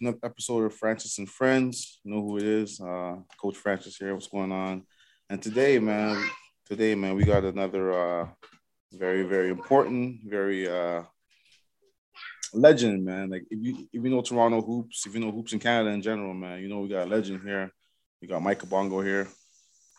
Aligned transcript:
another 0.00 0.18
episode 0.24 0.64
of 0.64 0.74
Francis 0.74 1.18
and 1.18 1.28
Friends. 1.28 2.00
You 2.04 2.14
know 2.14 2.22
who 2.22 2.38
it 2.38 2.44
is, 2.44 2.80
uh, 2.80 3.16
Coach 3.40 3.56
Francis 3.56 3.96
here. 3.96 4.14
What's 4.14 4.28
going 4.28 4.52
on? 4.52 4.84
And 5.28 5.42
today, 5.42 5.78
man, 5.78 6.22
today, 6.66 6.94
man, 6.94 7.14
we 7.14 7.24
got 7.24 7.44
another 7.44 7.92
uh, 7.92 8.28
very, 8.92 9.22
very 9.24 9.50
important, 9.50 10.20
very 10.24 10.68
uh, 10.68 11.02
legend, 12.52 13.04
man. 13.04 13.30
Like 13.30 13.44
if 13.50 13.58
you 13.60 13.88
if 13.92 14.02
you 14.02 14.10
know 14.10 14.22
Toronto 14.22 14.62
hoops, 14.62 15.06
if 15.06 15.14
you 15.14 15.20
know 15.20 15.30
hoops 15.30 15.52
in 15.52 15.58
Canada 15.58 15.90
in 15.90 16.02
general, 16.02 16.34
man, 16.34 16.60
you 16.60 16.68
know 16.68 16.80
we 16.80 16.88
got 16.88 17.06
a 17.06 17.10
legend 17.10 17.42
here. 17.42 17.70
We 18.20 18.28
got 18.28 18.42
Myck 18.42 18.58
Kabongo 18.58 19.04
here. 19.04 19.28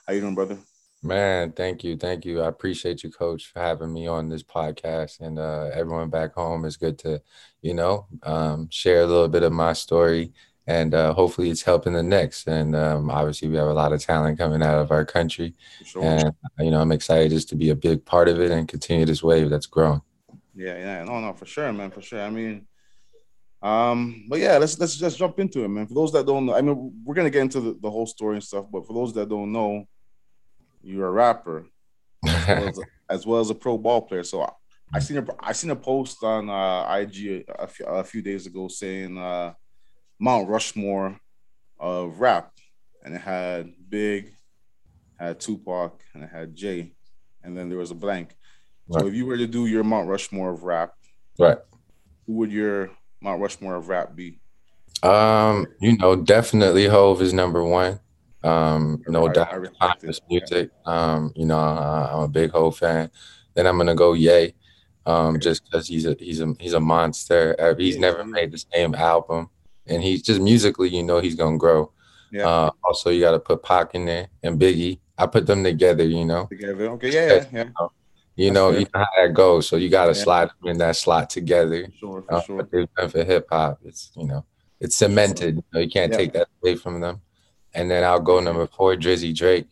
How 0.08 0.14
you 0.14 0.22
doing, 0.22 0.36
brother? 0.36 0.58
Man, 1.04 1.52
thank 1.54 1.84
you. 1.84 1.98
Thank 1.98 2.26
you. 2.26 2.42
I 2.42 2.48
appreciate 2.48 3.04
you, 3.04 3.10
coach, 3.10 3.48
for 3.48 3.60
having 3.60 3.92
me 3.92 4.06
on 4.06 4.30
this 4.30 4.44
podcast. 4.44 5.20
And 5.20 5.40
uh, 5.40 5.70
everyone 5.74 6.10
back 6.10 6.36
home 6.36 6.64
is 6.64 6.78
good 6.78 7.00
to, 7.00 7.22
you 7.64 7.74
know, 7.74 8.06
um, 8.22 8.68
share 8.70 9.02
a 9.02 9.08
little 9.08 9.28
bit 9.28 9.42
of 9.42 9.52
my 9.52 9.74
story. 9.74 10.32
And 10.68 10.94
uh, 10.94 11.14
hopefully 11.14 11.50
it's 11.50 11.64
helping 11.64 11.94
the 11.94 12.04
next. 12.04 12.48
And 12.48 12.76
um, 12.76 13.10
obviously, 13.10 13.48
we 13.48 13.58
have 13.58 13.68
a 13.68 13.74
lot 13.74 13.94
of 13.94 14.02
talent 14.02 14.38
coming 14.38 14.62
out 14.62 14.78
of 14.78 14.92
our 14.92 15.04
country. 15.04 15.56
Sure. 15.84 16.04
And, 16.04 16.32
you 16.60 16.70
know, 16.70 16.80
I'm 16.80 16.92
excited 16.92 17.32
just 17.32 17.50
to 17.50 17.56
be 17.56 17.70
a 17.72 17.76
big 17.76 18.06
part 18.06 18.30
of 18.30 18.40
it 18.40 18.52
and 18.52 18.68
continue 18.68 19.06
this 19.08 19.24
wave 19.24 19.50
that's 19.50 19.66
growing. 19.66 20.02
Yeah, 20.54 20.78
yeah. 20.78 21.04
No, 21.04 21.20
no, 21.20 21.34
for 21.34 21.48
sure, 21.48 21.74
man. 21.74 21.90
For 21.90 22.02
sure. 22.02 22.22
I 22.22 22.30
mean, 22.30 22.68
um, 23.64 24.26
but 24.30 24.40
yeah, 24.40 24.58
let's 24.58 24.78
let's 24.80 24.96
just 24.96 25.18
jump 25.18 25.40
into 25.40 25.64
it, 25.64 25.68
man. 25.68 25.88
For 25.88 25.94
those 25.94 26.12
that 26.14 26.26
don't 26.26 26.48
know, 26.48 26.56
I 26.56 26.62
mean, 26.62 26.94
we're 27.04 27.16
gonna 27.16 27.30
get 27.30 27.44
into 27.44 27.62
the, 27.62 27.78
the 27.80 27.92
whole 27.92 28.08
story 28.08 28.36
and 28.36 28.44
stuff, 28.44 28.66
but 28.72 28.88
for 28.88 28.94
those 28.94 29.14
that 29.14 29.30
don't 29.30 29.52
know, 29.52 29.88
you're 30.84 31.08
a 31.08 31.12
rapper 31.12 31.66
as 32.26 32.48
well 32.48 32.68
as, 32.68 32.80
as, 33.10 33.26
well 33.26 33.40
as 33.40 33.50
a 33.50 33.56
pro 33.56 33.78
ball 33.78 34.02
player. 34.02 34.24
So 34.24 34.44
I, 34.44 34.52
I 34.94 35.00
seen 35.00 35.18
a 35.18 35.26
I 35.40 35.54
seen 35.54 35.70
a 35.70 35.76
post 35.76 36.24
on 36.24 36.50
uh, 36.50 36.94
IG 36.96 37.46
a, 37.48 37.68
few, 37.68 38.04
few 38.04 38.22
days 38.22 38.46
ago 38.46 38.68
saying 38.68 39.18
uh, 39.18 39.54
Mount 40.20 40.50
Rushmore 40.50 41.20
of 41.80 42.20
rap, 42.20 42.52
and 43.04 43.16
it 43.16 43.22
had 43.22 43.74
Big, 43.90 44.34
had 45.20 45.40
Tupac, 45.40 46.02
and 46.14 46.24
it 46.24 46.30
had 46.30 46.56
Jay, 46.56 46.94
and 47.44 47.58
then 47.58 47.70
there 47.70 47.78
was 47.78 47.92
a 47.92 47.96
blank. 47.96 48.36
Right. 48.88 49.02
So 49.02 49.08
if 49.08 49.14
you 49.14 49.26
were 49.26 49.38
to 49.38 49.48
do 49.48 49.66
your 49.66 49.84
Mount 49.84 50.10
Rushmore 50.10 50.52
of 50.52 50.64
rap, 50.64 50.94
right, 51.40 51.58
who 52.26 52.34
would 52.34 52.52
your 52.52 52.92
Mount 53.22 53.42
Rushmore 53.42 53.76
of 53.76 53.88
rap 53.88 54.16
be? 54.16 54.40
Um, 55.04 55.68
you 55.80 55.98
know, 55.98 56.16
definitely 56.16 56.86
Hov 56.86 57.22
is 57.22 57.34
number 57.34 57.64
one. 57.64 58.00
Um, 58.44 59.04
no 59.08 59.28
I, 59.28 59.34
doubt, 59.34 59.68
I 59.80 59.94
music. 60.30 60.72
Um, 60.86 61.32
you 61.36 61.46
know, 61.46 61.60
uh, 61.60 62.10
I'm 62.14 62.24
a 62.24 62.28
big 62.28 62.52
Hov 62.52 62.78
fan. 62.78 63.12
Then 63.54 63.68
I'm 63.68 63.78
gonna 63.78 63.96
go 63.96 64.14
Yay, 64.14 64.56
um, 65.06 65.40
just 65.40 65.64
because 65.66 65.88
he's 65.88 66.06
a 66.06 66.16
he's 66.20 66.42
a 66.42 66.56
he's 66.60 66.74
a 66.74 66.80
monster. 66.80 67.56
Uh, 67.60 67.76
he's 67.76 67.96
yeah, 67.96 68.02
never 68.02 68.26
made 68.26 68.52
the 68.52 68.64
same 68.74 68.96
album, 68.96 69.50
and 69.86 70.02
he's 70.02 70.22
just 70.22 70.42
musically, 70.42 70.90
you 70.90 71.04
know, 71.04 71.20
he's 71.20 71.36
gonna 71.36 71.58
grow. 71.58 71.92
Yeah. 72.32 72.48
Uh, 72.48 72.72
also, 72.84 73.10
you 73.10 73.20
got 73.20 73.32
to 73.32 73.40
put 73.40 73.62
Pac 73.62 73.94
in 73.94 74.06
there 74.06 74.30
and 74.42 74.60
Biggie. 74.60 75.00
I 75.18 75.28
put 75.28 75.46
them 75.46 75.64
together, 75.64 76.06
you 76.06 76.26
know. 76.26 76.46
Together, 76.46 76.90
okay, 76.92 77.12
yeah, 77.12 77.46
yeah. 77.52 77.66
yeah. 77.78 77.88
You 78.38 78.52
know, 78.52 78.72
you 78.72 78.88
know 78.94 79.02
how 79.02 79.08
that 79.18 79.34
goes. 79.34 79.68
So 79.68 79.76
you 79.76 79.90
got 79.90 80.06
to 80.06 80.18
yeah. 80.18 80.24
slide 80.24 80.50
them 80.50 80.70
in 80.72 80.78
that 80.78 80.96
slot 80.96 81.30
together. 81.30 81.86
For 81.86 81.98
sure, 81.98 82.22
for 82.22 82.34
uh, 82.34 82.42
sure. 82.42 82.64
Done 82.98 83.10
for 83.10 83.24
hip 83.24 83.48
hop, 83.52 83.80
it's 83.84 84.12
you 84.16 84.26
know, 84.26 84.46
it's 84.80 84.96
cemented. 84.96 85.58
You, 85.58 85.64
know, 85.74 85.80
you 85.82 85.90
can't 85.90 86.14
take 86.14 86.32
that 86.34 86.48
away 86.64 86.76
from 86.76 87.02
them. 87.02 87.22
And 87.74 87.90
then 87.90 88.04
I'll 88.04 88.20
go 88.20 88.40
number 88.40 88.68
four, 88.68 88.96
Drizzy 88.96 89.36
Drake. 89.36 89.68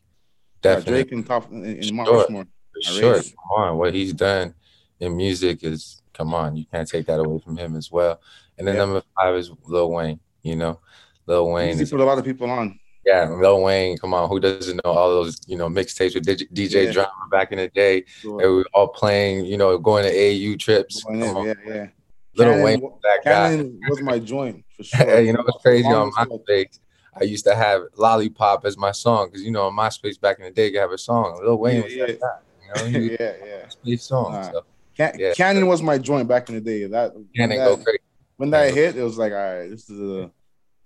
Definitely. 0.62 0.92
Yeah, 0.92 1.04
Drake 1.04 1.12
and 1.12 1.26
top 1.26 1.52
uh, 1.52 1.56
in, 1.56 1.84
in 1.84 1.96
Mount 1.96 2.08
sure. 2.08 2.22
Rushmore. 2.22 2.48
Sure. 2.82 3.22
Come 3.22 3.64
on. 3.64 3.78
What 3.78 3.94
he's 3.94 4.14
done 4.14 4.54
in 5.00 5.16
music 5.16 5.64
is 5.64 6.02
come 6.14 6.34
on. 6.34 6.56
You 6.56 6.66
can't 6.66 6.88
take 6.88 7.06
that 7.08 7.20
away 7.20 7.40
from 7.40 7.58
him 7.58 7.76
as 7.76 7.92
well. 7.92 8.22
And 8.58 8.68
then 8.68 8.76
yeah. 8.76 8.82
number 8.82 9.04
five 9.16 9.36
is 9.36 9.52
Lil 9.66 9.92
Wayne, 9.92 10.20
you 10.44 10.56
know. 10.56 10.80
Lil 11.26 11.52
Wayne. 11.52 11.78
He 11.78 11.86
put 11.86 12.00
a 12.00 12.06
lot 12.06 12.18
of 12.18 12.26
people 12.26 12.50
on. 12.50 12.80
Yeah, 13.06 13.30
Lil 13.30 13.64
Wayne, 13.64 13.98
come 13.98 14.14
on, 14.14 14.28
who 14.30 14.40
doesn't 14.40 14.82
know 14.84 14.92
all 14.92 15.10
those, 15.10 15.40
you 15.48 15.58
know, 15.58 15.70
mixtapes 15.70 16.14
with 16.14 16.26
DJ, 16.26 16.86
yeah. 16.86 16.92
Drama 16.92 17.12
back 17.32 17.52
in 17.52 17.58
the 17.58 17.70
day? 17.70 18.04
Sure. 18.06 18.40
They 18.40 18.48
were 18.48 18.66
all 18.74 18.90
playing, 18.90 19.46
you 19.46 19.58
know, 19.58 19.78
going 19.78 20.04
to 20.04 20.12
AU 20.12 20.58
trips. 20.58 21.06
In, 21.08 21.20
yeah, 21.20 21.54
yeah. 21.66 21.88
Little 22.36 22.62
Wayne, 22.62 22.82
that 22.82 23.24
Cannon 23.24 23.80
guy. 23.80 23.90
was 23.90 24.02
my 24.02 24.20
joint 24.20 24.66
for 24.76 24.84
sure. 24.84 25.22
you 25.22 25.34
know, 25.34 25.44
it's 25.48 25.62
crazy 25.62 25.88
on 25.88 26.12
my 26.16 26.26
MySpace. 26.26 26.80
I 27.20 27.24
used 27.24 27.46
to 27.46 27.56
have 27.56 27.84
Lollipop 27.96 28.66
as 28.66 28.78
my 28.78 28.92
song 28.92 29.28
because 29.28 29.44
you 29.44 29.52
know 29.52 29.68
on 29.68 29.74
MySpace 29.74 30.20
back 30.20 30.40
in 30.40 30.46
the 30.46 30.52
day, 30.52 30.72
you 30.72 30.80
have 30.80 30.92
a 30.92 30.98
song. 30.98 31.40
Lil 31.44 31.58
Wayne 31.58 31.78
yeah, 31.78 31.84
was 31.84 31.94
yeah. 31.94 32.06
you 32.08 32.92
know, 32.92 33.00
yeah, 33.20 33.34
yeah. 33.46 33.66
MySpace 33.66 34.02
song. 34.02 34.32
Nah. 34.34 34.52
So, 34.52 34.66
Can- 34.96 35.16
yeah. 35.18 35.34
Cannon 35.34 35.68
was 35.68 35.82
my 35.82 35.98
joint 35.98 36.28
back 36.28 36.50
in 36.50 36.56
the 36.56 36.62
day. 36.62 36.86
That 36.86 37.14
Cannon 37.36 37.58
that, 37.58 37.66
go 37.66 37.76
crazy. 37.78 38.00
When 38.38 38.50
that 38.52 38.74
hit, 38.74 38.96
it 38.96 39.04
was 39.04 39.18
like, 39.18 39.34
all 39.34 39.38
right, 39.38 39.70
this 39.70 39.90
is 39.90 40.00
a, 40.00 40.32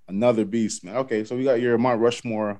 another 0.07 0.43
beast, 0.43 0.83
man. 0.83 0.97
Okay, 0.97 1.23
so 1.23 1.35
we 1.35 1.43
got 1.43 1.61
your 1.61 1.77
Mount 1.77 2.01
Rushmore 2.01 2.59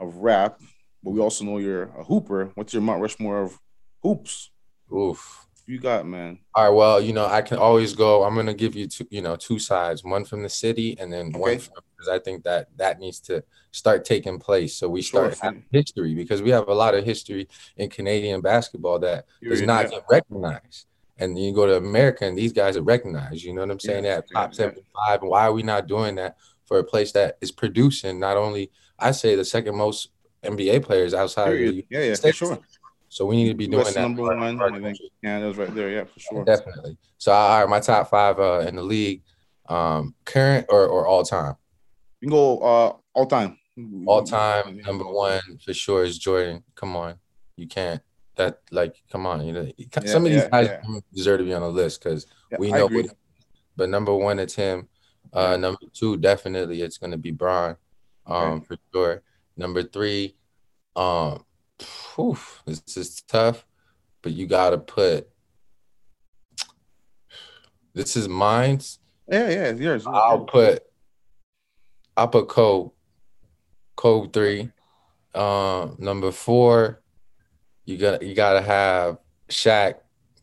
of 0.00 0.16
rap, 0.16 0.60
but 1.02 1.10
we 1.10 1.20
also 1.20 1.44
know 1.44 1.58
you're 1.58 1.84
a 1.84 2.02
hooper. 2.02 2.50
What's 2.54 2.72
your 2.72 2.82
Mount 2.82 3.00
Rushmore 3.00 3.42
of 3.42 3.60
hoops? 4.02 4.50
Oof 4.92 5.44
you 5.66 5.78
got, 5.78 6.06
man? 6.06 6.38
All 6.54 6.64
right. 6.64 6.70
Well, 6.70 7.00
you 7.00 7.12
know, 7.12 7.26
I 7.26 7.42
can 7.42 7.58
always 7.58 7.94
go. 7.94 8.24
I'm 8.24 8.34
gonna 8.34 8.54
give 8.54 8.74
you 8.74 8.86
two, 8.86 9.06
you 9.10 9.22
know, 9.22 9.36
two 9.36 9.58
sides. 9.58 10.04
One 10.04 10.24
from 10.24 10.42
the 10.42 10.48
city, 10.48 10.96
and 10.98 11.12
then 11.12 11.28
okay. 11.28 11.38
one 11.38 11.60
because 12.04 12.20
I 12.20 12.22
think 12.22 12.44
that 12.44 12.68
that 12.76 12.98
needs 12.98 13.20
to 13.20 13.42
start 13.70 14.04
taking 14.04 14.38
place. 14.38 14.76
So 14.76 14.88
we 14.88 15.02
start 15.02 15.36
sure. 15.36 15.56
history 15.72 16.14
because 16.14 16.42
we 16.42 16.50
have 16.50 16.68
a 16.68 16.74
lot 16.74 16.94
of 16.94 17.04
history 17.04 17.48
in 17.76 17.90
Canadian 17.90 18.40
basketball 18.40 18.98
that 19.00 19.26
does 19.42 19.62
not 19.62 19.90
get 19.90 20.04
recognized. 20.10 20.86
And 21.18 21.38
you 21.38 21.54
go 21.54 21.66
to 21.66 21.76
America, 21.76 22.24
and 22.24 22.36
these 22.36 22.52
guys 22.52 22.76
are 22.76 22.82
recognized. 22.82 23.44
You 23.44 23.54
know 23.54 23.60
what 23.60 23.70
I'm 23.70 23.80
saying? 23.80 24.04
Yeah, 24.04 24.16
that 24.16 24.30
top 24.32 24.50
yeah, 24.52 24.56
75. 24.56 25.22
And 25.22 25.30
why 25.30 25.46
are 25.46 25.52
we 25.52 25.62
not 25.62 25.86
doing 25.86 26.16
that 26.16 26.36
for 26.66 26.78
a 26.80 26.84
place 26.84 27.12
that 27.12 27.38
is 27.40 27.52
producing 27.52 28.18
not 28.18 28.36
only 28.36 28.70
I 28.98 29.12
say 29.12 29.36
the 29.36 29.44
second 29.44 29.76
most 29.76 30.08
NBA 30.42 30.82
players 30.82 31.14
outside 31.14 31.46
Period. 31.46 31.68
of 31.68 31.74
the 31.76 31.86
yeah, 31.90 32.00
yeah, 32.00 32.14
States. 32.14 32.36
sure. 32.36 32.58
So 33.08 33.26
we 33.26 33.36
need 33.36 33.48
to 33.48 33.54
be 33.54 33.68
doing 33.68 33.84
that. 33.84 33.94
Number 33.94 34.22
one, 34.22 34.60
I 34.60 34.80
think 34.80 34.98
Canada's 35.22 35.56
right 35.56 35.72
there. 35.72 35.88
Yeah, 35.88 36.04
for 36.04 36.18
sure. 36.18 36.44
Definitely. 36.44 36.96
So 37.18 37.30
all 37.32 37.60
right, 37.60 37.68
my 37.68 37.78
top 37.78 38.10
five 38.10 38.40
uh, 38.40 38.64
in 38.66 38.74
the 38.74 38.82
league, 38.82 39.22
um, 39.68 40.14
current 40.24 40.66
or, 40.68 40.86
or 40.86 41.06
all 41.06 41.22
time. 41.22 41.54
You 42.24 42.30
can 42.30 42.38
go 42.38 42.58
uh, 42.60 42.96
all 43.12 43.26
time. 43.26 43.58
All 44.06 44.22
time 44.24 44.78
number 44.78 45.04
one 45.04 45.42
for 45.62 45.74
sure 45.74 46.04
is 46.04 46.18
Jordan. 46.18 46.64
Come 46.74 46.96
on, 46.96 47.16
you 47.56 47.68
can't. 47.68 48.00
That 48.36 48.60
like, 48.70 48.96
come 49.12 49.26
on, 49.26 49.44
you 49.44 49.52
know, 49.52 49.70
yeah, 49.76 50.00
some 50.06 50.24
of 50.24 50.32
these 50.32 50.40
yeah, 50.40 50.48
guys 50.48 50.68
yeah. 50.68 51.00
deserve 51.12 51.40
to 51.40 51.44
be 51.44 51.52
on 51.52 51.60
the 51.60 51.68
list 51.68 52.02
because 52.02 52.26
we 52.58 52.70
know. 52.70 52.86
What, 52.86 53.14
but 53.76 53.90
number 53.90 54.14
one, 54.14 54.38
it's 54.38 54.54
him. 54.54 54.88
Uh, 55.34 55.58
number 55.58 55.80
two, 55.92 56.16
definitely, 56.16 56.80
it's 56.80 56.96
gonna 56.96 57.18
be 57.18 57.30
Bron, 57.30 57.76
um, 58.26 58.36
okay. 58.36 58.64
for 58.64 58.76
sure. 58.94 59.22
Number 59.58 59.82
three, 59.82 60.34
um, 60.96 61.44
whew, 62.14 62.38
this 62.64 62.96
is 62.96 63.20
tough, 63.28 63.66
but 64.22 64.32
you 64.32 64.46
got 64.46 64.70
to 64.70 64.78
put. 64.78 65.28
This 67.92 68.16
is 68.16 68.30
mine. 68.30 68.80
Yeah, 69.30 69.50
yeah, 69.50 69.64
it's 69.64 69.80
yours. 69.80 70.06
I'll 70.06 70.46
put. 70.46 70.84
I'll 72.16 72.28
put 72.28 72.48
Kobe. 72.48 72.90
Kobe 73.96 74.30
three. 74.32 74.70
Um, 75.34 75.96
number 75.98 76.30
four, 76.30 77.02
you 77.84 77.96
got 77.96 78.22
you 78.22 78.34
got 78.34 78.54
to 78.54 78.62
have 78.62 79.18
Shaq 79.48 79.96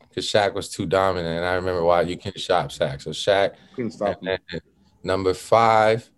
because 0.07 0.25
Shaq 0.25 0.53
was 0.53 0.69
too 0.69 0.85
dominant, 0.85 1.37
and 1.37 1.45
I 1.45 1.53
remember 1.53 1.83
why 1.83 2.01
you 2.01 2.17
can 2.17 2.33
shop 2.33 2.67
Shaq. 2.67 3.01
So 3.01 3.11
Shaq. 3.11 3.55
Couldn't 3.75 3.91
stop 3.91 4.21
him. 4.21 4.39
Number 5.03 5.33
five, 5.33 6.09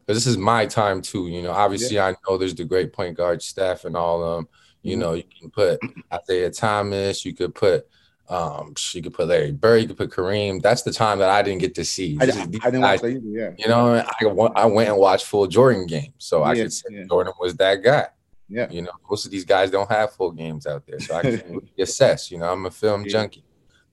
because 0.00 0.16
this 0.16 0.26
is 0.26 0.38
my 0.38 0.66
time 0.66 1.02
too. 1.02 1.28
You 1.28 1.42
know, 1.42 1.52
obviously 1.52 1.96
yeah. 1.96 2.06
I 2.06 2.14
know 2.26 2.38
there's 2.38 2.54
the 2.54 2.64
great 2.64 2.92
point 2.92 3.16
guard 3.16 3.42
Steph 3.42 3.84
and 3.84 3.96
all 3.96 4.22
of 4.22 4.36
them. 4.36 4.48
You 4.82 4.92
mm-hmm. 4.92 5.00
know, 5.00 5.12
you 5.14 5.24
can 5.40 5.50
put 5.50 5.80
Isiah 6.12 6.50
Thomas, 6.50 7.24
you 7.24 7.34
could 7.34 7.54
put 7.54 7.86
um, 8.28 8.74
you 8.92 9.02
could 9.02 9.14
put 9.14 9.28
Larry 9.28 9.52
Bird, 9.52 9.82
you 9.82 9.88
could 9.88 9.96
put 9.96 10.10
Kareem. 10.10 10.60
That's 10.60 10.82
the 10.82 10.92
time 10.92 11.18
that 11.20 11.30
I 11.30 11.42
didn't 11.42 11.60
get 11.60 11.74
to 11.76 11.84
see. 11.84 12.18
I, 12.20 12.24
I 12.24 12.26
didn't 12.26 12.50
guys, 12.52 12.72
watch 12.72 13.00
that 13.02 13.08
either, 13.08 13.20
yeah. 13.26 13.50
You 13.56 13.68
know, 13.68 13.94
I, 13.94 14.60
I 14.62 14.66
went 14.66 14.88
and 14.88 14.98
watched 14.98 15.26
full 15.26 15.46
Jordan 15.46 15.86
games, 15.86 16.14
so 16.18 16.42
I 16.42 16.54
could 16.54 16.72
say 16.72 16.88
yeah. 16.90 17.04
Jordan 17.08 17.34
was 17.38 17.54
that 17.56 17.82
guy. 17.82 18.08
Yeah. 18.48 18.68
You 18.70 18.82
know, 18.82 18.92
most 19.08 19.24
of 19.24 19.30
these 19.30 19.44
guys 19.44 19.70
don't 19.70 19.90
have 19.90 20.12
full 20.12 20.32
games 20.32 20.66
out 20.66 20.86
there, 20.86 21.00
so 21.00 21.16
I 21.16 21.22
can 21.22 21.60
assess. 21.78 22.30
You 22.30 22.38
know, 22.38 22.50
I'm 22.52 22.66
a 22.66 22.70
film 22.70 23.02
yeah. 23.02 23.08
junkie. 23.08 23.44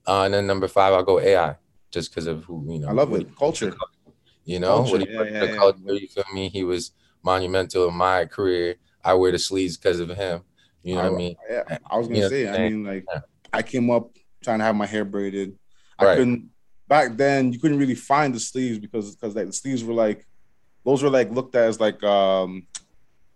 Uh, 0.06 0.24
and 0.24 0.34
then 0.34 0.48
number 0.48 0.68
five, 0.68 0.94
I'll 0.94 1.04
go 1.04 1.20
AI, 1.20 1.56
just 1.92 2.12
because 2.12 2.28
of 2.28 2.44
who 2.44 2.66
you 2.70 2.80
know. 2.80 2.90
I 2.90 2.92
love 2.92 3.14
it. 3.14 3.36
Culture. 3.38 3.74
You 4.46 4.60
know, 4.60 4.78
culture. 4.78 4.92
when 4.92 5.02
he 5.02 5.16
put 5.16 5.32
the 5.32 5.56
culture, 5.56 5.94
you 5.94 6.08
feel 6.08 6.26
me? 6.34 6.50
He 6.50 6.64
was 6.64 6.92
monumental 7.24 7.88
in 7.88 7.96
my 7.96 8.26
career. 8.26 8.76
I 9.04 9.14
wear 9.14 9.32
the 9.32 9.40
sleeves 9.40 9.78
because 9.78 10.00
of 10.00 10.10
him. 10.10 10.42
You 10.82 10.96
know 10.96 11.02
I, 11.02 11.04
what 11.10 11.14
I 11.14 11.18
mean? 11.18 11.36
Yeah, 11.50 11.78
I 11.90 11.98
was 11.98 12.08
gonna 12.08 12.20
you 12.20 12.30
say. 12.30 12.50
I 12.50 12.70
mean, 12.70 12.84
like, 12.84 13.06
yeah. 13.12 13.22
I 13.54 13.62
came 13.62 13.90
up 13.90 14.12
trying 14.44 14.60
to 14.60 14.66
have 14.66 14.76
my 14.76 14.86
hair 14.86 15.06
braided. 15.06 15.58
I 15.98 16.06
right. 16.06 16.18
couldn't 16.18 16.50
back 16.88 17.16
then. 17.18 17.54
You 17.54 17.60
couldn't 17.60 17.80
really 17.80 17.96
find 17.96 18.34
the 18.34 18.40
sleeves 18.40 18.80
because 18.80 19.16
because 19.16 19.36
like 19.36 19.48
the 19.48 19.54
sleeves 19.54 19.84
were 19.84 19.94
like 19.94 20.26
those 20.86 21.02
were 21.02 21.10
like 21.10 21.32
looked 21.32 21.56
at 21.56 21.64
as 21.64 21.80
like 21.80 22.04
um 22.04 22.68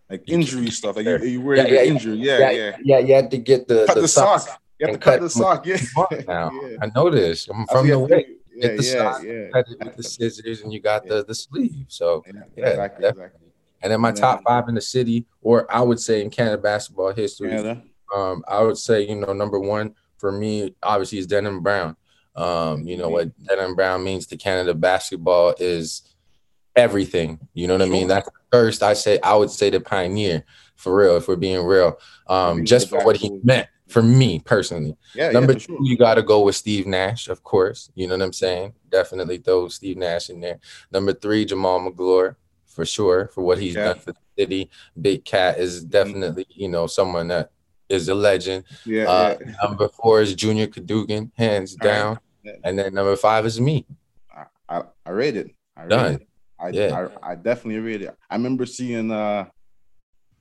like 0.09 0.23
injury 0.27 0.69
stuff. 0.69 0.95
Like 0.95 1.05
you, 1.05 1.17
you 1.23 1.41
were 1.41 1.55
yeah, 1.55 1.67
yeah, 1.67 1.83
injured. 1.83 2.19
Yeah, 2.19 2.37
yeah, 2.37 2.51
yeah, 2.51 2.77
yeah. 2.83 2.99
You 2.99 3.13
had 3.15 3.31
to 3.31 3.37
get 3.37 3.67
the 3.67 3.85
cut 3.85 3.95
the, 3.95 4.01
the 4.01 4.07
sock. 4.07 4.61
You 4.79 4.87
have 4.87 4.95
to 4.95 4.99
cut, 4.99 5.19
cut 5.19 5.21
the 5.21 5.29
sock. 5.29 5.65
Yeah. 5.65 5.77
Now 6.27 6.51
yeah. 6.51 6.77
I 6.81 6.91
know 6.95 7.09
this. 7.09 7.47
I'm 7.47 7.65
from 7.67 7.87
the 7.87 7.99
way. 7.99 8.25
yeah, 8.55 8.75
the 8.75 8.83
yeah, 8.83 9.13
side, 9.13 9.23
yeah. 9.23 9.85
with 9.85 9.97
the 9.97 10.03
scissors, 10.03 10.61
and 10.61 10.71
you 10.71 10.79
got 10.79 11.03
yeah. 11.05 11.15
the 11.15 11.25
the 11.25 11.35
sleeve. 11.35 11.85
So 11.87 12.23
yeah, 12.25 12.41
yeah 12.55 12.67
exactly, 12.69 13.07
exactly. 13.07 13.47
And 13.81 13.91
then 13.91 14.01
my 14.01 14.09
and 14.09 14.17
top 14.17 14.43
five 14.43 14.67
in 14.69 14.75
the 14.75 14.81
city, 14.81 15.25
or 15.41 15.71
I 15.73 15.81
would 15.81 15.99
say 15.99 16.21
in 16.21 16.29
Canada 16.29 16.57
basketball 16.57 17.13
history, 17.13 17.49
Canada. 17.49 17.83
um, 18.15 18.43
I 18.47 18.61
would 18.61 18.77
say 18.77 19.07
you 19.07 19.15
know 19.15 19.33
number 19.33 19.59
one 19.59 19.95
for 20.17 20.31
me 20.31 20.75
obviously 20.83 21.19
is 21.19 21.27
Denham 21.27 21.61
Brown. 21.61 21.95
Um, 22.35 22.87
you 22.87 22.97
know 22.97 23.09
what 23.09 23.31
Denham 23.43 23.75
Brown 23.75 24.03
means 24.03 24.27
to 24.27 24.37
Canada 24.37 24.73
basketball 24.73 25.55
is 25.59 26.03
everything. 26.75 27.39
You 27.53 27.67
know 27.67 27.73
what. 27.75 27.81
I 27.81 27.89
mean? 27.89 28.07
That's 28.07 28.29
first 28.51 28.83
I 28.83 28.93
say 28.93 29.19
I 29.21 29.35
would 29.35 29.51
say 29.51 29.69
the 29.69 29.79
pioneer 29.79 30.43
for 30.75 30.95
real, 30.95 31.17
if 31.17 31.27
we're 31.27 31.35
being 31.35 31.65
real. 31.65 31.99
Um, 32.27 32.65
just 32.65 32.89
for 32.89 33.03
what 33.03 33.17
he 33.17 33.39
meant 33.43 33.67
for 33.87 34.03
me 34.03 34.39
personally. 34.39 34.95
Yeah. 35.15 35.31
Number 35.31 35.53
yeah, 35.53 35.59
two, 35.59 35.73
sure. 35.73 35.79
you 35.81 35.97
got 35.97 36.15
to 36.15 36.23
go 36.23 36.41
with 36.41 36.55
Steve 36.55 36.87
Nash, 36.87 37.27
of 37.27 37.43
course. 37.43 37.89
You 37.95 38.07
know 38.07 38.15
what 38.15 38.23
I'm 38.23 38.33
saying? 38.33 38.73
Definitely 38.89 39.37
throw 39.37 39.67
Steve 39.69 39.97
Nash 39.97 40.29
in 40.29 40.39
there. 40.39 40.59
Number 40.91 41.13
three, 41.13 41.45
Jamaal 41.45 41.83
Magloire, 41.83 42.35
for 42.65 42.85
sure, 42.85 43.29
for 43.33 43.43
what 43.43 43.57
he's 43.57 43.75
done 43.75 43.97
for 43.97 44.11
the 44.11 44.19
city. 44.37 44.69
Big 44.99 45.25
Cat 45.25 45.57
is 45.57 45.81
mm-hmm. 45.81 45.89
definitely, 45.89 46.45
you 46.49 46.69
know, 46.69 46.87
someone 46.87 47.29
that 47.29 47.51
is 47.89 48.09
a 48.09 48.15
legend. 48.15 48.63
Yeah. 48.85 49.09
Uh, 49.09 49.37
yeah. 49.39 49.53
Number 49.63 49.89
four 49.89 50.21
is 50.21 50.33
Junior 50.35 50.67
Cadougan, 50.67 51.31
hands 51.35 51.77
All 51.81 51.87
down. 51.87 52.19
Right. 52.45 52.55
And 52.63 52.77
then 52.77 52.93
number 52.93 53.15
five 53.15 53.45
is 53.45 53.59
me. 53.59 53.85
I, 54.35 54.45
I, 54.69 54.83
I 55.05 55.09
read 55.11 55.37
it. 55.37 55.51
I 55.75 55.81
read 55.81 55.89
Done. 55.89 56.13
It. 56.15 56.27
I, 56.59 56.69
yeah. 56.69 57.07
I, 57.23 57.31
I 57.31 57.35
definitely 57.35 57.79
read 57.79 58.01
it. 58.01 58.15
I 58.29 58.35
remember 58.35 58.65
seeing 58.65 59.11
uh 59.11 59.45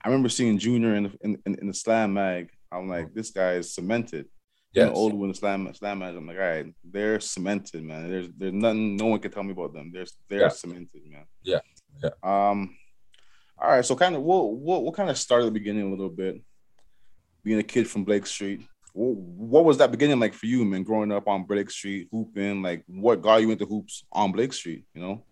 I 0.02 0.08
remember 0.08 0.28
seeing 0.28 0.58
Junior 0.58 0.94
in 0.94 1.12
in, 1.20 1.38
in, 1.46 1.54
in 1.56 1.66
the 1.66 1.75
slam 1.75 2.14
mag. 2.14 2.50
I'm 2.72 2.88
like, 2.88 3.14
this 3.14 3.31
guy 3.31 3.54
is 3.54 3.75
cemented. 3.75 4.26
Yeah, 4.72 4.90
older 4.90 5.16
one 5.16 5.28
the 5.28 5.34
slam 5.34 5.72
slam 5.75 6.00
mag. 6.00 6.14
I'm 6.14 6.26
like, 6.26 6.37
all 6.37 6.43
right, 6.43 6.66
they're 6.84 7.19
cemented, 7.20 7.82
man. 7.82 8.10
There's 8.10 8.28
there's 8.37 8.52
nothing 8.52 8.96
no 8.96 9.06
one 9.06 9.20
can 9.20 9.31
tell 9.31 9.43
me 9.43 9.52
about 9.52 9.72
them. 9.72 9.90
They're 9.93 10.06
they're 10.28 10.40
yeah. 10.40 10.48
cemented, 10.48 11.02
man. 11.06 11.25
Yeah. 11.43 11.60
Yeah. 12.02 12.10
Um 12.22 12.76
all 13.58 13.70
right, 13.70 13.84
so 13.84 13.96
kind 13.96 14.14
of 14.14 14.22
what 14.22 14.52
what 14.52 14.82
what 14.82 14.94
kind 14.94 15.08
of 15.08 15.16
started 15.16 15.46
the 15.46 15.50
beginning 15.50 15.87
a 15.87 15.90
little 15.90 16.10
bit, 16.10 16.43
being 17.46 17.60
a 17.60 17.62
kid 17.62 17.88
from 17.88 18.02
Blake 18.02 18.26
Street. 18.26 18.66
What, 18.93 19.14
what 19.14 19.64
was 19.64 19.78
that 19.78 19.93
beginning 19.93 20.19
like 20.19 20.34
for 20.34 20.46
you, 20.46 20.64
man? 20.64 20.82
Growing 20.82 21.12
up 21.12 21.28
on 21.28 21.44
Blake 21.44 21.70
Street, 21.70 22.08
hooping, 22.10 22.60
like 22.60 22.82
what 22.88 23.22
got 23.22 23.40
you 23.40 23.52
into 23.52 23.64
hoops 23.64 24.04
on 24.10 24.32
Blake 24.32 24.52
Street? 24.52 24.84
You 24.93 25.00
know. 25.00 25.22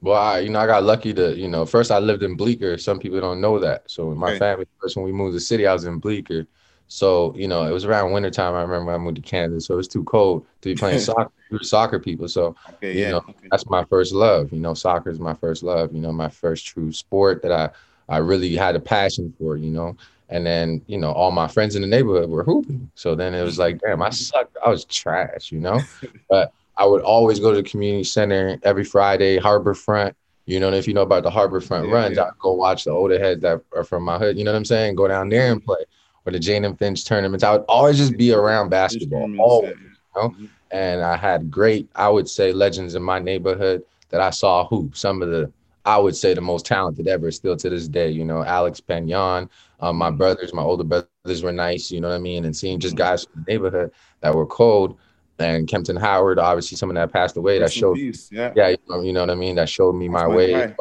Well, 0.00 0.20
I, 0.20 0.40
you 0.40 0.50
know, 0.50 0.60
I 0.60 0.66
got 0.66 0.82
lucky 0.82 1.14
to, 1.14 1.36
you 1.36 1.48
know, 1.48 1.64
first 1.64 1.90
I 1.90 1.98
lived 1.98 2.22
in 2.22 2.36
Bleecker. 2.36 2.76
Some 2.76 2.98
people 2.98 3.20
don't 3.20 3.40
know 3.40 3.58
that. 3.58 3.88
So 3.90 4.14
my 4.14 4.30
okay. 4.30 4.38
family, 4.38 4.66
first 4.80 4.96
when 4.96 5.04
we 5.04 5.12
moved 5.12 5.30
to 5.30 5.34
the 5.34 5.40
city, 5.40 5.66
I 5.66 5.72
was 5.72 5.84
in 5.84 5.98
Bleecker. 5.98 6.46
So, 6.88 7.34
you 7.36 7.48
know, 7.48 7.64
it 7.64 7.72
was 7.72 7.84
around 7.84 8.12
wintertime. 8.12 8.54
I 8.54 8.62
remember 8.62 8.92
I 8.92 8.98
moved 8.98 9.16
to 9.16 9.22
Canada. 9.22 9.60
So 9.60 9.74
it 9.74 9.76
was 9.76 9.88
too 9.88 10.04
cold 10.04 10.46
to 10.62 10.68
be 10.68 10.76
playing 10.76 11.00
soccer. 11.00 11.32
We 11.50 11.58
were 11.58 11.64
soccer 11.64 11.98
people. 11.98 12.28
So, 12.28 12.56
okay, 12.74 12.94
you 12.94 13.00
yeah. 13.00 13.10
know, 13.10 13.18
okay. 13.18 13.48
that's 13.50 13.66
my 13.66 13.84
first 13.84 14.12
love. 14.12 14.52
You 14.52 14.60
know, 14.60 14.74
soccer 14.74 15.10
is 15.10 15.18
my 15.18 15.34
first 15.34 15.62
love, 15.62 15.92
you 15.92 16.00
know, 16.00 16.12
my 16.12 16.28
first 16.28 16.66
true 16.66 16.92
sport 16.92 17.42
that 17.42 17.52
I, 17.52 17.70
I 18.08 18.18
really 18.18 18.54
had 18.54 18.76
a 18.76 18.80
passion 18.80 19.34
for, 19.38 19.56
you 19.56 19.70
know. 19.70 19.96
And 20.30 20.44
then, 20.44 20.82
you 20.86 20.98
know, 20.98 21.12
all 21.12 21.30
my 21.30 21.48
friends 21.48 21.74
in 21.74 21.82
the 21.82 21.88
neighborhood 21.88 22.28
were 22.28 22.44
hooping. 22.44 22.90
So 22.94 23.14
then 23.14 23.34
it 23.34 23.42
was 23.42 23.58
like, 23.58 23.80
damn, 23.80 24.02
I 24.02 24.10
sucked. 24.10 24.56
I 24.64 24.68
was 24.68 24.84
trash, 24.84 25.50
you 25.50 25.60
know. 25.60 25.80
But 26.28 26.52
I 26.76 26.84
would 26.84 27.02
always 27.02 27.40
go 27.40 27.50
to 27.50 27.62
the 27.62 27.68
community 27.68 28.04
center 28.04 28.58
every 28.62 28.84
Friday, 28.84 29.38
Harbor 29.38 29.74
Front. 29.74 30.14
You 30.46 30.60
know, 30.60 30.68
and 30.68 30.76
if 30.76 30.88
you 30.88 30.94
know 30.94 31.02
about 31.02 31.24
the 31.24 31.30
Harbor 31.30 31.60
Front 31.60 31.88
yeah, 31.88 31.94
runs, 31.94 32.16
yeah. 32.16 32.24
I'd 32.24 32.38
go 32.38 32.52
watch 32.52 32.84
the 32.84 32.90
older 32.90 33.18
heads 33.18 33.42
that 33.42 33.60
are 33.74 33.84
from 33.84 34.02
my 34.02 34.18
hood. 34.18 34.38
You 34.38 34.44
know 34.44 34.52
what 34.52 34.58
I'm 34.58 34.64
saying? 34.64 34.94
Go 34.94 35.08
down 35.08 35.28
there 35.28 35.52
and 35.52 35.62
play. 35.62 35.84
Or 36.24 36.32
the 36.32 36.38
Jane 36.38 36.64
and 36.64 36.78
Finch 36.78 37.04
tournaments. 37.04 37.44
I 37.44 37.52
would 37.52 37.64
always 37.68 37.98
just 37.98 38.16
be 38.16 38.32
around 38.32 38.70
basketball. 38.70 39.30
Always, 39.38 39.74
you 39.74 39.76
know? 40.16 40.28
Mm-hmm. 40.30 40.46
And 40.70 41.02
I 41.02 41.16
had 41.16 41.50
great, 41.50 41.88
I 41.94 42.08
would 42.08 42.28
say, 42.28 42.52
legends 42.52 42.94
in 42.94 43.02
my 43.02 43.18
neighborhood 43.18 43.82
that 44.10 44.20
I 44.20 44.30
saw 44.30 44.66
hoop. 44.66 44.96
Some 44.96 45.22
of 45.22 45.30
the, 45.30 45.50
I 45.84 45.98
would 45.98 46.16
say, 46.16 46.34
the 46.34 46.40
most 46.40 46.66
talented 46.66 47.08
ever, 47.08 47.30
still 47.30 47.56
to 47.56 47.70
this 47.70 47.88
day. 47.88 48.10
You 48.10 48.24
know, 48.24 48.44
Alex 48.44 48.80
Pagnon, 48.80 49.48
um, 49.80 49.96
my 49.96 50.08
mm-hmm. 50.08 50.18
brothers, 50.18 50.54
my 50.54 50.62
older 50.62 50.84
brothers 50.84 51.42
were 51.42 51.52
nice. 51.52 51.90
You 51.90 52.00
know 52.00 52.08
what 52.08 52.14
I 52.14 52.18
mean? 52.18 52.44
And 52.44 52.56
seeing 52.56 52.78
just 52.78 52.94
mm-hmm. 52.94 53.04
guys 53.04 53.24
from 53.24 53.44
the 53.44 53.52
neighborhood 53.52 53.92
that 54.20 54.34
were 54.34 54.46
cold 54.46 54.98
and 55.38 55.68
Kempton 55.68 55.96
Howard, 55.96 56.38
obviously 56.38 56.76
someone 56.76 56.96
that 56.96 57.12
passed 57.12 57.36
away 57.36 57.58
that 57.60 57.72
showed, 57.72 57.96
yeah, 58.30 58.52
yeah, 58.56 58.68
you 58.68 58.78
know, 58.88 59.00
you 59.02 59.12
know, 59.12 59.20
what 59.20 59.30
I 59.30 59.34
mean, 59.34 59.56
that 59.56 59.68
showed 59.68 59.94
me 59.94 60.08
my, 60.08 60.26
my 60.26 60.34
way. 60.34 60.52
Guy. 60.52 60.74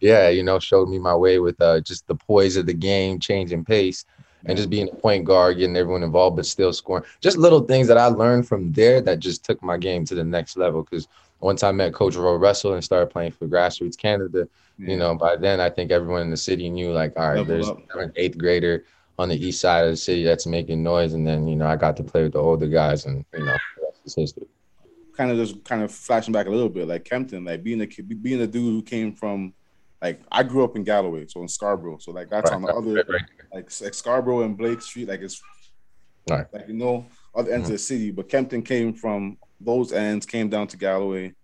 Yeah, 0.00 0.30
you 0.30 0.42
know, 0.42 0.58
showed 0.58 0.88
me 0.88 0.98
my 0.98 1.14
way 1.14 1.38
with 1.38 1.60
uh, 1.60 1.80
just 1.80 2.06
the 2.06 2.14
poise 2.14 2.56
of 2.56 2.64
the 2.66 2.72
game, 2.72 3.20
changing 3.20 3.66
pace, 3.66 4.06
and 4.46 4.56
just 4.56 4.70
being 4.70 4.88
a 4.88 4.94
point 4.94 5.26
guard, 5.26 5.58
getting 5.58 5.76
everyone 5.76 6.02
involved, 6.02 6.36
but 6.36 6.46
still 6.46 6.72
scoring. 6.72 7.04
Just 7.20 7.36
little 7.36 7.60
things 7.60 7.86
that 7.88 7.98
I 7.98 8.06
learned 8.06 8.48
from 8.48 8.72
there 8.72 9.02
that 9.02 9.18
just 9.18 9.44
took 9.44 9.62
my 9.62 9.76
game 9.76 10.06
to 10.06 10.14
the 10.14 10.24
next 10.24 10.56
level. 10.56 10.82
Because 10.82 11.06
once 11.40 11.62
I 11.62 11.72
met 11.72 11.94
Coach 11.94 12.16
Ro 12.16 12.36
Russell 12.36 12.74
and 12.74 12.84
started 12.84 13.10
playing 13.10 13.32
for 13.32 13.46
Grassroots 13.46 13.96
Canada, 13.96 14.48
yeah. 14.78 14.90
you 14.90 14.96
know, 14.96 15.14
by 15.14 15.36
then 15.36 15.60
I 15.60 15.70
think 15.70 15.90
everyone 15.90 16.22
in 16.22 16.30
the 16.30 16.36
city 16.36 16.68
knew, 16.68 16.92
like, 16.92 17.12
all 17.16 17.28
right, 17.28 17.38
Level 17.38 17.46
there's 17.46 17.68
up. 17.68 17.78
an 17.94 18.12
eighth 18.16 18.38
grader 18.38 18.84
on 19.18 19.28
the 19.28 19.36
east 19.36 19.60
side 19.60 19.84
of 19.84 19.90
the 19.90 19.96
city 19.96 20.24
that's 20.24 20.46
making 20.46 20.82
noise, 20.82 21.14
and 21.14 21.26
then 21.26 21.46
you 21.46 21.56
know 21.56 21.66
I 21.66 21.76
got 21.76 21.96
to 21.98 22.04
play 22.04 22.22
with 22.22 22.32
the 22.32 22.38
older 22.38 22.66
guys, 22.66 23.06
and 23.06 23.24
you 23.34 23.44
know 23.44 23.56
sister. 24.06 24.42
Kind 25.16 25.30
of 25.30 25.36
just 25.36 25.62
kind 25.64 25.82
of 25.82 25.92
flashing 25.92 26.32
back 26.32 26.46
a 26.46 26.50
little 26.50 26.68
bit, 26.68 26.88
like 26.88 27.04
Kempton, 27.04 27.44
like 27.44 27.62
being 27.62 27.82
a 27.82 27.86
being 27.86 28.40
a 28.40 28.46
dude 28.46 28.72
who 28.72 28.82
came 28.82 29.12
from, 29.12 29.52
like 30.00 30.20
I 30.32 30.42
grew 30.42 30.64
up 30.64 30.76
in 30.76 30.84
Galloway, 30.84 31.26
so 31.28 31.42
in 31.42 31.48
Scarborough, 31.48 31.98
so 31.98 32.12
like 32.12 32.30
that's 32.30 32.50
right, 32.50 32.56
on 32.56 32.62
the 32.62 32.74
other, 32.74 32.94
right, 32.94 33.08
right. 33.08 33.22
Like, 33.52 33.80
like 33.80 33.94
Scarborough 33.94 34.42
and 34.42 34.56
Blake 34.56 34.80
Street, 34.80 35.08
like 35.08 35.20
it's, 35.20 35.42
right. 36.30 36.46
like 36.52 36.68
you 36.68 36.74
know, 36.74 37.06
other 37.34 37.52
ends 37.52 37.64
mm-hmm. 37.64 37.74
of 37.74 37.78
the 37.78 37.78
city. 37.78 38.10
But 38.10 38.28
Kempton 38.28 38.62
came 38.62 38.94
from 38.94 39.36
those 39.60 39.92
ends, 39.92 40.24
came 40.24 40.48
down 40.48 40.66
to 40.68 40.76
Galloway. 40.76 41.34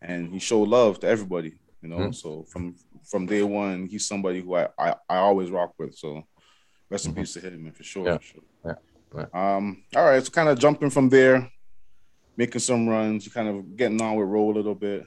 And 0.00 0.32
he 0.32 0.38
showed 0.38 0.68
love 0.68 1.00
to 1.00 1.08
everybody. 1.08 1.54
You 1.82 1.88
know, 1.88 1.98
mm-hmm. 1.98 2.12
so 2.12 2.44
from 2.50 2.74
from 3.04 3.26
day 3.26 3.42
one, 3.42 3.86
he's 3.86 4.06
somebody 4.06 4.40
who 4.40 4.54
I 4.54 4.68
I, 4.78 4.94
I 5.08 5.16
always 5.18 5.50
rock 5.50 5.74
with. 5.78 5.94
So 5.94 6.24
rest 6.90 7.06
in 7.06 7.12
mm-hmm. 7.12 7.20
peace 7.20 7.34
to 7.34 7.40
him, 7.40 7.64
man, 7.64 7.72
for 7.72 7.84
sure. 7.84 8.06
Yeah. 8.06 8.18
For 8.18 8.24
sure. 8.24 8.42
Yeah. 8.64 9.24
Um, 9.32 9.84
all 9.96 10.04
right, 10.04 10.22
so 10.22 10.30
kind 10.30 10.50
of 10.50 10.58
jumping 10.58 10.90
from 10.90 11.08
there, 11.08 11.50
making 12.36 12.60
some 12.60 12.88
runs, 12.88 13.24
you 13.24 13.32
kind 13.32 13.48
of 13.48 13.76
getting 13.76 14.00
on 14.02 14.16
with 14.16 14.28
roll 14.28 14.52
a 14.52 14.56
little 14.56 14.74
bit, 14.74 15.06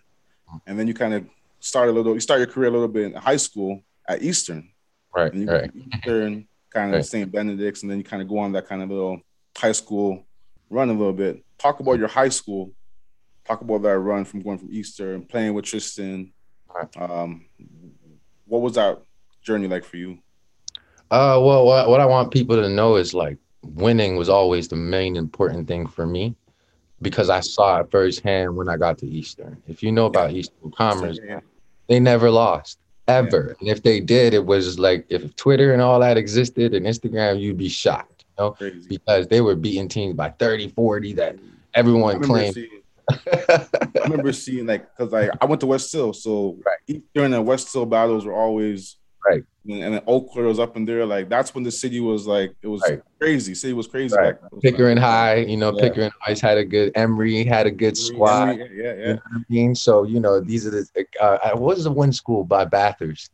and 0.65 0.79
then 0.79 0.87
you 0.87 0.95
kind 0.95 1.13
of 1.13 1.25
start 1.59 1.89
a 1.89 1.91
little. 1.91 2.13
You 2.13 2.19
start 2.19 2.39
your 2.39 2.47
career 2.47 2.69
a 2.69 2.71
little 2.71 2.87
bit 2.87 3.05
in 3.05 3.13
high 3.13 3.37
school 3.37 3.81
at 4.07 4.23
Eastern, 4.23 4.69
right? 5.15 5.31
And 5.31 5.41
you 5.41 5.47
right. 5.47 5.71
Eastern, 5.93 6.47
kind 6.71 6.91
of 6.91 6.95
right. 6.95 7.05
St. 7.05 7.31
Benedict's, 7.31 7.83
and 7.83 7.91
then 7.91 7.99
you 7.99 8.03
kind 8.03 8.21
of 8.21 8.27
go 8.27 8.39
on 8.39 8.53
that 8.53 8.67
kind 8.67 8.81
of 8.81 8.89
little 8.89 9.21
high 9.55 9.73
school 9.73 10.25
run 10.71 10.89
a 10.89 10.93
little 10.93 11.13
bit. 11.13 11.43
Talk 11.59 11.79
about 11.79 11.99
your 11.99 12.07
high 12.07 12.29
school. 12.29 12.71
Talk 13.45 13.61
about 13.61 13.81
that 13.83 13.99
run 13.99 14.25
from 14.25 14.41
going 14.41 14.57
from 14.57 14.69
Eastern 14.71 15.15
and 15.15 15.29
playing 15.29 15.53
with 15.53 15.65
Tristan. 15.65 16.31
Um, 16.95 17.45
what 18.45 18.61
was 18.61 18.75
that 18.75 19.01
journey 19.41 19.67
like 19.67 19.83
for 19.83 19.97
you? 19.97 20.19
Uh, 21.09 21.39
well, 21.41 21.65
what, 21.65 21.89
what 21.89 21.99
I 21.99 22.05
want 22.05 22.31
people 22.31 22.55
to 22.55 22.69
know 22.69 22.95
is 22.95 23.13
like 23.13 23.37
winning 23.63 24.15
was 24.15 24.29
always 24.29 24.67
the 24.67 24.75
main 24.75 25.15
important 25.15 25.67
thing 25.67 25.87
for 25.87 26.05
me 26.05 26.35
because 27.01 27.29
I 27.29 27.39
saw 27.39 27.79
it 27.79 27.91
firsthand 27.91 28.55
when 28.55 28.69
I 28.69 28.77
got 28.77 28.97
to 28.99 29.07
Eastern. 29.07 29.61
If 29.67 29.83
you 29.83 29.91
know 29.91 30.05
about 30.05 30.31
Eastern 30.31 30.71
Commerce, 30.71 31.19
yeah. 31.23 31.39
they 31.87 31.99
never 31.99 32.29
lost 32.29 32.79
ever. 33.07 33.47
Yeah. 33.47 33.55
And 33.59 33.69
if 33.69 33.83
they 33.83 33.99
did, 33.99 34.33
it 34.33 34.45
was 34.45 34.79
like 34.79 35.05
if 35.09 35.35
Twitter 35.35 35.73
and 35.73 35.81
all 35.81 35.99
that 35.99 36.17
existed 36.17 36.73
and 36.73 36.85
Instagram, 36.85 37.39
you'd 37.39 37.57
be 37.57 37.69
shocked, 37.69 38.25
you 38.37 38.43
know, 38.43 38.51
Crazy. 38.51 38.87
because 38.87 39.27
they 39.27 39.41
were 39.41 39.55
beating 39.55 39.87
teams 39.87 40.15
by 40.15 40.29
30, 40.29 40.69
40 40.69 41.13
that 41.13 41.37
everyone 41.73 42.21
claimed. 42.21 42.55
Seeing, 42.55 42.80
I 43.49 43.67
remember 44.03 44.33
seeing 44.33 44.65
like 44.65 44.95
because 44.95 45.11
like 45.11 45.31
I 45.39 45.45
went 45.45 45.61
to 45.61 45.67
West 45.67 45.91
Hill, 45.91 46.13
so 46.13 46.57
right. 46.65 46.77
Eastern 46.87 47.33
and 47.33 47.45
West 47.45 47.71
Hill 47.71 47.85
battles 47.85 48.25
were 48.25 48.33
always 48.33 48.97
Right. 49.27 49.43
And, 49.65 49.83
and 49.83 49.93
then 49.95 50.01
Oakland 50.07 50.47
was 50.47 50.59
up 50.59 50.75
in 50.75 50.85
there. 50.85 51.05
Like 51.05 51.29
that's 51.29 51.53
when 51.53 51.63
the 51.63 51.71
city 51.71 51.99
was 51.99 52.25
like 52.25 52.53
it 52.61 52.67
was 52.67 52.81
right. 52.87 53.01
crazy. 53.19 53.53
City 53.53 53.73
was 53.73 53.87
crazy. 53.87 54.15
Right. 54.15 54.35
Pickering 54.61 54.97
High, 54.97 55.37
you 55.37 55.57
know, 55.57 55.73
yeah. 55.75 55.81
Pickering 55.81 56.11
always 56.25 56.41
had 56.41 56.57
a 56.57 56.65
good 56.65 56.91
Emery 56.95 57.43
had 57.43 57.67
a 57.67 57.71
good 57.71 57.97
squad. 57.97 58.49
Emery, 58.49 58.83
yeah, 58.83 58.93
yeah. 58.93 59.07
You 59.07 59.13
know 59.13 59.21
I 59.33 59.39
mean? 59.49 59.75
So 59.75 60.03
you 60.03 60.19
know 60.19 60.39
these 60.39 60.65
are 60.65 60.71
the 60.71 60.85
uh, 61.19 61.51
what 61.51 61.75
was 61.75 61.83
the 61.83 61.91
one 61.91 62.11
school 62.11 62.43
by 62.43 62.65
Bathurst? 62.65 63.31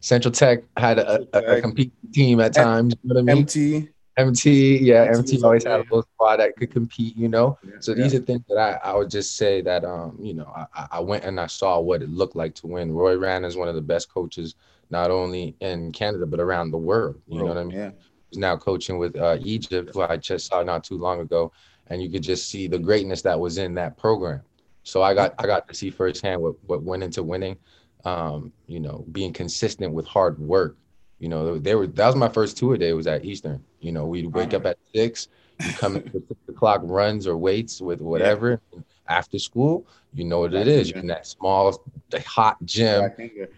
Central 0.00 0.32
Tech 0.32 0.62
had 0.78 0.98
a, 0.98 1.26
a, 1.34 1.56
a 1.56 1.60
competing 1.60 1.92
team 2.12 2.40
at 2.40 2.54
times. 2.54 2.94
You 3.02 3.08
know 3.08 3.14
what 3.14 3.30
I 3.30 3.34
mean? 3.34 3.42
MT. 3.42 3.88
MT, 4.20 4.78
yeah, 4.78 5.04
MT, 5.04 5.36
MT 5.36 5.42
always 5.42 5.64
had 5.64 5.80
a 5.80 5.82
little 5.84 6.02
squad 6.14 6.36
that 6.36 6.56
could 6.56 6.70
compete, 6.70 7.16
you 7.16 7.28
know. 7.28 7.58
Yeah, 7.64 7.72
so 7.80 7.94
these 7.94 8.12
yeah. 8.12 8.20
are 8.20 8.22
things 8.22 8.42
that 8.48 8.58
I, 8.58 8.90
I 8.90 8.94
would 8.94 9.10
just 9.10 9.36
say 9.36 9.60
that 9.62 9.84
um, 9.84 10.18
you 10.20 10.34
know, 10.34 10.52
I, 10.54 10.86
I 10.92 11.00
went 11.00 11.24
and 11.24 11.40
I 11.40 11.46
saw 11.46 11.80
what 11.80 12.02
it 12.02 12.08
looked 12.10 12.36
like 12.36 12.54
to 12.56 12.66
win. 12.66 12.92
Roy 12.92 13.16
Rana 13.16 13.46
is 13.46 13.56
one 13.56 13.68
of 13.68 13.74
the 13.74 13.82
best 13.82 14.12
coaches 14.12 14.54
not 14.90 15.10
only 15.10 15.54
in 15.60 15.92
Canada 15.92 16.26
but 16.26 16.40
around 16.40 16.70
the 16.70 16.78
world. 16.78 17.20
You 17.26 17.38
know 17.38 17.46
what 17.46 17.58
I 17.58 17.64
mean? 17.64 17.78
Yeah. 17.78 17.90
He's 18.30 18.38
now 18.38 18.56
coaching 18.56 18.98
with 18.98 19.16
uh, 19.16 19.38
Egypt, 19.40 19.90
who 19.92 20.02
I 20.02 20.16
just 20.16 20.46
saw 20.46 20.62
not 20.62 20.84
too 20.84 20.98
long 20.98 21.20
ago, 21.20 21.52
and 21.88 22.02
you 22.02 22.08
could 22.08 22.22
just 22.22 22.48
see 22.48 22.68
the 22.68 22.78
greatness 22.78 23.22
that 23.22 23.38
was 23.38 23.58
in 23.58 23.74
that 23.74 23.96
program. 23.96 24.42
So 24.82 25.02
I 25.02 25.14
got 25.14 25.34
I 25.38 25.46
got 25.46 25.68
to 25.68 25.74
see 25.74 25.90
firsthand 25.90 26.40
what 26.40 26.54
what 26.66 26.82
went 26.82 27.02
into 27.02 27.22
winning. 27.22 27.56
Um, 28.04 28.52
you 28.66 28.80
know, 28.80 29.04
being 29.12 29.32
consistent 29.32 29.92
with 29.92 30.06
hard 30.06 30.38
work. 30.38 30.76
You 31.20 31.28
know, 31.28 31.58
they 31.58 31.74
were 31.74 31.86
that 31.86 32.06
was 32.06 32.16
my 32.16 32.28
first 32.28 32.56
tour 32.56 32.76
day 32.76 32.92
was 32.94 33.06
at 33.06 33.24
Eastern. 33.24 33.62
You 33.80 33.92
know, 33.92 34.06
we'd 34.06 34.26
wake 34.26 34.54
up 34.54 34.66
at 34.66 34.78
six, 34.94 35.28
you 35.60 35.72
come 35.74 35.96
in 35.96 36.02
for 36.02 36.18
six 36.26 36.40
o'clock 36.48 36.80
runs 36.82 37.26
or 37.26 37.36
weights 37.36 37.80
with 37.80 38.00
whatever. 38.00 38.60
Yeah. 38.72 38.80
after 39.08 39.38
school, 39.38 39.86
you 40.14 40.24
know 40.24 40.40
what 40.40 40.54
it 40.54 40.66
is. 40.66 40.90
You're 40.90 41.00
in 41.00 41.06
that 41.08 41.26
small, 41.26 41.84
hot 42.26 42.56
gym. 42.64 43.10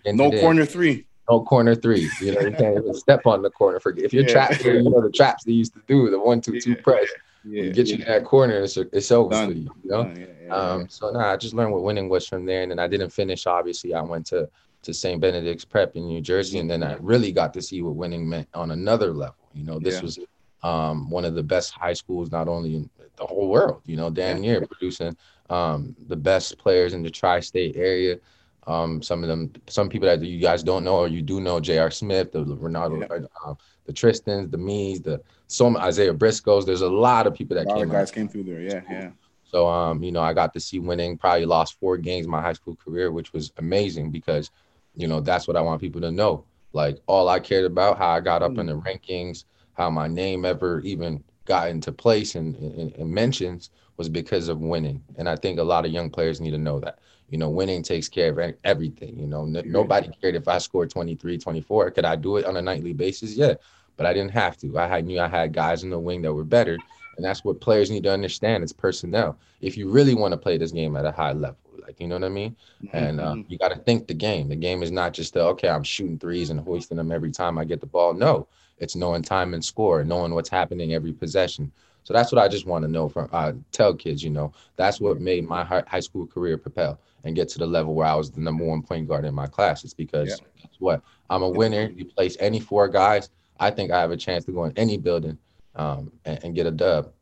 No 0.06 0.30
corner 0.30 0.64
three. 0.64 1.06
No 1.30 1.42
corner 1.42 1.74
three. 1.74 2.10
You 2.20 2.34
know, 2.34 2.40
you 2.40 2.50
can't 2.50 2.76
even 2.78 2.94
step 2.94 3.26
on 3.26 3.42
the 3.42 3.50
corner. 3.50 3.78
Forget 3.78 4.04
if 4.04 4.12
you're 4.12 4.24
yeah. 4.24 4.32
trapped, 4.32 4.64
you 4.64 4.82
know 4.82 5.00
the 5.00 5.10
traps 5.10 5.44
they 5.44 5.52
used 5.52 5.74
to 5.74 5.82
do, 5.86 6.10
the 6.10 6.18
one, 6.18 6.40
two, 6.40 6.60
two 6.60 6.74
press. 6.74 7.08
Yeah, 7.44 7.64
you 7.64 7.72
get 7.72 7.86
yeah. 7.88 7.96
you 7.96 8.04
in 8.04 8.08
that 8.08 8.24
corner, 8.24 8.60
it's, 8.60 8.76
it's 8.76 9.10
over 9.10 9.30
Done. 9.30 9.48
for 9.50 9.56
you, 9.56 9.70
you 9.84 9.90
know. 9.90 10.12
Yeah, 10.16 10.26
yeah, 10.46 10.54
um, 10.54 10.88
so 10.88 11.10
nah, 11.10 11.32
I 11.32 11.36
just 11.36 11.54
learned 11.54 11.72
what 11.72 11.82
winning 11.82 12.08
was 12.08 12.26
from 12.26 12.44
there, 12.44 12.62
and 12.62 12.70
then 12.70 12.78
I 12.78 12.86
didn't 12.86 13.10
finish. 13.10 13.46
Obviously, 13.46 13.94
I 13.94 14.02
went 14.02 14.26
to 14.26 14.48
to 14.82 14.92
St. 14.92 15.20
Benedict's 15.20 15.64
Prep 15.64 15.96
in 15.96 16.06
New 16.06 16.20
Jersey, 16.20 16.58
and 16.58 16.70
then 16.70 16.82
I 16.82 16.96
really 17.00 17.32
got 17.32 17.54
to 17.54 17.62
see 17.62 17.82
what 17.82 17.94
winning 17.94 18.28
meant 18.28 18.48
on 18.54 18.70
another 18.72 19.12
level. 19.12 19.36
You 19.54 19.64
know, 19.64 19.78
this 19.78 20.02
was 20.02 20.18
um, 20.62 21.10
one 21.10 21.24
of 21.24 21.34
the 21.34 21.42
best 21.42 21.72
high 21.72 21.92
schools, 21.92 22.30
not 22.30 22.48
only 22.48 22.76
in 22.76 22.90
the 23.16 23.26
whole 23.26 23.48
world, 23.48 23.82
you 23.86 23.96
know, 23.96 24.10
damn 24.10 24.40
near 24.40 24.66
producing 24.66 25.16
um, 25.50 25.94
the 26.08 26.16
best 26.16 26.58
players 26.58 26.94
in 26.94 27.02
the 27.02 27.10
tri-state 27.10 27.76
area. 27.76 28.18
Um, 28.66 29.02
some 29.02 29.22
of 29.24 29.28
them, 29.28 29.52
some 29.66 29.88
people 29.88 30.06
that 30.06 30.22
you 30.22 30.38
guys 30.38 30.62
don't 30.62 30.84
know 30.84 30.96
or 30.98 31.08
you 31.08 31.20
do 31.20 31.40
know, 31.40 31.58
J.R. 31.58 31.90
Smith, 31.90 32.30
the 32.32 32.44
Ronaldo, 32.44 33.26
uh, 33.44 33.54
the 33.86 33.92
Tristans, 33.92 34.50
the 34.50 34.58
Mees, 34.58 35.00
the 35.00 35.20
some 35.48 35.76
Isaiah 35.76 36.14
Briscoes. 36.14 36.64
There's 36.64 36.82
a 36.82 36.88
lot 36.88 37.26
of 37.26 37.34
people 37.34 37.56
that 37.56 37.66
came. 37.66 37.88
guys 37.88 38.12
came 38.12 38.28
through 38.28 38.44
there. 38.44 38.60
Yeah, 38.60 38.82
yeah. 38.88 39.10
So 39.50 39.68
um, 39.68 40.02
you 40.02 40.12
know, 40.12 40.20
I 40.20 40.32
got 40.32 40.54
to 40.54 40.60
see 40.60 40.78
winning. 40.78 41.18
Probably 41.18 41.44
lost 41.44 41.78
four 41.78 41.96
games 41.96 42.26
my 42.26 42.40
high 42.40 42.52
school 42.52 42.76
career, 42.76 43.10
which 43.10 43.32
was 43.32 43.52
amazing 43.58 44.10
because, 44.10 44.50
you 44.94 45.06
know, 45.06 45.20
that's 45.20 45.46
what 45.46 45.56
I 45.56 45.60
want 45.60 45.80
people 45.80 46.00
to 46.00 46.10
know. 46.10 46.44
Like 46.72 46.98
all 47.06 47.28
I 47.28 47.40
cared 47.40 47.64
about, 47.64 47.98
how 47.98 48.10
I 48.10 48.20
got 48.20 48.42
up 48.42 48.52
mm. 48.52 48.60
in 48.60 48.66
the 48.66 48.80
rankings, 48.80 49.44
how 49.74 49.90
my 49.90 50.08
name 50.08 50.44
ever 50.44 50.80
even 50.80 51.22
got 51.44 51.68
into 51.68 51.92
place 51.92 52.34
and, 52.34 52.56
and, 52.56 52.92
and 52.94 53.10
mentions 53.10 53.70
was 53.96 54.08
because 54.08 54.48
of 54.48 54.60
winning. 54.60 55.02
And 55.16 55.28
I 55.28 55.36
think 55.36 55.58
a 55.58 55.64
lot 55.64 55.84
of 55.84 55.92
young 55.92 56.10
players 56.10 56.40
need 56.40 56.52
to 56.52 56.58
know 56.58 56.80
that. 56.80 56.98
You 57.28 57.38
know, 57.38 57.50
winning 57.50 57.82
takes 57.82 58.08
care 58.08 58.38
of 58.38 58.54
everything. 58.64 59.18
You 59.18 59.26
know, 59.26 59.44
n- 59.44 59.62
nobody 59.66 60.10
cared 60.20 60.34
if 60.34 60.48
I 60.48 60.58
scored 60.58 60.90
23, 60.90 61.38
24. 61.38 61.90
Could 61.90 62.04
I 62.04 62.16
do 62.16 62.36
it 62.36 62.44
on 62.44 62.56
a 62.56 62.62
nightly 62.62 62.92
basis? 62.92 63.34
Yeah 63.34 63.54
but 63.96 64.06
I 64.06 64.12
didn't 64.12 64.32
have 64.32 64.56
to. 64.58 64.78
I 64.78 64.86
had, 64.86 65.06
knew 65.06 65.20
I 65.20 65.28
had 65.28 65.52
guys 65.52 65.82
in 65.84 65.90
the 65.90 65.98
wing 65.98 66.22
that 66.22 66.32
were 66.32 66.44
better, 66.44 66.78
and 67.16 67.24
that's 67.24 67.44
what 67.44 67.60
players 67.60 67.90
need 67.90 68.04
to 68.04 68.12
understand. 68.12 68.62
It's 68.62 68.72
personnel. 68.72 69.38
If 69.60 69.76
you 69.76 69.90
really 69.90 70.14
want 70.14 70.32
to 70.32 70.38
play 70.38 70.56
this 70.56 70.72
game 70.72 70.96
at 70.96 71.04
a 71.04 71.12
high 71.12 71.32
level, 71.32 71.58
like 71.82 72.00
you 72.00 72.08
know 72.08 72.16
what 72.16 72.24
I 72.24 72.28
mean, 72.28 72.56
mm-hmm. 72.82 72.96
and 72.96 73.20
um, 73.20 73.44
you 73.48 73.58
got 73.58 73.68
to 73.68 73.76
think 73.76 74.06
the 74.06 74.14
game. 74.14 74.48
The 74.48 74.56
game 74.56 74.82
is 74.82 74.90
not 74.90 75.12
just 75.12 75.34
the, 75.34 75.42
okay, 75.46 75.68
I'm 75.68 75.82
shooting 75.82 76.18
threes 76.18 76.50
and 76.50 76.60
hoisting 76.60 76.96
them 76.96 77.12
every 77.12 77.30
time 77.30 77.58
I 77.58 77.64
get 77.64 77.80
the 77.80 77.86
ball. 77.86 78.14
No, 78.14 78.48
it's 78.78 78.96
knowing 78.96 79.22
time 79.22 79.54
and 79.54 79.64
score, 79.64 80.04
knowing 80.04 80.34
what's 80.34 80.48
happening 80.48 80.94
every 80.94 81.12
possession. 81.12 81.72
So 82.04 82.12
that's 82.12 82.32
what 82.32 82.42
I 82.42 82.48
just 82.48 82.66
want 82.66 82.84
to 82.84 82.90
know 82.90 83.08
from 83.08 83.28
uh, 83.32 83.52
tell 83.70 83.94
kids. 83.94 84.22
You 84.22 84.30
know, 84.30 84.52
that's 84.76 85.00
what 85.00 85.20
made 85.20 85.48
my 85.48 85.64
high 85.64 86.00
school 86.00 86.26
career 86.26 86.58
propel 86.58 86.98
and 87.24 87.36
get 87.36 87.48
to 87.50 87.58
the 87.58 87.66
level 87.66 87.94
where 87.94 88.08
I 88.08 88.14
was 88.14 88.30
the 88.30 88.40
number 88.40 88.64
one 88.64 88.82
point 88.82 89.06
guard 89.06 89.24
in 89.24 89.34
my 89.34 89.46
class. 89.46 89.84
It's 89.84 89.94
because 89.94 90.40
yeah. 90.40 90.66
what 90.78 91.02
I'm 91.30 91.42
a 91.42 91.48
winner. 91.48 91.90
You 91.94 92.04
place 92.04 92.36
any 92.40 92.58
four 92.58 92.88
guys 92.88 93.30
I 93.62 93.70
think 93.70 93.92
I 93.92 94.00
have 94.00 94.10
a 94.10 94.16
chance 94.16 94.44
to 94.46 94.52
go 94.52 94.64
in 94.64 94.72
any 94.76 94.98
building 94.98 95.38
um, 95.76 96.10
and, 96.24 96.40
and, 96.42 96.54
get 96.54 96.66
a 96.66 96.72
dub. 96.72 97.12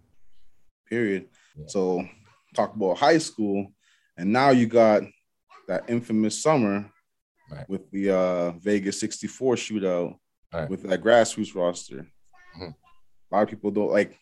Period. 0.88 1.28
Yeah. 1.54 1.66
So 1.68 2.08
talk 2.54 2.74
about 2.74 2.96
high 2.96 3.18
school, 3.18 3.70
and 4.20 4.30
now 4.30 4.50
you 4.50 4.66
got 4.66 5.02
that 5.66 5.88
infamous 5.88 6.42
summer 6.42 6.84
right. 7.50 7.66
with 7.70 7.90
the 7.90 8.10
uh, 8.10 8.50
Vegas 8.52 9.00
64 9.00 9.54
shootout 9.54 10.14
right. 10.52 10.68
with 10.68 10.82
that 10.82 11.02
grassroots 11.02 11.54
roster. 11.54 12.06
Mm-hmm. 12.54 12.64
A 12.64 13.34
lot 13.34 13.42
of 13.42 13.48
people 13.48 13.70
don't 13.70 13.90
like. 13.90 14.18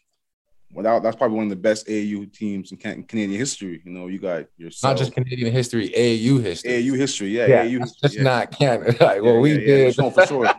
Without 0.71 1.02
that's 1.02 1.17
probably 1.17 1.38
one 1.38 1.47
of 1.47 1.50
the 1.50 1.57
best 1.57 1.88
AU 1.88 2.26
teams 2.31 2.73
in 2.73 2.76
Canadian 2.76 3.40
history. 3.40 3.81
You 3.85 3.90
know, 3.90 4.07
you 4.07 4.19
got 4.19 4.45
your 4.59 4.71
not 4.83 4.99
just 4.99 5.14
Canadian 5.14 5.50
history, 5.50 5.87
AU 5.97 6.38
history. 6.38 6.71
AAU 6.71 6.95
history, 6.95 7.28
yeah, 7.31 7.47
yeah 7.47 7.64
AAU 7.64 7.78
history, 7.81 7.99
just 8.02 8.17
yeah. 8.17 8.23
not 8.23 8.50
Canada. 8.50 8.95
Like, 9.05 9.23
well, 9.23 9.35
yeah, 9.35 9.40
we 9.40 9.59
did 9.59 9.95
for 9.95 10.26
sure. 10.26 10.50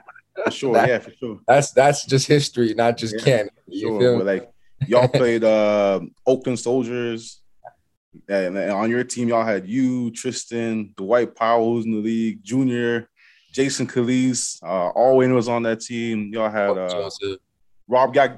For 0.43 0.51
sure, 0.51 0.74
that, 0.74 0.89
yeah, 0.89 0.98
for 0.98 1.12
sure. 1.12 1.39
That's 1.48 1.72
that's 1.72 2.05
just 2.05 2.27
history, 2.27 2.74
not 2.74 2.98
just 2.98 3.19
yeah, 3.19 3.24
Canada. 3.24 3.55
You 3.67 3.79
sure. 3.81 4.00
feel 4.00 4.25
like 4.25 4.51
y'all 4.88 5.08
played 5.19 5.43
uh, 5.43 6.00
Oakland 6.25 6.60
Soldiers, 6.60 7.39
and, 8.27 8.57
and, 8.57 8.71
on 8.71 8.89
your 8.89 9.03
team 9.03 9.27
y'all 9.27 9.45
had 9.45 9.67
you, 9.67 10.11
Tristan, 10.11 10.93
Dwight 10.95 11.35
Powell 11.35 11.73
who's 11.73 11.85
in 11.85 11.91
the 11.91 11.97
league, 11.97 12.43
Junior, 12.43 13.09
Jason 13.51 13.87
Calise, 13.87 14.61
uh, 14.63 14.91
Alwyn 14.95 15.33
was 15.33 15.47
on 15.47 15.63
that 15.63 15.81
team. 15.81 16.31
Y'all 16.33 16.49
had 16.49 16.77
uh, 16.77 17.09
Rob 17.87 18.13
Gag, 18.13 18.37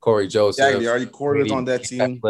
Cory 0.00 0.28
Joseph, 0.28 0.64
Gagliardi, 0.64 0.86
already 0.86 1.06
Cory 1.06 1.42
was 1.42 1.52
on 1.52 1.64
that 1.66 1.84
team. 1.84 2.20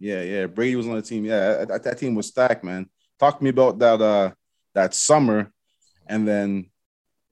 Yeah, 0.00 0.22
yeah, 0.22 0.46
Brady 0.46 0.76
was 0.76 0.86
on 0.86 0.94
the 0.94 1.02
team. 1.02 1.24
Yeah, 1.24 1.64
that, 1.64 1.82
that 1.82 1.98
team 1.98 2.14
was 2.14 2.28
stacked, 2.28 2.62
man. 2.62 2.88
Talk 3.18 3.38
to 3.38 3.44
me 3.44 3.50
about 3.50 3.78
that 3.80 4.00
uh 4.00 4.30
that 4.74 4.94
summer, 4.94 5.52
and 6.06 6.26
then 6.26 6.70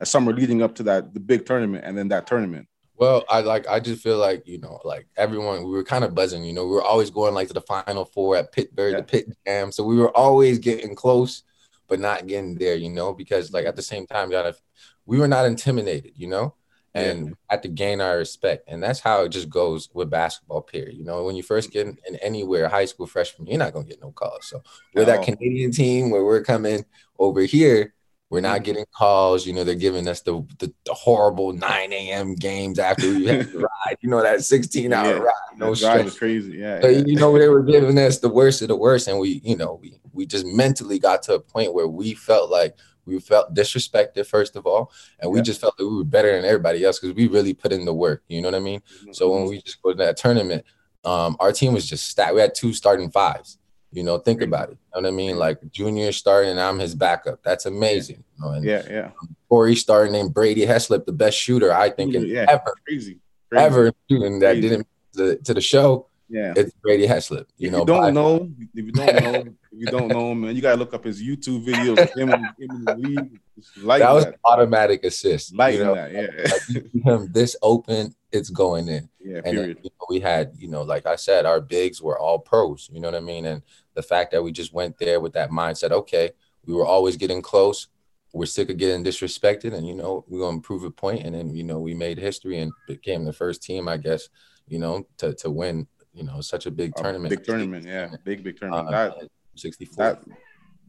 a 0.01 0.07
summer 0.07 0.33
leading 0.33 0.63
up 0.63 0.75
to 0.77 0.83
that 0.85 1.15
the 1.15 1.21
big 1.21 1.47
tournament 1.47 1.85
and 1.85 1.97
then 1.97 2.09
that 2.09 2.27
tournament? 2.27 2.69
Well, 2.99 3.25
I 3.29 3.41
like 3.41 3.69
I 3.69 3.81
just 3.81 4.03
feel 4.03 4.17
like 4.17 4.47
you 4.47 4.59
know, 4.59 4.81
like 4.85 5.07
everyone, 5.17 5.65
we 5.65 5.71
were 5.71 5.85
kind 5.85 6.05
of 6.05 6.15
buzzing. 6.15 6.45
You 6.45 6.55
know, 6.55 6.65
we 6.65 6.73
were 6.73 6.83
always 6.83 7.11
going 7.11 7.35
like 7.35 7.49
to 7.49 7.55
the 7.55 7.61
final 7.61 8.05
four 8.05 8.37
at 8.37 8.53
Pittsburgh, 8.53 8.93
yeah. 8.93 8.99
the 8.99 9.05
Pit 9.05 9.37
Jam. 9.47 9.71
So 9.71 9.85
we 9.85 9.97
were 9.97 10.17
always 10.17 10.59
getting 10.59 10.95
close, 10.95 11.43
but 11.89 12.01
not 12.01 12.27
getting 12.27 12.55
there. 12.55 12.75
You 12.75 12.91
know, 12.91 13.13
because 13.13 13.53
like 13.53 13.67
at 13.67 13.77
the 13.77 13.83
same 13.83 14.07
time, 14.07 14.31
gotta 14.31 14.57
we 15.05 15.19
were 15.19 15.29
not 15.29 15.45
intimidated. 15.45 16.13
You 16.17 16.29
know, 16.29 16.55
and 16.95 17.29
yeah. 17.29 17.35
had 17.51 17.63
to 17.65 17.69
gain 17.69 18.01
our 18.01 18.17
respect, 18.17 18.65
and 18.67 18.83
that's 18.83 19.01
how 19.01 19.25
it 19.25 19.29
just 19.29 19.51
goes 19.51 19.91
with 19.93 20.09
basketball. 20.09 20.63
Period. 20.63 20.97
You 20.97 21.05
know, 21.05 21.25
when 21.25 21.37
you 21.37 21.43
first 21.43 21.71
get 21.71 21.87
in, 21.87 21.99
in 22.09 22.17
anywhere, 22.17 22.69
high 22.69 22.87
school 22.87 23.07
freshman, 23.07 23.47
you're 23.47 23.59
not 23.59 23.75
gonna 23.75 23.85
get 23.85 24.01
no 24.01 24.11
calls. 24.13 24.47
So 24.47 24.63
with 24.95 25.07
no. 25.07 25.13
that 25.13 25.23
Canadian 25.23 25.71
team 25.71 26.11
where 26.11 26.25
we're 26.25 26.43
coming 26.43 26.87
over 27.19 27.43
here 27.43 27.93
we're 28.29 28.41
not 28.41 28.57
mm-hmm. 28.57 28.65
getting 28.65 28.85
calls. 28.93 29.47
You 29.47 29.53
know, 29.53 29.65
they're 29.65 29.75
giving 29.75 30.09
us 30.09 30.21
the 30.21 30.45
the, 30.59 30.73
the 30.85 30.95
horrible 30.95 31.53
9 31.53 31.93
a.m. 31.93 32.35
games 32.35 32.79
after 32.79 33.09
we 33.09 33.27
had 33.27 33.51
to 33.51 33.59
ride. 33.87 33.97
You 34.01 34.11
know, 34.11 34.23
that 34.23 34.43
16 34.43 34.93
hour 34.93 35.07
yeah, 35.07 35.19
ride. 35.19 35.33
No 35.57 35.71
was 35.71 36.19
crazy. 36.19 36.59
Yeah, 36.59 36.81
so, 36.81 36.89
yeah. 36.89 37.05
You 37.07 37.17
know, 37.17 37.39
they 37.39 37.49
were 37.49 37.63
giving 37.63 37.99
us 37.99 38.19
the 38.19 38.29
worst 38.29 38.63
of 38.63 38.69
the 38.69 38.77
worst. 38.77 39.09
And 39.09 39.19
we, 39.19 39.41
you 39.45 39.57
know, 39.57 39.79
we 39.81 39.99
we 40.13 40.27
just 40.27 40.47
mentally 40.47 40.99
got 40.99 41.23
to 41.25 41.35
a 41.35 41.41
point 41.41 41.75
where 41.75 41.89
we 41.89 42.15
felt 42.15 42.51
like 42.51 42.77
we 43.05 43.21
felt 43.21 43.55
disrespected, 43.55 44.27
first 44.27 44.57
of 44.57 44.67
all. 44.67 44.91
And 45.21 45.31
we 45.31 45.41
just 45.41 45.61
felt 45.61 45.77
that 45.77 45.89
we 45.89 45.97
were 45.97 46.05
better 46.05 46.35
than 46.35 46.45
everybody 46.45 46.85
else 46.85 46.99
because 46.99 47.15
we 47.15 47.29
really 47.29 47.55
put 47.55 47.73
in 47.73 47.85
the 47.85 47.95
work. 47.95 48.25
You 48.29 48.43
know 48.43 48.49
what 48.49 48.57
I 48.57 48.61
mean? 48.61 48.81
Mm-hmm. 48.81 49.13
So 49.13 49.33
when 49.33 49.47
we 49.47 49.63
just 49.63 49.81
go 49.81 49.93
to 49.93 49.99
that 49.99 50.17
tournament, 50.17 50.65
um, 51.05 51.37
our 51.39 51.53
team 51.53 51.73
was 51.73 51.89
just 51.89 52.09
stacked. 52.09 52.35
We 52.35 52.41
had 52.41 52.55
two 52.55 52.73
starting 52.73 53.11
fives. 53.11 53.59
You 53.97 54.03
know, 54.03 54.19
think 54.19 54.43
about 54.43 54.69
it. 54.69 54.73
You 54.95 55.01
know 55.01 55.09
what 55.09 55.15
I 55.15 55.17
mean? 55.17 55.39
Like 55.39 55.59
Junior 55.73 56.13
starting, 56.13 56.51
and 56.51 56.61
I'm 56.61 56.79
his 56.79 56.95
backup. 56.95 57.43
That's 57.43 57.65
amazing. 57.65 58.23
You 58.37 58.45
know? 58.45 58.53
and 58.53 58.63
yeah, 58.63 58.83
yeah. 58.91 59.11
Cory 59.49 59.75
starting 59.75 60.13
named 60.13 60.35
Brady 60.35 60.67
Heslip, 60.67 61.07
the 61.07 61.13
best 61.13 61.39
shooter 61.39 61.73
I 61.73 61.89
think 61.89 62.15
in 62.15 62.27
yeah, 62.27 62.45
ever, 62.47 62.75
crazy, 62.87 63.21
crazy. 63.49 63.65
ever 63.65 63.93
shooting 64.11 64.39
that 64.41 64.53
crazy. 64.53 64.69
didn't 64.69 64.87
to, 65.17 65.37
to 65.37 65.55
the 65.55 65.63
show. 65.63 66.09
Yeah, 66.29 66.53
it's 66.55 66.73
Brady 66.83 67.07
Heslip. 67.07 67.47
You 67.57 67.69
if 67.69 67.73
know, 67.73 67.79
you 67.79 67.87
don't 67.87 68.13
know, 68.13 68.51
if 68.75 68.85
you 68.85 68.93
don't 68.93 69.23
know, 69.23 69.35
if 69.37 69.55
you 69.73 69.87
don't 69.87 70.09
know, 70.09 70.35
man, 70.35 70.55
you 70.55 70.61
gotta 70.61 70.77
look 70.77 70.93
up 70.93 71.05
his 71.05 71.23
YouTube 71.23 71.65
videos 71.65 72.15
him, 72.15 72.29
him 72.29 72.45
in 72.59 72.85
the 72.85 72.97
league. 72.97 73.41
Like 73.81 74.01
that 74.03 74.13
was 74.13 74.27
that. 74.27 74.39
automatic 74.45 75.05
assist. 75.05 75.55
Like 75.55 75.75
you 75.75 75.85
know? 75.85 75.95
that, 75.95 76.13
yeah. 76.13 76.27
like, 76.75 76.93
him 76.93 77.33
this 77.33 77.57
open, 77.63 78.15
it's 78.31 78.51
going 78.51 78.89
in. 78.89 79.09
Yeah, 79.21 79.41
and 79.45 79.59
uh, 79.59 79.63
then, 79.63 79.69
you 79.83 79.91
know, 79.91 80.07
we 80.11 80.21
had, 80.21 80.53
you 80.59 80.69
know, 80.69 80.83
like 80.83 81.07
I 81.07 81.17
said, 81.17 81.47
our 81.47 81.61
bigs 81.61 82.03
were 82.03 82.19
all 82.19 82.39
pros. 82.39 82.91
You 82.93 83.01
know 83.01 83.09
what 83.09 83.17
I 83.17 83.21
mean? 83.21 83.47
And 83.47 83.63
the 83.97 84.03
fact 84.03 84.31
that 84.31 84.43
we 84.43 84.53
just 84.53 84.73
went 84.73 84.99
there 84.99 85.19
with 85.19 85.33
that 85.33 85.51
mindset, 85.51 85.91
okay, 85.91 86.31
we 86.65 86.75
were 86.75 86.87
always 86.87 87.17
getting 87.17 87.43
close. 87.43 87.89
We're 88.33 88.47
sick 88.47 88.71
of 88.71 88.77
getting 88.77 89.03
disrespected, 89.03 89.73
and 89.73 89.87
you 89.87 89.95
know 89.95 90.25
we're 90.29 90.41
gonna 90.41 90.61
prove 90.61 90.85
a 90.85 90.91
point. 90.91 91.25
And 91.25 91.35
then 91.35 91.55
you 91.55 91.65
know 91.65 91.81
we 91.81 91.95
made 91.95 92.19
history 92.19 92.59
and 92.59 92.71
became 92.87 93.25
the 93.25 93.33
first 93.33 93.63
team, 93.63 93.89
I 93.89 93.97
guess, 93.97 94.29
you 94.69 94.79
know, 94.79 95.07
to 95.19 95.35
to 95.35 95.51
win, 95.51 95.87
you 96.13 96.23
know, 96.23 96.41
such 96.41 96.67
a 96.67 96.71
big 96.71 96.93
a 96.99 97.03
tournament. 97.03 97.31
Big 97.31 97.45
tournament, 97.45 97.87
yeah, 97.87 98.11
big 98.25 98.45
big 98.45 98.59
tournament. 98.59 98.89
Uh, 98.89 98.91
that 98.91 99.29
64. 99.55 100.05
That 100.05 100.23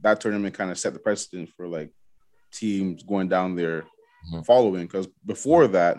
that 0.02 0.22
tournament 0.22 0.54
kind 0.54 0.72
of 0.72 0.78
set 0.78 0.94
the 0.94 1.00
precedent 1.00 1.50
for 1.56 1.68
like 1.68 1.92
teams 2.52 3.04
going 3.04 3.30
down 3.30 3.56
there 3.56 3.84
mm-hmm. 4.28 4.42
following 4.42 4.84
because 4.84 5.08
before 5.26 5.68
that, 5.68 5.98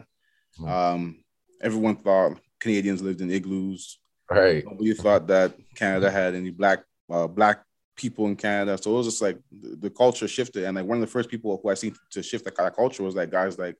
mm-hmm. 0.59 0.69
um, 0.69 1.25
everyone 1.63 1.97
thought 1.97 2.39
Canadians 2.61 3.03
lived 3.03 3.21
in 3.21 3.31
igloos. 3.31 3.99
Right. 4.31 4.65
We 4.79 4.93
thought 4.93 5.27
that 5.29 5.55
Canada 5.75 6.11
had 6.11 6.35
any 6.35 6.51
black 6.51 6.85
uh, 7.11 7.27
black 7.27 7.63
people 7.97 8.27
in 8.27 8.37
Canada. 8.37 8.79
So 8.81 8.93
it 8.93 8.97
was 8.97 9.07
just 9.07 9.23
like 9.23 9.39
the, 9.51 9.77
the, 9.77 9.91
culture 9.91 10.29
shifted. 10.29 10.65
And 10.65 10.77
like 10.77 10.87
one 10.87 10.99
of 10.99 11.01
the 11.01 11.07
first 11.07 11.29
people 11.29 11.61
who 11.63 11.69
I 11.69 11.75
seen 11.75 11.95
to 12.13 12.23
shift 12.23 12.45
that 12.45 12.55
kind 12.55 12.69
of 12.69 12.77
culture 12.77 13.03
was 13.03 13.17
like 13.17 13.31
guys 13.31 13.59
like 13.59 13.77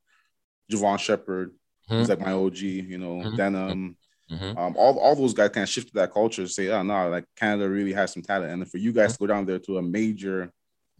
Javon 0.71 0.99
Shepherd, 0.99 1.51
mm-hmm. 1.51 1.95
who's 1.95 2.09
like 2.09 2.21
my 2.21 2.33
OG, 2.33 2.59
you 2.59 2.99
know, 2.99 3.17
mm-hmm. 3.17 3.37
then 3.37 3.55
um, 3.55 3.97
mm-hmm. 4.31 4.59
um 4.59 4.75
all, 4.77 4.99
all 4.99 5.15
those 5.15 5.35
guys 5.35 5.51
kind 5.51 5.63
of 5.63 5.69
shifted 5.69 5.95
that 5.95 6.13
culture 6.13 6.43
to 6.43 6.49
say, 6.49 6.69
oh 6.69 6.83
no, 6.83 7.09
like 7.09 7.25
Canada 7.37 7.69
really 7.69 7.93
has 7.93 8.13
some 8.13 8.23
talent. 8.23 8.53
And 8.53 8.71
for 8.71 8.79
you 8.79 8.93
guys 8.93 9.13
to 9.13 9.19
go 9.19 9.27
down 9.27 9.47
there 9.47 9.61
to 9.61 9.79
a 9.79 9.83
major, 9.83 10.53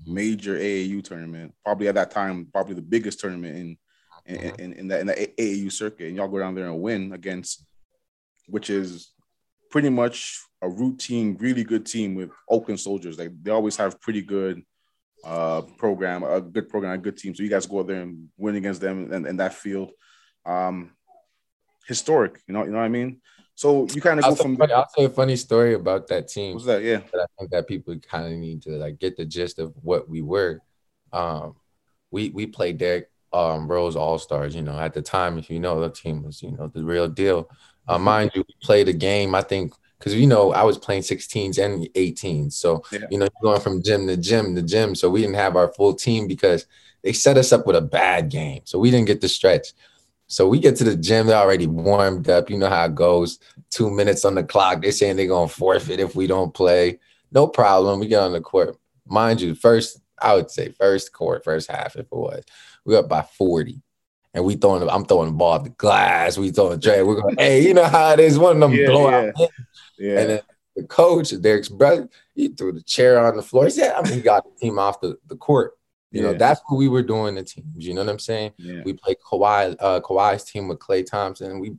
major 0.07 0.57
AAU 0.57 1.03
tournament, 1.03 1.55
probably 1.65 1.89
at 1.89 1.97
that 1.97 2.11
time, 2.11 2.47
probably 2.53 2.75
the 2.75 2.83
biggest 2.83 3.21
tournament 3.21 3.57
in 3.57 3.79
in, 4.27 4.37
in, 4.59 4.73
in, 4.75 4.89
the, 4.89 5.01
in 5.01 5.07
the 5.07 5.15
AAU 5.39 5.73
circuit, 5.73 6.09
and 6.09 6.17
y'all 6.17 6.29
go 6.29 6.39
down 6.39 6.55
there 6.55 6.67
and 6.67 6.83
win 6.83 7.13
against, 7.13 7.65
which 8.47 8.69
is 8.69 9.13
pretty 9.71 9.89
much 9.89 10.41
a 10.63 10.69
routine, 10.69 11.37
really 11.39 11.65
good 11.65 11.87
team 11.87 12.15
with 12.15 12.31
Oakland 12.49 12.81
Soldiers. 12.81 13.19
Like 13.19 13.31
they 13.43 13.51
always 13.51 13.77
have 13.77 14.01
pretty 14.01 14.23
good 14.23 14.63
uh 15.25 15.63
program, 15.77 16.23
a 16.23 16.41
good 16.41 16.69
program, 16.69 16.93
a 16.93 16.99
good 16.99 17.17
team. 17.17 17.35
So 17.35 17.43
you 17.43 17.51
guys 17.51 17.67
go 17.67 17.81
out 17.81 17.89
there 17.89 18.03
and 18.03 18.29
win 18.37 18.55
against 18.57 18.81
them 18.81 19.13
in, 19.13 19.27
in 19.27 19.37
that 19.39 19.55
field. 19.55 19.91
Um 20.47 20.93
historic, 21.87 22.41
you 22.47 22.55
know, 22.55 22.65
you 22.65 22.71
know 22.71 22.79
what 22.79 22.85
I 22.85 22.89
mean? 22.89 23.21
So 23.59 23.89
you 23.93 24.01
kind 24.01 24.21
of 24.21 24.25
go 24.25 24.37
from. 24.37 24.57
Funny, 24.57 24.73
I'll 24.73 24.87
tell 24.95 25.03
you 25.03 25.11
a 25.11 25.13
funny 25.13 25.35
story 25.35 25.75
about 25.75 26.07
that 26.09 26.29
team. 26.29 26.55
What's 26.55 26.67
that? 26.67 26.81
Yeah, 26.81 26.99
that 26.99 27.23
I 27.23 27.27
think 27.37 27.51
that 27.51 27.67
people 27.67 27.99
kind 27.99 28.33
of 28.33 28.39
need 28.39 28.63
to 28.63 28.71
like 28.71 29.01
get 29.01 29.17
the 29.17 29.25
gist 29.25 29.59
of 29.59 29.75
what 29.83 30.09
we 30.09 30.23
were. 30.23 30.61
Um, 31.13 31.57
we 32.13 32.31
we 32.31 32.47
played 32.47 32.79
Derrick 32.79 33.11
um, 33.33 33.67
Rose 33.67 33.97
All 33.97 34.17
Stars. 34.21 34.55
You 34.55 34.63
know, 34.63 34.79
at 34.79 34.95
the 34.95 35.03
time, 35.03 35.39
if 35.39 35.51
you 35.51 35.59
know, 35.59 35.81
the 35.81 35.91
team 35.91 36.23
was 36.23 36.41
you 36.41 36.53
know 36.53 36.69
the 36.69 36.85
real 36.85 37.09
deal. 37.09 37.51
Uh, 37.89 37.99
mind 37.99 38.31
you, 38.35 38.45
we 38.47 38.55
played 38.63 38.89
a 38.89 38.93
game. 38.93 39.35
I 39.35 39.43
think 39.43 39.75
because 39.99 40.15
you 40.15 40.27
know 40.27 40.53
I 40.53 40.63
was 40.63 40.79
playing 40.79 41.03
16s 41.03 41.59
and 41.59 41.85
18s, 41.95 42.53
so 42.53 42.83
yeah. 42.93 43.07
you 43.11 43.19
know 43.19 43.29
going 43.43 43.61
from 43.61 43.83
gym 43.83 44.07
to 44.07 44.17
gym 44.17 44.55
to 44.55 44.63
gym. 44.63 44.95
So 44.95 45.11
we 45.11 45.21
didn't 45.21 45.37
have 45.37 45.57
our 45.57 45.69
full 45.69 45.95
team 45.95 46.29
because 46.29 46.67
they 47.03 47.13
set 47.13 47.37
us 47.37 47.53
up 47.53 47.67
with 47.67 47.77
a 47.77 47.83
bad 47.83 48.29
game, 48.29 48.63
so 48.65 48.79
we 48.79 48.91
didn't 48.91 49.07
get 49.07 49.21
the 49.21 49.29
stretch. 49.29 49.69
So 50.29 50.47
we 50.47 50.61
get 50.61 50.77
to 50.77 50.85
the 50.85 50.95
gym, 50.95 51.27
they're 51.27 51.37
already 51.37 51.67
warmed 51.67 52.29
up. 52.29 52.51
You 52.51 52.59
know 52.59 52.69
how 52.69 52.85
it 52.85 52.95
goes. 52.95 53.39
Two 53.71 53.91
minutes 53.91 54.27
on 54.27 54.35
the 54.35 54.45
clock. 54.45 54.83
They're 54.83 54.93
saying 54.93 55.17
they're 55.17 55.27
gonna 55.27 55.49
forfeit 55.49 56.01
if 56.01 56.15
we 56.15 56.27
don't 56.27 56.53
play. 56.53 56.99
No 57.33 57.47
problem. 57.47 58.01
We 58.01 58.09
get 58.09 58.21
on 58.21 58.33
the 58.33 58.41
court. 58.41 58.77
Mind 59.07 59.41
you, 59.41 59.55
first, 59.55 60.01
I 60.21 60.35
would 60.35 60.51
say 60.51 60.71
first 60.73 61.13
court, 61.13 61.45
first 61.45 61.71
half, 61.71 61.97
if 61.97 62.07
it 62.07 62.13
was, 62.13 62.45
we 62.85 62.97
up 62.97 63.09
by 63.09 63.23
40. 63.23 63.81
And 64.35 64.45
we 64.45 64.57
throwing, 64.57 64.89
I'm 64.89 65.05
throwing 65.05 65.31
the 65.31 65.37
ball 65.37 65.57
at 65.57 65.65
the 65.65 65.71
glass. 65.71 66.39
We 66.39 66.51
throwing 66.51 66.79
Dre. 66.79 67.03
We're 67.03 67.21
going, 67.21 67.37
hey, 67.39 67.67
you 67.67 67.75
know 67.75 67.85
how 67.85 68.13
it 68.13 68.21
is. 68.21 68.39
One 68.39 68.57
of 68.57 68.61
them 68.61 68.73
yeah, 68.73 68.87
blow 68.87 69.11
yeah. 69.11 69.33
Yeah. 69.99 70.21
And 70.21 70.31
then 70.31 70.41
the 70.77 70.85
coach, 70.85 71.31
Derrick's 71.41 71.69
brother, 71.69 72.09
he 72.35 72.49
threw 72.49 72.73
the 72.73 72.83
chair 72.83 73.25
on 73.25 73.37
the 73.37 73.43
floor. 73.43 73.65
He 73.65 73.71
said, 73.71 73.95
I 73.95 74.03
mean, 74.03 74.15
he 74.15 74.21
got 74.21 74.45
the 74.45 74.59
team 74.61 74.79
off 74.79 75.01
the, 75.01 75.19
the 75.27 75.37
court. 75.37 75.73
You 76.11 76.23
yeah. 76.23 76.33
know, 76.33 76.39
that's 76.39 76.61
what 76.67 76.79
we 76.79 76.89
were 76.89 77.03
doing 77.03 77.35
the 77.35 77.43
teams. 77.43 77.87
You 77.87 77.95
know 77.95 78.03
what 78.03 78.11
I'm 78.11 78.19
saying? 78.19 78.53
Yeah. 78.57 78.83
We 78.85 78.95
played 78.95 79.17
Kawhi, 79.19 79.77
uh, 79.79 80.01
Kawhi's 80.01 80.45
team 80.45 80.69
with 80.69 80.79
Klay 80.79 81.05
Thompson. 81.05 81.59
We 81.59 81.77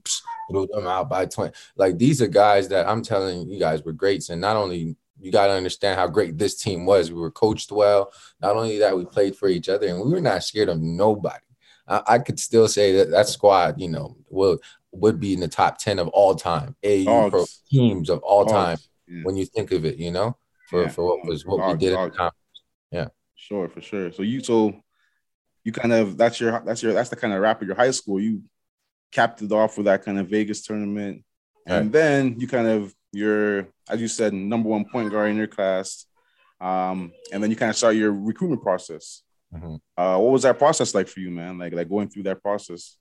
blew 0.49 0.67
them 0.67 0.85
out 0.85 1.09
by 1.09 1.25
20. 1.25 1.53
Like 1.77 1.97
these 1.97 2.21
are 2.21 2.27
guys 2.27 2.67
that 2.69 2.87
I'm 2.87 3.01
telling 3.01 3.49
you 3.49 3.59
guys 3.59 3.83
were 3.83 3.93
greats. 3.93 4.29
And 4.29 4.41
not 4.41 4.55
only 4.55 4.95
you 5.19 5.31
got 5.31 5.47
to 5.47 5.53
understand 5.53 5.99
how 5.99 6.07
great 6.07 6.37
this 6.37 6.55
team 6.55 6.85
was. 6.85 7.11
We 7.11 7.19
were 7.19 7.31
coached 7.31 7.71
well. 7.71 8.11
Not 8.41 8.55
only 8.55 8.79
that, 8.79 8.95
we 8.95 9.05
played 9.05 9.35
for 9.35 9.49
each 9.49 9.69
other, 9.69 9.87
and 9.87 10.01
we 10.01 10.11
were 10.11 10.21
not 10.21 10.43
scared 10.43 10.69
of 10.69 10.79
nobody. 10.79 11.43
I, 11.89 12.01
I 12.07 12.19
could 12.19 12.39
still 12.39 12.67
say 12.67 12.93
that 12.97 13.11
that 13.11 13.27
squad, 13.27 13.79
you 13.79 13.89
know, 13.89 14.15
will 14.29 14.59
would 14.91 15.19
be 15.19 15.33
in 15.33 15.39
the 15.39 15.47
top 15.47 15.77
ten 15.77 15.99
of 15.99 16.07
all 16.09 16.35
time, 16.35 16.75
AU 16.85 17.29
pro 17.29 17.45
teams 17.69 18.09
of 18.09 18.19
all 18.19 18.45
time. 18.45 18.77
Yeah. 19.07 19.21
When 19.23 19.35
you 19.35 19.45
think 19.45 19.71
of 19.71 19.85
it, 19.85 19.97
you 19.97 20.11
know, 20.11 20.37
for 20.69 20.83
yeah. 20.83 20.89
for 20.89 21.05
what 21.05 21.25
was 21.25 21.45
what 21.45 21.67
we 21.67 21.77
did 21.77 21.93
at 21.93 22.03
the 22.03 22.09
conference. 22.11 22.35
Yeah. 22.91 23.07
Sure, 23.35 23.67
for 23.67 23.81
sure. 23.81 24.11
So 24.11 24.21
you 24.21 24.43
so 24.43 24.73
you 25.63 25.71
kind 25.71 25.93
of 25.93 26.17
that's 26.17 26.39
your 26.39 26.61
that's 26.65 26.83
your 26.83 26.93
that's 26.93 27.09
the 27.09 27.15
kind 27.15 27.33
of 27.33 27.41
rap 27.41 27.61
of 27.61 27.67
your 27.67 27.75
high 27.75 27.91
school. 27.91 28.19
You 28.19 28.43
capped 29.11 29.41
it 29.41 29.51
off 29.51 29.77
with 29.77 29.85
that 29.85 30.03
kind 30.03 30.19
of 30.19 30.27
Vegas 30.27 30.61
tournament, 30.61 31.23
and 31.65 31.85
right. 31.85 31.91
then 31.91 32.39
you 32.39 32.47
kind 32.47 32.67
of 32.67 32.93
you're 33.11 33.67
as 33.89 33.99
you 33.99 34.07
said 34.07 34.33
number 34.33 34.69
one 34.69 34.85
point 34.85 35.11
guard 35.11 35.31
in 35.31 35.37
your 35.37 35.47
class, 35.47 36.05
um, 36.61 37.11
and 37.31 37.41
then 37.41 37.49
you 37.49 37.55
kind 37.55 37.69
of 37.69 37.75
start 37.75 37.95
your 37.95 38.13
recruitment 38.13 38.61
process. 38.61 39.23
Mm-hmm. 39.53 39.75
Uh, 39.97 40.17
what 40.19 40.31
was 40.31 40.43
that 40.43 40.57
process 40.57 40.93
like 40.93 41.07
for 41.07 41.19
you, 41.19 41.31
man? 41.31 41.57
Like 41.57 41.73
like 41.73 41.89
going 41.89 42.09
through 42.09 42.23
that 42.23 42.41
process. 42.41 42.97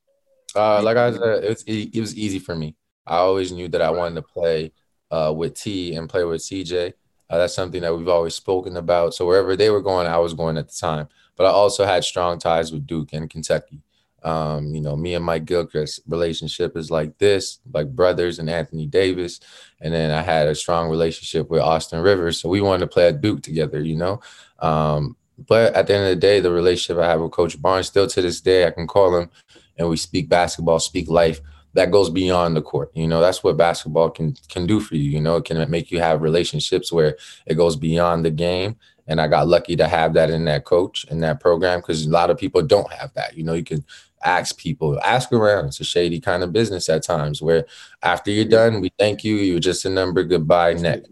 Uh, 0.54 0.82
like 0.82 0.96
I 0.96 1.12
said, 1.12 1.44
it 1.44 1.48
was, 1.48 1.64
it 1.66 2.00
was 2.00 2.16
easy 2.16 2.38
for 2.38 2.54
me. 2.54 2.74
I 3.06 3.16
always 3.16 3.52
knew 3.52 3.68
that 3.68 3.82
I 3.82 3.90
wanted 3.90 4.16
to 4.16 4.22
play 4.22 4.72
uh, 5.11 5.32
with 5.37 5.54
T 5.54 5.94
and 5.94 6.08
play 6.08 6.24
with 6.24 6.40
CJ. 6.40 6.92
Uh, 7.30 7.38
that's 7.38 7.54
something 7.54 7.82
that 7.82 7.94
we've 7.94 8.08
always 8.08 8.34
spoken 8.34 8.76
about. 8.76 9.14
So 9.14 9.26
wherever 9.26 9.56
they 9.56 9.70
were 9.70 9.82
going, 9.82 10.06
I 10.06 10.18
was 10.18 10.34
going 10.34 10.56
at 10.56 10.68
the 10.68 10.74
time. 10.74 11.08
But 11.37 11.46
I 11.46 11.50
also 11.50 11.84
had 11.84 12.04
strong 12.04 12.38
ties 12.38 12.72
with 12.72 12.87
Duke 12.87 13.12
and 13.12 13.28
Kentucky. 13.28 13.82
Um, 14.22 14.74
you 14.74 14.80
know, 14.80 14.96
me 14.96 15.14
and 15.14 15.24
Mike 15.24 15.44
Gilchrist 15.44 16.00
relationship 16.08 16.76
is 16.76 16.90
like 16.90 17.16
this, 17.18 17.61
like 17.72 17.94
brothers 17.94 18.38
and 18.38 18.50
Anthony 18.50 18.87
Davis. 18.87 19.40
And 19.80 19.94
then 19.94 20.11
I 20.11 20.22
had 20.22 20.48
a 20.48 20.54
strong 20.54 20.90
relationship 20.90 21.48
with 21.50 21.61
Austin 21.61 22.00
Rivers. 22.00 22.40
So 22.40 22.48
we 22.48 22.61
wanted 22.61 22.80
to 22.80 22.87
play 22.88 23.08
at 23.08 23.20
Duke 23.20 23.42
together, 23.42 23.80
you 23.80 23.96
know. 23.96 24.20
Um, 24.58 25.16
but 25.46 25.74
at 25.74 25.87
the 25.87 25.94
end 25.94 26.05
of 26.05 26.11
the 26.11 26.16
day, 26.16 26.40
the 26.40 26.51
relationship 26.51 27.03
I 27.03 27.09
have 27.09 27.20
with 27.20 27.33
Coach 27.33 27.61
Barnes, 27.61 27.87
still 27.87 28.07
to 28.07 28.22
this 28.22 28.40
day, 28.40 28.66
I 28.66 28.70
can 28.70 28.87
call 28.87 29.16
him 29.16 29.31
and 29.77 29.88
we 29.88 29.96
speak 29.96 30.29
basketball, 30.29 30.81
speak 30.81 31.09
life 31.09 31.40
that 31.74 31.90
goes 31.90 32.11
beyond 32.11 32.57
the 32.57 32.62
court. 32.62 32.90
You 32.94 33.07
know, 33.07 33.20
that's 33.20 33.44
what 33.44 33.57
basketball 33.57 34.11
can 34.11 34.35
can 34.48 34.66
do 34.66 34.81
for 34.81 34.96
you. 34.96 35.11
You 35.11 35.20
know, 35.20 35.37
it 35.37 35.44
can 35.44 35.70
make 35.70 35.90
you 35.90 36.01
have 36.01 36.22
relationships 36.22 36.92
where 36.92 37.16
it 37.46 37.55
goes 37.55 37.77
beyond 37.77 38.24
the 38.24 38.31
game. 38.31 38.77
And 39.07 39.20
I 39.20 39.29
got 39.29 39.48
lucky 39.48 39.74
to 39.77 39.88
have 39.88 40.12
that 40.14 40.29
in 40.31 40.44
that 40.46 40.64
coach 40.64 41.05
in 41.11 41.20
that 41.20 41.40
program 41.40 41.81
because 41.81 42.05
a 42.05 42.11
lot 42.11 42.31
of 42.31 42.38
people 42.38 42.62
don't 42.62 42.92
have 42.92 43.12
that. 43.14 43.37
You 43.37 43.44
know, 43.44 43.55
you 43.55 43.64
can 43.64 43.85
ask 44.24 44.59
people, 44.59 44.98
ask 45.05 45.33
around. 45.33 45.66
It's 45.66 45.81
a 45.81 45.85
shady 45.85 46.20
kind 46.20 46.42
of 46.42 46.53
business 46.53 46.88
at 46.88 47.05
times 47.05 47.40
where 47.40 47.64
after 48.03 48.31
you're 48.31 48.44
done, 48.44 48.81
we 48.81 48.90
thank 48.98 49.24
you. 49.24 49.37
You're 49.37 49.61
just 49.61 49.85
a 49.85 49.90
number. 49.90 50.24
Goodbye, 50.24 50.74
next. 50.74 51.11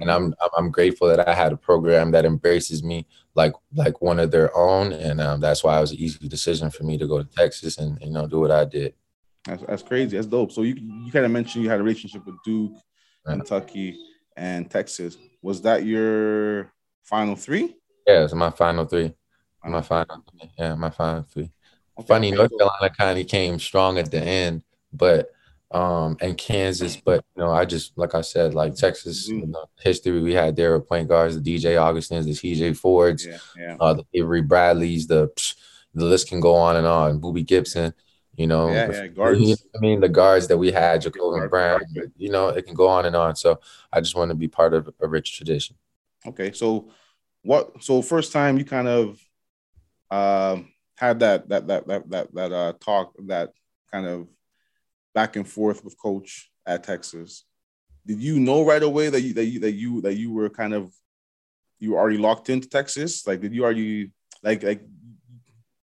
And 0.00 0.10
I'm 0.10 0.34
I'm 0.56 0.70
grateful 0.70 1.08
that 1.08 1.28
I 1.28 1.34
had 1.34 1.52
a 1.52 1.56
program 1.56 2.10
that 2.12 2.24
embraces 2.24 2.82
me 2.82 3.06
like 3.34 3.52
like 3.74 4.00
one 4.00 4.18
of 4.18 4.30
their 4.30 4.56
own, 4.56 4.92
and 4.92 5.20
um, 5.20 5.40
that's 5.40 5.62
why 5.64 5.78
it 5.78 5.80
was 5.80 5.92
an 5.92 5.98
easy 5.98 6.28
decision 6.28 6.70
for 6.70 6.84
me 6.84 6.98
to 6.98 7.06
go 7.06 7.22
to 7.22 7.28
Texas 7.36 7.78
and 7.78 7.98
you 8.00 8.10
know 8.10 8.26
do 8.26 8.40
what 8.40 8.50
I 8.50 8.64
did. 8.64 8.94
That's, 9.44 9.62
that's 9.62 9.82
crazy. 9.82 10.16
That's 10.16 10.26
dope. 10.26 10.52
So 10.52 10.62
you 10.62 10.74
you 10.74 11.12
kind 11.12 11.24
of 11.24 11.30
mentioned 11.30 11.64
you 11.64 11.70
had 11.70 11.80
a 11.80 11.82
relationship 11.82 12.26
with 12.26 12.36
Duke, 12.44 12.72
Kentucky, 13.26 13.98
and 14.36 14.70
Texas. 14.70 15.16
Was 15.42 15.62
that 15.62 15.84
your 15.84 16.72
final 17.04 17.36
three? 17.36 17.76
Yeah, 18.06 18.24
it's 18.24 18.34
my 18.34 18.50
final 18.50 18.84
three. 18.84 19.14
My 19.64 19.82
final, 19.82 20.22
three. 20.30 20.50
yeah, 20.58 20.74
my 20.76 20.90
final 20.90 21.22
three. 21.22 21.50
Okay. 21.98 22.06
Funny, 22.06 22.30
North 22.30 22.50
Carolina 22.56 22.94
kind 22.96 23.18
of 23.18 23.26
came 23.26 23.58
strong 23.58 23.98
at 23.98 24.10
the 24.10 24.20
end, 24.20 24.62
but 24.92 25.30
um 25.72 26.16
and 26.20 26.38
Kansas, 26.38 26.96
but 26.96 27.24
you 27.36 27.42
know, 27.42 27.50
I 27.50 27.64
just 27.64 27.96
like 27.98 28.14
I 28.14 28.20
said, 28.20 28.54
like 28.54 28.74
Texas, 28.74 29.28
mm-hmm. 29.28 29.40
you 29.40 29.46
know, 29.48 29.66
history 29.80 30.20
we 30.20 30.32
had 30.32 30.54
there 30.54 30.76
with 30.78 30.88
point 30.88 31.08
guards, 31.08 31.40
the 31.40 31.58
DJ 31.58 31.80
Augustins, 31.80 32.26
the 32.26 32.32
TJ 32.32 32.76
Fords, 32.76 33.26
yeah, 33.26 33.38
yeah. 33.56 33.76
Uh, 33.80 33.94
the 33.94 34.04
Avery 34.14 34.42
Bradleys, 34.42 35.06
the 35.06 35.28
the 35.94 36.04
list 36.04 36.28
can 36.28 36.40
go 36.40 36.54
on 36.54 36.76
and 36.76 36.86
on. 36.86 37.20
Boobie 37.20 37.46
Gibson. 37.46 37.92
You 38.36 38.46
know, 38.46 38.68
yeah, 38.68 38.92
yeah, 38.92 39.06
guards. 39.06 39.66
I 39.74 39.78
mean, 39.78 40.00
the 40.00 40.10
guards 40.10 40.46
that 40.48 40.58
we 40.58 40.70
had, 40.70 41.00
J'Covan 41.00 41.48
Brown, 41.48 41.80
you 42.18 42.30
know, 42.30 42.48
it 42.48 42.66
can 42.66 42.74
go 42.74 42.86
on 42.86 43.06
and 43.06 43.16
on. 43.16 43.34
So 43.34 43.60
I 43.90 44.02
just 44.02 44.14
want 44.14 44.28
to 44.30 44.34
be 44.34 44.46
part 44.46 44.74
of 44.74 44.90
a 45.00 45.08
rich 45.08 45.34
tradition. 45.34 45.76
Okay. 46.26 46.52
So 46.52 46.90
what 47.42 47.82
so 47.82 48.02
first 48.02 48.32
time 48.32 48.58
you 48.58 48.64
kind 48.64 48.88
of 48.88 49.20
um 50.10 50.72
had 50.96 51.20
that 51.20 51.48
that 51.48 51.66
that 51.68 51.86
that 51.86 52.10
that 52.10 52.34
that 52.34 52.52
uh 52.52 52.72
talk 52.78 53.14
that 53.26 53.52
kind 53.90 54.06
of 54.06 54.28
back 55.16 55.34
and 55.34 55.48
forth 55.48 55.82
with 55.82 55.98
coach 55.98 56.50
at 56.66 56.84
Texas. 56.84 57.44
Did 58.04 58.20
you 58.20 58.38
know 58.38 58.66
right 58.66 58.82
away 58.82 59.08
that 59.08 59.22
you 59.22 59.32
that 59.32 59.46
you 59.46 59.60
that 59.60 59.72
you 59.72 60.02
that 60.02 60.14
you 60.14 60.30
were 60.30 60.50
kind 60.50 60.74
of 60.74 60.94
you 61.78 61.92
were 61.92 61.98
already 61.98 62.18
locked 62.18 62.50
into 62.50 62.68
Texas? 62.68 63.26
Like 63.26 63.40
did 63.40 63.54
you 63.54 63.64
already 63.64 64.12
like 64.42 64.62
like 64.62 64.82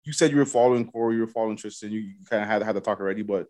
you 0.03 0.13
said 0.13 0.29
you 0.29 0.37
were 0.37 0.45
following 0.45 0.85
Cory, 0.85 1.15
you 1.15 1.21
were 1.21 1.27
following 1.27 1.57
Tristan, 1.57 1.91
you, 1.91 2.01
you 2.01 2.13
kind 2.29 2.43
of 2.43 2.47
had 2.47 2.61
had 2.61 2.75
the 2.75 2.81
talk 2.81 2.99
already, 2.99 3.23
but 3.23 3.47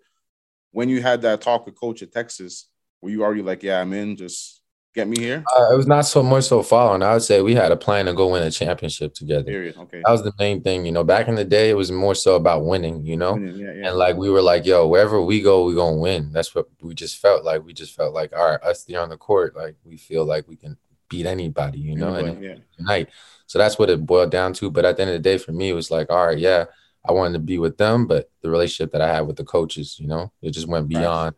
when 0.71 0.87
you 0.87 1.01
had 1.01 1.21
that 1.23 1.41
talk 1.41 1.65
with 1.65 1.77
coach 1.77 2.01
at 2.01 2.13
Texas, 2.13 2.69
were 3.01 3.09
you 3.09 3.21
already 3.21 3.41
like, 3.41 3.61
yeah, 3.61 3.81
I'm 3.81 3.91
in, 3.91 4.15
just 4.15 4.62
get 4.93 5.07
me 5.07 5.19
here? 5.19 5.43
Uh, 5.55 5.73
it 5.73 5.77
was 5.77 5.87
not 5.87 6.05
so 6.05 6.21
much 6.23 6.45
so 6.45 6.63
following. 6.63 7.01
I 7.01 7.13
would 7.13 7.23
say 7.23 7.41
we 7.41 7.55
had 7.55 7.71
a 7.71 7.77
plan 7.77 8.05
to 8.05 8.13
go 8.13 8.27
win 8.27 8.43
a 8.43 8.51
championship 8.51 9.13
together. 9.13 9.43
Period. 9.43 9.77
Okay. 9.77 10.01
That 10.05 10.11
was 10.11 10.23
the 10.23 10.33
main 10.39 10.61
thing. 10.61 10.85
You 10.85 10.91
know, 10.91 11.03
back 11.03 11.27
in 11.27 11.35
the 11.35 11.45
day, 11.45 11.69
it 11.69 11.77
was 11.77 11.91
more 11.91 12.15
so 12.15 12.35
about 12.35 12.65
winning, 12.65 13.05
you 13.05 13.17
know? 13.17 13.37
Yeah, 13.37 13.73
yeah. 13.73 13.87
And 13.87 13.97
like 13.97 14.15
we 14.15 14.29
were 14.29 14.41
like, 14.41 14.65
yo, 14.65 14.87
wherever 14.87 15.21
we 15.21 15.41
go, 15.41 15.65
we're 15.65 15.75
gonna 15.75 15.97
win. 15.97 16.31
That's 16.31 16.53
what 16.53 16.67
we 16.81 16.93
just 16.93 17.19
felt 17.19 17.43
like. 17.43 17.63
We 17.65 17.73
just 17.73 17.95
felt 17.95 18.13
like, 18.13 18.33
all 18.35 18.51
right, 18.51 18.61
us 18.61 18.83
there 18.83 19.01
on 19.01 19.09
the 19.09 19.17
court, 19.17 19.55
like 19.55 19.75
we 19.83 19.97
feel 19.97 20.25
like 20.25 20.47
we 20.47 20.55
can 20.55 20.77
beat 21.09 21.25
anybody, 21.25 21.79
you 21.79 21.95
know, 21.95 22.15
and 22.15 22.43
yeah. 22.43 22.55
tonight. 22.77 23.09
So 23.45 23.59
that's 23.59 23.77
what 23.77 23.89
it 23.89 24.05
boiled 24.05 24.31
down 24.31 24.53
to. 24.53 24.71
But 24.71 24.85
at 24.85 24.97
the 24.97 25.03
end 25.03 25.11
of 25.11 25.15
the 25.15 25.29
day, 25.29 25.37
for 25.37 25.51
me, 25.51 25.69
it 25.69 25.73
was 25.73 25.91
like, 25.91 26.09
all 26.09 26.27
right, 26.27 26.37
yeah, 26.37 26.65
I 27.07 27.11
wanted 27.11 27.33
to 27.33 27.39
be 27.39 27.57
with 27.57 27.77
them, 27.77 28.07
but 28.07 28.31
the 28.41 28.49
relationship 28.49 28.91
that 28.93 29.01
I 29.01 29.13
had 29.13 29.27
with 29.27 29.35
the 29.35 29.43
coaches, 29.43 29.97
you 29.99 30.07
know, 30.07 30.31
it 30.41 30.51
just 30.51 30.67
went 30.67 30.87
beyond. 30.87 31.35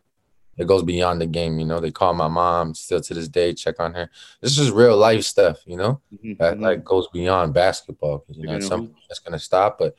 Right. 0.56 0.64
It 0.64 0.68
goes 0.68 0.82
beyond 0.82 1.20
the 1.20 1.26
game, 1.26 1.58
you 1.58 1.66
know. 1.66 1.80
They 1.80 1.90
call 1.90 2.14
my 2.14 2.28
mom 2.28 2.74
still 2.74 3.00
to 3.00 3.14
this 3.14 3.28
day, 3.28 3.52
check 3.52 3.80
on 3.80 3.94
her. 3.94 4.10
This 4.40 4.58
is 4.58 4.70
real 4.70 4.96
life 4.96 5.24
stuff, 5.24 5.58
you 5.66 5.76
know, 5.76 6.00
mm-hmm. 6.12 6.34
that 6.38 6.54
mm-hmm. 6.54 6.62
like 6.62 6.84
goes 6.84 7.08
beyond 7.12 7.54
basketball. 7.54 8.24
You 8.28 8.46
know, 8.46 8.56
it's 8.56 8.66
something 8.66 8.94
that's 9.08 9.20
gonna 9.20 9.38
stop, 9.38 9.78
but 9.78 9.96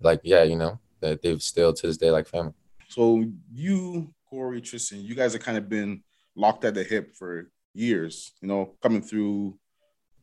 like, 0.00 0.20
yeah, 0.24 0.44
you 0.44 0.56
know, 0.56 0.78
that 1.00 1.22
they've 1.22 1.42
still 1.42 1.72
to 1.72 1.86
this 1.86 1.96
day 1.96 2.10
like 2.10 2.26
family. 2.26 2.52
So 2.88 3.24
you, 3.52 4.12
Cory, 4.28 4.60
Tristan, 4.60 5.02
you 5.02 5.14
guys 5.14 5.32
have 5.32 5.42
kind 5.42 5.58
of 5.58 5.68
been 5.68 6.02
locked 6.34 6.64
at 6.64 6.74
the 6.74 6.84
hip 6.84 7.14
for 7.16 7.50
years, 7.74 8.32
you 8.40 8.48
know, 8.48 8.74
coming 8.82 9.02
through 9.02 9.58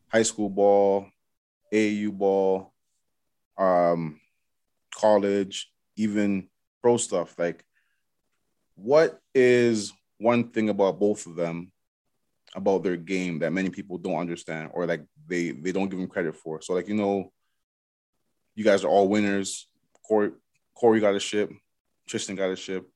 high 0.07 0.23
school 0.23 0.49
ball, 0.49 1.07
AAU 1.73 2.11
ball, 2.11 2.73
um, 3.57 4.19
college, 4.93 5.71
even 5.95 6.47
pro 6.81 6.97
stuff. 6.97 7.37
Like, 7.37 7.64
what 8.75 9.19
is 9.33 9.93
one 10.17 10.49
thing 10.49 10.69
about 10.69 10.99
both 10.99 11.25
of 11.25 11.35
them 11.35 11.71
about 12.55 12.83
their 12.83 12.95
game 12.95 13.39
that 13.39 13.51
many 13.51 13.69
people 13.69 13.97
don't 13.97 14.19
understand 14.19 14.69
or 14.73 14.85
like 14.85 15.03
they 15.27 15.51
they 15.51 15.71
don't 15.71 15.89
give 15.89 15.99
them 15.99 16.07
credit 16.07 16.35
for. 16.35 16.61
So 16.61 16.73
like 16.73 16.87
you 16.87 16.95
know, 16.95 17.31
you 18.55 18.63
guys 18.63 18.83
are 18.83 18.89
all 18.89 19.09
winners. 19.09 19.67
Cory 20.07 20.31
Cory 20.73 20.99
got 20.99 21.15
a 21.15 21.19
ship, 21.19 21.51
Tristan 22.07 22.35
got 22.35 22.51
a 22.51 22.55
ship. 22.55 22.89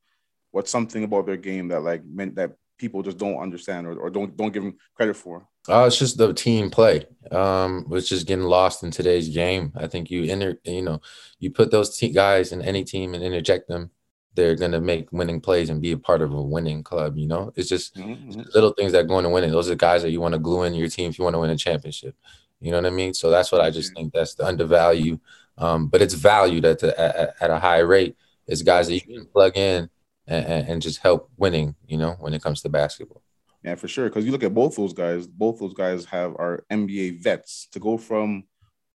What's 0.51 0.71
something 0.71 1.03
about 1.03 1.25
their 1.25 1.37
game 1.37 1.67
that 1.69 1.81
like 1.81 2.03
meant 2.05 2.35
that 2.35 2.53
people 2.77 3.03
just 3.03 3.17
don't 3.17 3.37
understand 3.37 3.85
or, 3.85 3.99
or 3.99 4.09
don't 4.09 4.35
don't 4.35 4.53
give 4.53 4.63
them 4.63 4.77
credit 4.95 5.15
for? 5.15 5.47
Oh, 5.67 5.85
it's 5.85 5.99
just 5.99 6.17
the 6.17 6.33
team 6.33 6.69
play. 6.69 7.05
Um, 7.31 7.85
it's 7.91 8.09
just 8.09 8.25
getting 8.25 8.45
lost 8.45 8.83
in 8.83 8.91
today's 8.91 9.29
game. 9.29 9.71
I 9.75 9.87
think 9.87 10.09
you 10.09 10.23
enter, 10.23 10.59
you 10.63 10.81
know, 10.81 11.01
you 11.37 11.51
put 11.51 11.69
those 11.69 11.99
guys 12.11 12.51
in 12.51 12.61
any 12.61 12.83
team 12.83 13.13
and 13.13 13.23
interject 13.23 13.67
them, 13.67 13.91
they're 14.39 14.55
gonna 14.55 14.79
make 14.79 15.11
winning 15.11 15.41
plays 15.41 15.69
and 15.69 15.81
be 15.81 15.91
a 15.91 15.97
part 15.97 16.21
of 16.21 16.33
a 16.33 16.41
winning 16.41 16.81
club. 16.81 17.17
You 17.17 17.27
know, 17.27 17.51
it's 17.55 17.67
just 17.67 17.95
mm-hmm. 17.95 18.41
little 18.55 18.71
things 18.71 18.93
that 18.93 19.07
go 19.07 19.19
into 19.19 19.29
winning. 19.29 19.51
Those 19.51 19.67
are 19.67 19.71
the 19.71 19.75
guys 19.75 20.01
that 20.03 20.11
you 20.11 20.21
want 20.21 20.33
to 20.33 20.39
glue 20.39 20.63
in 20.63 20.73
your 20.73 20.87
team 20.87 21.09
if 21.09 21.19
you 21.19 21.23
want 21.23 21.35
to 21.35 21.39
win 21.39 21.49
a 21.49 21.57
championship. 21.57 22.15
You 22.61 22.71
know 22.71 22.77
what 22.77 22.85
I 22.85 22.89
mean? 22.89 23.13
So 23.13 23.29
that's 23.29 23.51
what 23.51 23.61
I 23.61 23.69
just 23.69 23.93
think 23.93 24.13
that's 24.13 24.35
the 24.35 24.45
undervalue, 24.45 25.19
um, 25.57 25.87
but 25.87 26.01
it's 26.01 26.13
valued 26.13 26.65
at, 26.65 26.79
the, 26.79 26.99
at, 26.99 27.35
at 27.39 27.49
a 27.49 27.59
high 27.59 27.79
rate. 27.79 28.17
It's 28.47 28.61
guys 28.61 28.87
that 28.87 28.95
you 28.95 29.01
can 29.01 29.25
plug 29.25 29.57
in 29.57 29.89
and, 30.27 30.67
and 30.67 30.81
just 30.81 30.99
help 30.99 31.29
winning. 31.37 31.75
You 31.87 31.97
know, 31.97 32.15
when 32.19 32.33
it 32.33 32.41
comes 32.41 32.61
to 32.61 32.69
basketball. 32.69 33.21
Yeah, 33.63 33.75
for 33.75 33.89
sure. 33.89 34.07
Because 34.09 34.25
you 34.25 34.31
look 34.31 34.43
at 34.43 34.53
both 34.53 34.75
those 34.75 34.93
guys, 34.93 35.27
both 35.27 35.59
those 35.59 35.73
guys 35.73 36.05
have 36.05 36.31
our 36.39 36.63
NBA 36.71 37.21
vets 37.21 37.67
to 37.73 37.79
go 37.79 37.97
from 37.97 38.45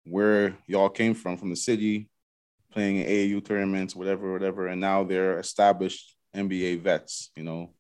where 0.05 0.57
y'all 0.67 0.89
came 0.89 1.15
from, 1.15 1.37
from 1.37 1.51
the 1.51 1.57
city, 1.57 2.09
playing 2.73 2.97
in 2.97 3.07
AAU 3.07 3.45
tournaments, 3.45 3.95
whatever, 3.95 4.33
whatever, 4.33 4.69
and 4.69 4.81
now 4.81 5.05
they're 5.05 5.39
established 5.39 6.17
NBA 6.35 6.81
vets, 6.81 7.31
you 7.37 7.43
know, 7.43 7.75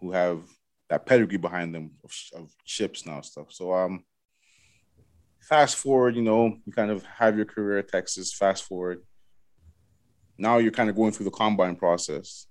who 0.00 0.12
have 0.12 0.42
that 0.88 1.06
pedigree 1.06 1.36
behind 1.36 1.74
them 1.74 1.92
of, 2.04 2.12
of 2.34 2.50
chips 2.64 3.04
now 3.06 3.20
stuff. 3.20 3.52
So 3.52 3.74
um, 3.74 4.04
fast 5.40 5.76
forward, 5.76 6.16
you 6.16 6.22
know, 6.22 6.56
you 6.64 6.72
kind 6.72 6.90
of 6.90 7.04
have 7.04 7.36
your 7.36 7.46
career 7.46 7.78
at 7.78 7.88
Texas. 7.88 8.32
Fast 8.32 8.64
forward, 8.64 9.02
now 10.38 10.58
you're 10.58 10.72
kind 10.72 10.88
of 10.88 10.96
going 10.96 11.12
through 11.12 11.24
the 11.24 11.30
combine 11.30 11.76
process. 11.76 12.46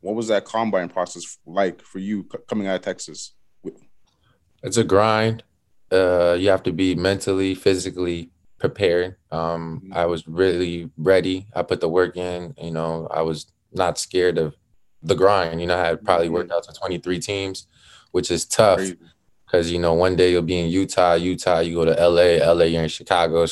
What 0.00 0.14
was 0.14 0.28
that 0.28 0.44
combine 0.44 0.88
process 0.88 1.38
like 1.46 1.82
for 1.82 1.98
you 1.98 2.26
coming 2.48 2.66
out 2.66 2.76
of 2.76 2.82
Texas? 2.82 3.34
It's 4.62 4.76
a 4.76 4.84
grind. 4.84 5.42
Uh, 5.90 6.36
you 6.38 6.48
have 6.50 6.62
to 6.64 6.72
be 6.72 6.94
mentally, 6.94 7.54
physically 7.54 8.30
prepared. 8.60 9.16
Um, 9.32 9.82
mm-hmm. 9.82 9.94
I 9.94 10.06
was 10.06 10.28
really 10.28 10.90
ready. 10.96 11.46
I 11.54 11.62
put 11.62 11.80
the 11.80 11.88
work 11.88 12.16
in. 12.16 12.54
You 12.62 12.70
know, 12.70 13.08
I 13.10 13.22
was 13.22 13.50
not 13.72 13.98
scared 13.98 14.38
of 14.38 14.54
the 15.02 15.16
grind. 15.16 15.60
You 15.60 15.66
know, 15.66 15.76
I 15.76 15.86
had 15.86 16.04
probably 16.04 16.26
mm-hmm. 16.26 16.34
worked 16.34 16.52
out 16.52 16.62
to 16.64 16.72
23 16.72 17.18
teams, 17.18 17.66
which 18.12 18.30
is 18.30 18.44
tough 18.44 18.80
because 19.46 19.72
you 19.72 19.80
know 19.80 19.94
one 19.94 20.14
day 20.14 20.30
you'll 20.30 20.42
be 20.42 20.60
in 20.60 20.70
Utah, 20.70 21.14
Utah, 21.14 21.58
you 21.58 21.74
go 21.74 21.84
to 21.84 21.92
LA, 21.92 22.44
LA, 22.52 22.66
you're 22.66 22.84
in 22.84 22.88
Chicago, 22.88 23.42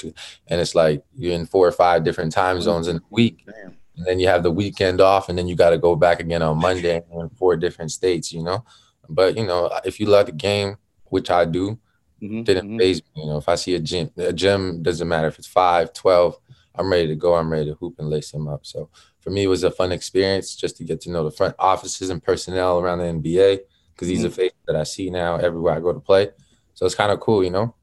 and 0.47 0.61
it's 0.61 0.77
like 0.77 1.03
you're 1.17 1.35
in 1.35 1.47
four 1.47 1.67
or 1.67 1.73
five 1.73 2.05
different 2.05 2.31
time 2.31 2.61
zones 2.61 2.87
in 2.87 2.99
a 2.99 3.03
week. 3.11 3.45
Damn 3.47 3.79
and 3.99 4.07
then 4.07 4.21
you 4.21 4.29
have 4.29 4.45
the 4.45 4.51
weekend 4.51 5.01
off, 5.01 5.29
and 5.29 5.37
then 5.37 5.49
you 5.49 5.57
got 5.57 5.71
to 5.71 5.79
go 5.79 5.97
back 5.97 6.21
again 6.21 6.41
on 6.41 6.59
Monday 6.59 7.03
in 7.11 7.29
four 7.31 7.57
different 7.57 7.91
states, 7.91 8.33
you 8.33 8.43
know. 8.43 8.65
But 9.09 9.37
you 9.37 9.45
know, 9.45 9.71
if 9.85 9.99
you 9.99 10.07
love 10.07 10.27
the 10.27 10.33
game, 10.33 10.77
which 11.07 11.31
I 11.31 11.45
do, 11.45 11.79
mm-hmm, 12.23 12.43
didn't 12.43 12.69
mm-hmm. 12.69 12.79
phase 12.79 13.03
me. 13.15 13.23
You 13.23 13.27
know, 13.31 13.39
if 13.39 13.49
I 13.49 13.55
see 13.55 13.75
a 13.75 13.81
gym, 13.81 14.11
a 14.17 14.33
gym 14.33 14.83
doesn't 14.83 15.09
matter 15.09 15.29
if 15.29 15.39
it's 15.39 15.49
five, 15.49 15.93
12, 15.93 16.39
I'm 16.75 16.91
ready 16.91 17.09
to 17.09 17.17
go. 17.17 17.35
I'm 17.35 17.51
ready 17.51 17.67
to 17.67 17.75
hoop 17.75 17.97
and 17.99 18.09
lace 18.09 18.31
them 18.31 18.49
up. 18.49 18.65
So 18.65 18.89
for 19.21 19.31
me, 19.31 19.45
it 19.45 19.49
was 19.49 19.65
a 19.65 19.71
fun 19.71 19.93
experience 19.93 20.55
just 20.55 20.77
to 20.77 20.85
get 20.85 21.01
to 21.03 21.11
know 21.11 21.25
the 21.25 21.31
front 21.31 21.55
offices 21.59 22.11
and 22.11 22.23
personnel 22.23 22.79
around 22.79 22.99
the 22.99 23.05
NBA 23.05 23.61
because 23.93 24.09
these 24.09 24.21
mm-hmm. 24.21 24.29
are 24.29 24.31
faces 24.31 24.59
that 24.67 24.77
I 24.77 24.85
see 24.85 25.11
now 25.11 25.37
everywhere 25.37 25.75
I 25.75 25.81
go 25.81 25.93
to 25.93 26.01
play. 26.01 26.31
So 26.75 26.87
it's 26.87 26.95
kind 26.95 27.11
of 27.11 27.21
cool, 27.21 27.43
you 27.43 27.51
know. 27.51 27.75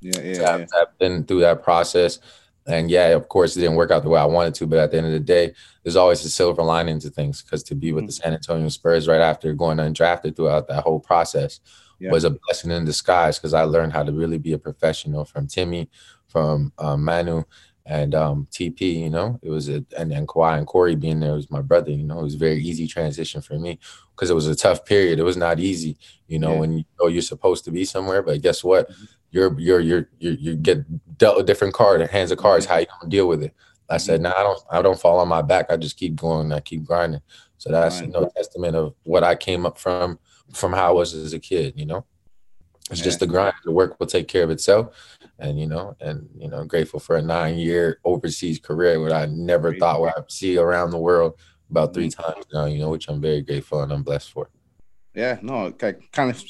Yeah, 0.00 0.20
yeah. 0.20 0.34
So 0.34 0.44
I've, 0.44 0.60
yeah. 0.60 0.66
I've 0.80 0.98
been 0.98 1.24
through 1.24 1.40
that 1.40 1.62
process. 1.62 2.20
And 2.68 2.90
yeah, 2.90 3.08
of 3.08 3.28
course, 3.28 3.56
it 3.56 3.60
didn't 3.60 3.76
work 3.76 3.90
out 3.90 4.02
the 4.02 4.08
way 4.08 4.20
I 4.20 4.24
wanted 4.24 4.54
to. 4.54 4.66
But 4.66 4.78
at 4.78 4.90
the 4.90 4.98
end 4.98 5.06
of 5.06 5.12
the 5.12 5.20
day, 5.20 5.52
there's 5.82 5.96
always 5.96 6.24
a 6.24 6.30
silver 6.30 6.62
lining 6.62 7.00
to 7.00 7.10
things 7.10 7.42
because 7.42 7.62
to 7.64 7.74
be 7.74 7.92
with 7.92 8.02
mm-hmm. 8.02 8.06
the 8.06 8.12
San 8.12 8.32
Antonio 8.34 8.68
Spurs 8.68 9.08
right 9.08 9.20
after 9.20 9.52
going 9.54 9.78
undrafted 9.78 10.36
throughout 10.36 10.68
that 10.68 10.82
whole 10.82 11.00
process 11.00 11.60
yeah. 11.98 12.10
was 12.10 12.24
a 12.24 12.30
blessing 12.30 12.70
in 12.70 12.84
disguise 12.84 13.38
because 13.38 13.54
I 13.54 13.62
learned 13.62 13.92
how 13.92 14.02
to 14.02 14.12
really 14.12 14.38
be 14.38 14.52
a 14.52 14.58
professional 14.58 15.24
from 15.24 15.46
Timmy, 15.46 15.88
from 16.26 16.72
um, 16.78 17.04
Manu, 17.04 17.44
and 17.84 18.14
um, 18.14 18.48
TP. 18.50 19.00
You 19.00 19.10
know, 19.10 19.38
it 19.42 19.50
was 19.50 19.68
a 19.68 19.84
and 19.96 20.10
then 20.10 20.26
Kawhi 20.26 20.58
and 20.58 20.66
Cory 20.66 20.94
being 20.94 21.20
there 21.20 21.34
was 21.34 21.50
my 21.50 21.62
brother. 21.62 21.90
You 21.90 22.04
know, 22.04 22.20
it 22.20 22.24
was 22.24 22.34
a 22.34 22.38
very 22.38 22.62
easy 22.62 22.86
transition 22.86 23.40
for 23.40 23.58
me 23.58 23.78
because 24.14 24.30
it 24.30 24.34
was 24.34 24.46
a 24.46 24.56
tough 24.56 24.84
period. 24.84 25.18
It 25.18 25.24
was 25.24 25.36
not 25.36 25.60
easy. 25.60 25.96
You 26.26 26.38
know, 26.38 26.52
yeah. 26.52 26.60
when 26.60 26.72
you 26.78 26.84
know 27.00 27.06
you're 27.08 27.22
supposed 27.22 27.64
to 27.64 27.70
be 27.70 27.84
somewhere, 27.84 28.22
but 28.22 28.42
guess 28.42 28.62
what? 28.62 28.90
Mm-hmm 28.90 29.04
you're 29.36 29.58
you're 29.60 29.80
you're 29.80 30.08
you 30.18 30.56
get 30.56 31.18
dealt 31.18 31.40
a 31.40 31.42
different 31.42 31.74
card, 31.74 32.00
hands 32.10 32.30
of 32.30 32.38
cards. 32.38 32.66
How 32.66 32.78
you 32.78 32.86
gonna 32.86 33.10
deal 33.10 33.28
with 33.28 33.42
it? 33.42 33.54
I 33.88 33.98
said, 33.98 34.20
no, 34.20 34.30
nah, 34.30 34.36
I 34.36 34.42
don't 34.42 34.62
I 34.70 34.82
don't 34.82 34.98
fall 34.98 35.20
on 35.20 35.28
my 35.28 35.42
back. 35.42 35.66
I 35.70 35.76
just 35.76 35.96
keep 35.96 36.16
going. 36.16 36.52
I 36.52 36.60
keep 36.60 36.84
grinding. 36.84 37.20
So 37.58 37.70
that's 37.70 38.00
you 38.00 38.08
know 38.08 38.30
testament 38.36 38.76
of 38.76 38.94
what 39.04 39.24
I 39.24 39.34
came 39.34 39.66
up 39.66 39.78
from 39.78 40.18
from 40.52 40.72
how 40.72 40.88
I 40.88 40.92
was 40.92 41.14
as 41.14 41.32
a 41.32 41.38
kid. 41.38 41.74
You 41.76 41.86
know, 41.86 42.06
it's 42.90 43.00
yeah. 43.00 43.04
just 43.04 43.20
the 43.20 43.26
grind. 43.26 43.54
The 43.64 43.72
work 43.72 43.98
will 43.98 44.06
take 44.06 44.28
care 44.28 44.44
of 44.44 44.50
itself. 44.50 44.94
And 45.38 45.58
you 45.58 45.66
know, 45.66 45.96
and 46.00 46.28
you 46.38 46.48
know, 46.48 46.58
I'm 46.58 46.68
grateful 46.68 47.00
for 47.00 47.16
a 47.16 47.22
nine 47.22 47.58
year 47.58 47.98
overseas 48.04 48.58
career 48.58 49.00
where 49.00 49.12
I 49.12 49.26
never 49.26 49.70
Great. 49.70 49.80
thought 49.80 50.12
I'd 50.16 50.30
see 50.30 50.56
around 50.56 50.90
the 50.90 50.98
world 50.98 51.38
about 51.70 51.94
three 51.94 52.08
mm-hmm. 52.08 52.32
times 52.32 52.46
now. 52.52 52.64
You 52.66 52.78
know, 52.78 52.90
which 52.90 53.08
I'm 53.08 53.20
very 53.20 53.42
grateful 53.42 53.82
and 53.82 53.92
I'm 53.92 54.02
blessed 54.02 54.30
for. 54.30 54.48
Yeah, 55.14 55.38
no, 55.42 55.72
kind 55.72 56.30
of 56.30 56.44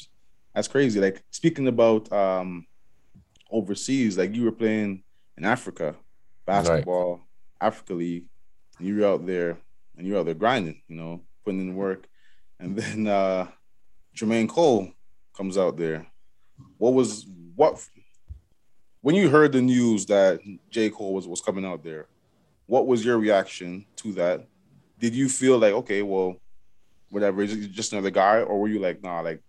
that's 0.53 0.67
crazy. 0.67 0.99
Like 0.99 1.23
speaking 1.31 1.67
about 1.67 2.11
um 2.11 2.67
overseas, 3.49 4.17
like 4.17 4.35
you 4.35 4.43
were 4.43 4.51
playing 4.51 5.03
in 5.37 5.45
Africa, 5.45 5.95
basketball, 6.45 7.11
right. 7.11 7.67
Africa 7.67 7.93
League, 7.93 8.25
and 8.77 8.87
you 8.87 8.97
were 8.97 9.07
out 9.07 9.25
there 9.25 9.57
and 9.97 10.05
you're 10.05 10.19
out 10.19 10.25
there 10.25 10.33
grinding, 10.33 10.81
you 10.87 10.95
know, 10.95 11.21
putting 11.43 11.61
in 11.61 11.75
work. 11.75 12.07
And 12.59 12.75
then 12.77 13.07
uh 13.07 13.47
Jermaine 14.17 14.49
Cole 14.49 14.91
comes 15.35 15.57
out 15.57 15.77
there. 15.77 16.07
What 16.77 16.93
was 16.93 17.27
what 17.55 17.79
when 19.01 19.15
you 19.15 19.29
heard 19.29 19.51
the 19.51 19.61
news 19.61 20.07
that 20.07 20.39
J. 20.69 20.89
Cole 20.89 21.13
was, 21.13 21.27
was 21.27 21.39
coming 21.39 21.65
out 21.65 21.83
there, 21.83 22.07
what 22.65 22.87
was 22.87 23.05
your 23.05 23.19
reaction 23.19 23.85
to 23.97 24.11
that? 24.13 24.47
Did 24.99 25.13
you 25.13 25.29
feel 25.29 25.59
like, 25.59 25.73
okay, 25.73 26.01
well, 26.01 26.35
whatever, 27.09 27.41
is 27.43 27.67
just 27.67 27.93
another 27.93 28.09
guy? 28.09 28.41
Or 28.41 28.59
were 28.59 28.67
you 28.67 28.79
like, 28.79 29.03
nah, 29.03 29.21
like 29.21 29.41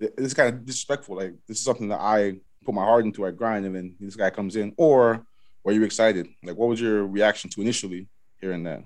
it's 0.00 0.34
kind 0.34 0.54
of 0.54 0.64
disrespectful. 0.64 1.16
Like 1.16 1.34
this 1.46 1.58
is 1.58 1.64
something 1.64 1.88
that 1.88 2.00
I 2.00 2.40
put 2.64 2.74
my 2.74 2.84
heart 2.84 3.04
into, 3.04 3.26
I 3.26 3.30
grind, 3.30 3.66
and 3.66 3.76
then 3.76 3.94
this 4.00 4.16
guy 4.16 4.30
comes 4.30 4.56
in. 4.56 4.72
Or 4.78 5.24
were 5.62 5.72
you 5.72 5.84
excited? 5.84 6.28
Like, 6.42 6.56
what 6.56 6.68
was 6.68 6.80
your 6.80 7.06
reaction 7.06 7.50
to 7.50 7.60
initially 7.60 8.08
hearing 8.40 8.64
that? 8.64 8.84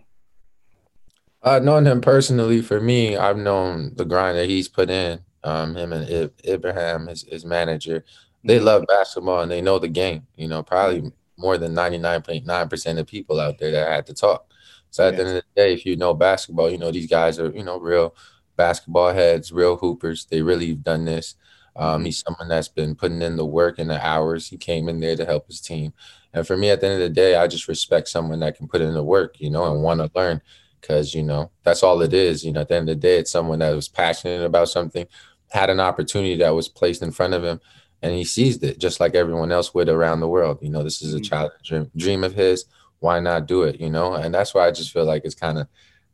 Uh, 1.42 1.58
knowing 1.58 1.84
him 1.84 2.00
personally, 2.00 2.62
for 2.62 2.80
me, 2.80 3.16
I've 3.16 3.36
known 3.36 3.92
the 3.96 4.04
grind 4.04 4.38
that 4.38 4.48
he's 4.48 4.68
put 4.68 4.90
in. 4.90 5.20
Um, 5.44 5.74
him 5.74 5.92
and 5.92 6.08
Ib- 6.08 6.40
Ibrahim, 6.46 7.08
his, 7.08 7.22
his 7.22 7.44
manager, 7.44 8.04
they 8.44 8.56
mm-hmm. 8.56 8.66
love 8.66 8.84
basketball 8.86 9.40
and 9.40 9.50
they 9.50 9.60
know 9.60 9.78
the 9.78 9.88
game. 9.88 10.26
You 10.36 10.46
know, 10.46 10.62
probably 10.62 11.10
more 11.36 11.58
than 11.58 11.74
ninety 11.74 11.98
nine 11.98 12.22
point 12.22 12.46
nine 12.46 12.68
percent 12.68 13.00
of 13.00 13.06
people 13.06 13.40
out 13.40 13.58
there 13.58 13.72
that 13.72 13.88
had 13.88 14.06
to 14.06 14.14
talk. 14.14 14.46
So 14.90 15.06
at 15.06 15.14
yes. 15.14 15.16
the 15.16 15.28
end 15.28 15.36
of 15.38 15.42
the 15.42 15.60
day, 15.60 15.72
if 15.72 15.84
you 15.84 15.96
know 15.96 16.14
basketball, 16.14 16.70
you 16.70 16.78
know 16.78 16.92
these 16.92 17.08
guys 17.10 17.40
are 17.40 17.50
you 17.50 17.64
know 17.64 17.80
real 17.80 18.14
basketball 18.56 19.12
heads, 19.12 19.50
real 19.50 19.76
hoopers. 19.76 20.26
They 20.26 20.42
really 20.42 20.74
done 20.74 21.04
this. 21.04 21.34
Um, 21.74 21.86
mm-hmm. 21.86 22.04
he's 22.04 22.18
someone 22.18 22.48
that's 22.48 22.68
been 22.68 22.94
putting 22.94 23.22
in 23.22 23.36
the 23.36 23.46
work 23.46 23.80
and 23.80 23.90
the 23.90 24.04
hours. 24.04 24.46
He 24.46 24.56
came 24.58 24.88
in 24.88 25.00
there 25.00 25.16
to 25.16 25.24
help 25.24 25.48
his 25.48 25.60
team. 25.60 25.92
And 26.34 26.46
for 26.46 26.56
me, 26.56 26.70
at 26.70 26.80
the 26.80 26.86
end 26.86 27.02
of 27.02 27.08
the 27.08 27.14
day, 27.14 27.34
I 27.34 27.46
just 27.46 27.68
respect 27.68 28.08
someone 28.08 28.40
that 28.40 28.56
can 28.56 28.68
put 28.68 28.80
in 28.80 28.94
the 28.94 29.02
work, 29.02 29.40
you 29.40 29.50
know, 29.50 29.72
and 29.72 29.82
want 29.82 30.00
to 30.00 30.10
learn 30.14 30.40
because, 30.82 31.14
you 31.14 31.22
know, 31.22 31.50
that's 31.62 31.82
all 31.82 32.02
it 32.02 32.12
is. 32.12 32.44
You 32.44 32.52
know, 32.52 32.60
at 32.60 32.68
the 32.68 32.74
end 32.74 32.90
of 32.90 32.96
the 32.96 33.00
day, 33.00 33.16
it's 33.16 33.30
someone 33.30 33.60
that 33.60 33.74
was 33.74 33.88
passionate 33.88 34.44
about 34.44 34.68
something, 34.68 35.06
had 35.50 35.70
an 35.70 35.80
opportunity 35.80 36.36
that 36.36 36.50
was 36.50 36.68
placed 36.68 37.00
in 37.00 37.12
front 37.12 37.32
of 37.32 37.42
him, 37.42 37.58
and 38.02 38.12
he 38.12 38.24
seized 38.24 38.62
it 38.62 38.78
just 38.78 39.00
like 39.00 39.14
everyone 39.14 39.50
else 39.50 39.72
would 39.72 39.88
around 39.88 40.20
the 40.20 40.28
world. 40.28 40.58
You 40.60 40.68
know, 40.68 40.82
this 40.82 41.00
is 41.00 41.14
a 41.14 41.16
mm-hmm. 41.16 41.24
child 41.24 41.52
dream, 41.64 41.90
dream 41.96 42.24
of 42.24 42.34
his. 42.34 42.66
Why 42.98 43.18
not 43.18 43.46
do 43.46 43.62
it? 43.62 43.80
You 43.80 43.88
know, 43.88 44.14
and 44.14 44.34
that's 44.34 44.52
why 44.52 44.66
I 44.66 44.70
just 44.70 44.92
feel 44.92 45.06
like 45.06 45.24
it's 45.24 45.34
kind 45.34 45.58
of 45.58 45.66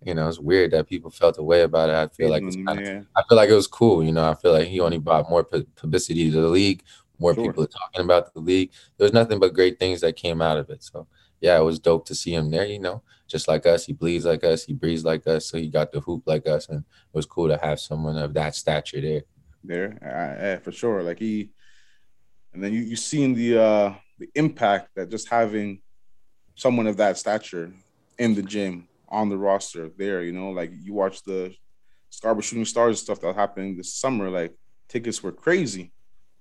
you 0.04 0.14
know, 0.14 0.28
it's 0.28 0.38
weird 0.38 0.70
that 0.72 0.88
people 0.88 1.10
felt 1.10 1.38
a 1.38 1.42
way 1.42 1.62
about 1.62 1.90
it. 1.90 1.94
I 1.94 2.06
feel 2.08 2.30
like 2.30 2.42
it's 2.44 2.56
kind 2.56 2.80
of, 2.80 3.06
I 3.16 3.22
feel 3.28 3.36
like 3.36 3.50
it 3.50 3.54
was 3.54 3.66
cool. 3.66 4.04
You 4.04 4.12
know, 4.12 4.30
I 4.30 4.34
feel 4.34 4.52
like 4.52 4.68
he 4.68 4.80
only 4.80 4.98
brought 4.98 5.28
more 5.28 5.42
publicity 5.42 6.30
to 6.30 6.40
the 6.40 6.48
league, 6.48 6.82
more 7.18 7.34
sure. 7.34 7.44
people 7.44 7.66
talking 7.66 8.04
about 8.04 8.32
the 8.32 8.40
league. 8.40 8.70
There 8.96 9.04
was 9.04 9.12
nothing 9.12 9.40
but 9.40 9.54
great 9.54 9.78
things 9.78 10.00
that 10.02 10.16
came 10.16 10.40
out 10.40 10.56
of 10.56 10.70
it. 10.70 10.84
So 10.84 11.06
yeah, 11.40 11.58
it 11.58 11.62
was 11.62 11.78
dope 11.78 12.06
to 12.06 12.14
see 12.14 12.34
him 12.34 12.50
there. 12.50 12.66
You 12.66 12.78
know, 12.78 13.02
just 13.26 13.48
like 13.48 13.66
us, 13.66 13.84
he 13.86 13.92
bleeds 13.92 14.24
like 14.24 14.44
us, 14.44 14.64
he 14.64 14.72
breathes 14.72 15.04
like 15.04 15.26
us, 15.26 15.46
so 15.46 15.58
he 15.58 15.68
got 15.68 15.92
the 15.92 16.00
hoop 16.00 16.22
like 16.26 16.46
us, 16.46 16.68
and 16.68 16.80
it 16.80 16.84
was 17.12 17.26
cool 17.26 17.48
to 17.48 17.58
have 17.58 17.80
someone 17.80 18.16
of 18.16 18.34
that 18.34 18.54
stature 18.54 19.00
there. 19.00 19.22
There, 19.64 20.60
for 20.64 20.72
sure. 20.72 21.02
Like 21.02 21.18
he, 21.18 21.50
and 22.52 22.62
then 22.62 22.72
you 22.72 22.80
you 22.80 22.96
seen 22.96 23.34
the 23.34 23.58
uh 23.58 23.94
the 24.18 24.28
impact 24.34 24.90
that 24.96 25.10
just 25.10 25.28
having 25.28 25.80
someone 26.54 26.86
of 26.86 26.96
that 26.96 27.16
stature 27.16 27.72
in 28.18 28.34
the 28.34 28.42
gym 28.42 28.88
on 29.08 29.28
the 29.28 29.38
roster 29.38 29.90
there. 29.96 30.22
You 30.22 30.32
know, 30.32 30.50
like 30.50 30.72
you 30.82 30.92
watch 30.94 31.22
the 31.22 31.54
Scarborough 32.10 32.42
Shooting 32.42 32.64
Stars 32.64 33.00
stuff 33.00 33.20
that 33.20 33.34
happened 33.34 33.78
this 33.78 33.94
summer. 33.94 34.28
Like 34.30 34.54
tickets 34.88 35.22
were 35.22 35.32
crazy, 35.32 35.92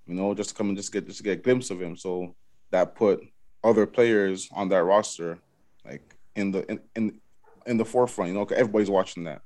you 0.05 0.15
know, 0.15 0.33
just 0.33 0.49
to 0.49 0.55
come 0.55 0.69
and 0.69 0.77
just 0.77 0.91
get 0.91 1.07
just 1.07 1.23
get 1.23 1.39
a 1.39 1.41
glimpse 1.41 1.69
of 1.69 1.81
him. 1.81 1.95
So 1.97 2.35
that 2.71 2.95
put 2.95 3.21
other 3.63 3.85
players 3.85 4.49
on 4.53 4.69
that 4.69 4.83
roster 4.83 5.39
like 5.85 6.15
in 6.35 6.51
the 6.51 6.69
in 6.69 6.79
in, 6.95 7.19
in 7.65 7.77
the 7.77 7.85
forefront. 7.85 8.29
You 8.29 8.37
know, 8.37 8.45
everybody's 8.45 8.89
watching 8.89 9.23
that. 9.25 9.41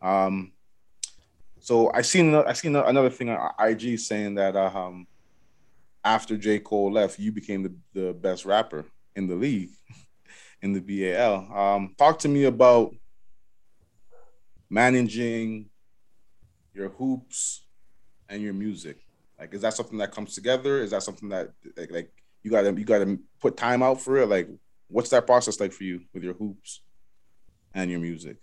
Um, 0.00 0.52
so 1.60 1.90
I 1.92 2.02
seen 2.02 2.34
I 2.34 2.52
seen 2.52 2.74
another 2.76 3.10
thing 3.10 3.28
on 3.30 3.50
IG 3.58 3.98
saying 3.98 4.34
that 4.34 4.56
uh, 4.56 4.70
um, 4.74 5.06
after 6.04 6.36
J 6.36 6.58
Cole 6.58 6.92
left, 6.92 7.18
you 7.18 7.32
became 7.32 7.62
the, 7.62 7.74
the 7.94 8.12
best 8.12 8.44
rapper 8.44 8.84
in 9.14 9.26
the 9.26 9.34
league, 9.34 9.70
in 10.62 10.72
the 10.72 10.80
BAL. 10.80 11.56
Um, 11.56 11.94
talk 11.96 12.18
to 12.20 12.28
me 12.28 12.44
about 12.44 12.94
managing 14.68 15.70
your 16.74 16.88
hoops 16.88 17.64
and 18.28 18.42
your 18.42 18.54
music. 18.54 18.98
Like, 19.38 19.54
is 19.54 19.62
that 19.62 19.74
something 19.74 19.98
that 19.98 20.12
comes 20.12 20.34
together? 20.34 20.82
Is 20.82 20.90
that 20.90 21.02
something 21.02 21.28
that 21.28 21.50
like, 21.76 21.90
like 21.90 22.21
you 22.42 22.50
gotta 22.50 22.72
you 22.72 22.84
gotta 22.84 23.18
put 23.40 23.56
time 23.56 23.82
out 23.82 24.00
for 24.00 24.18
it? 24.18 24.28
Like, 24.28 24.48
what's 24.88 25.10
that 25.10 25.26
process 25.26 25.60
like 25.60 25.72
for 25.72 25.84
you 25.84 26.00
with 26.12 26.22
your 26.22 26.34
hoops 26.34 26.80
and 27.74 27.90
your 27.90 28.00
music? 28.00 28.36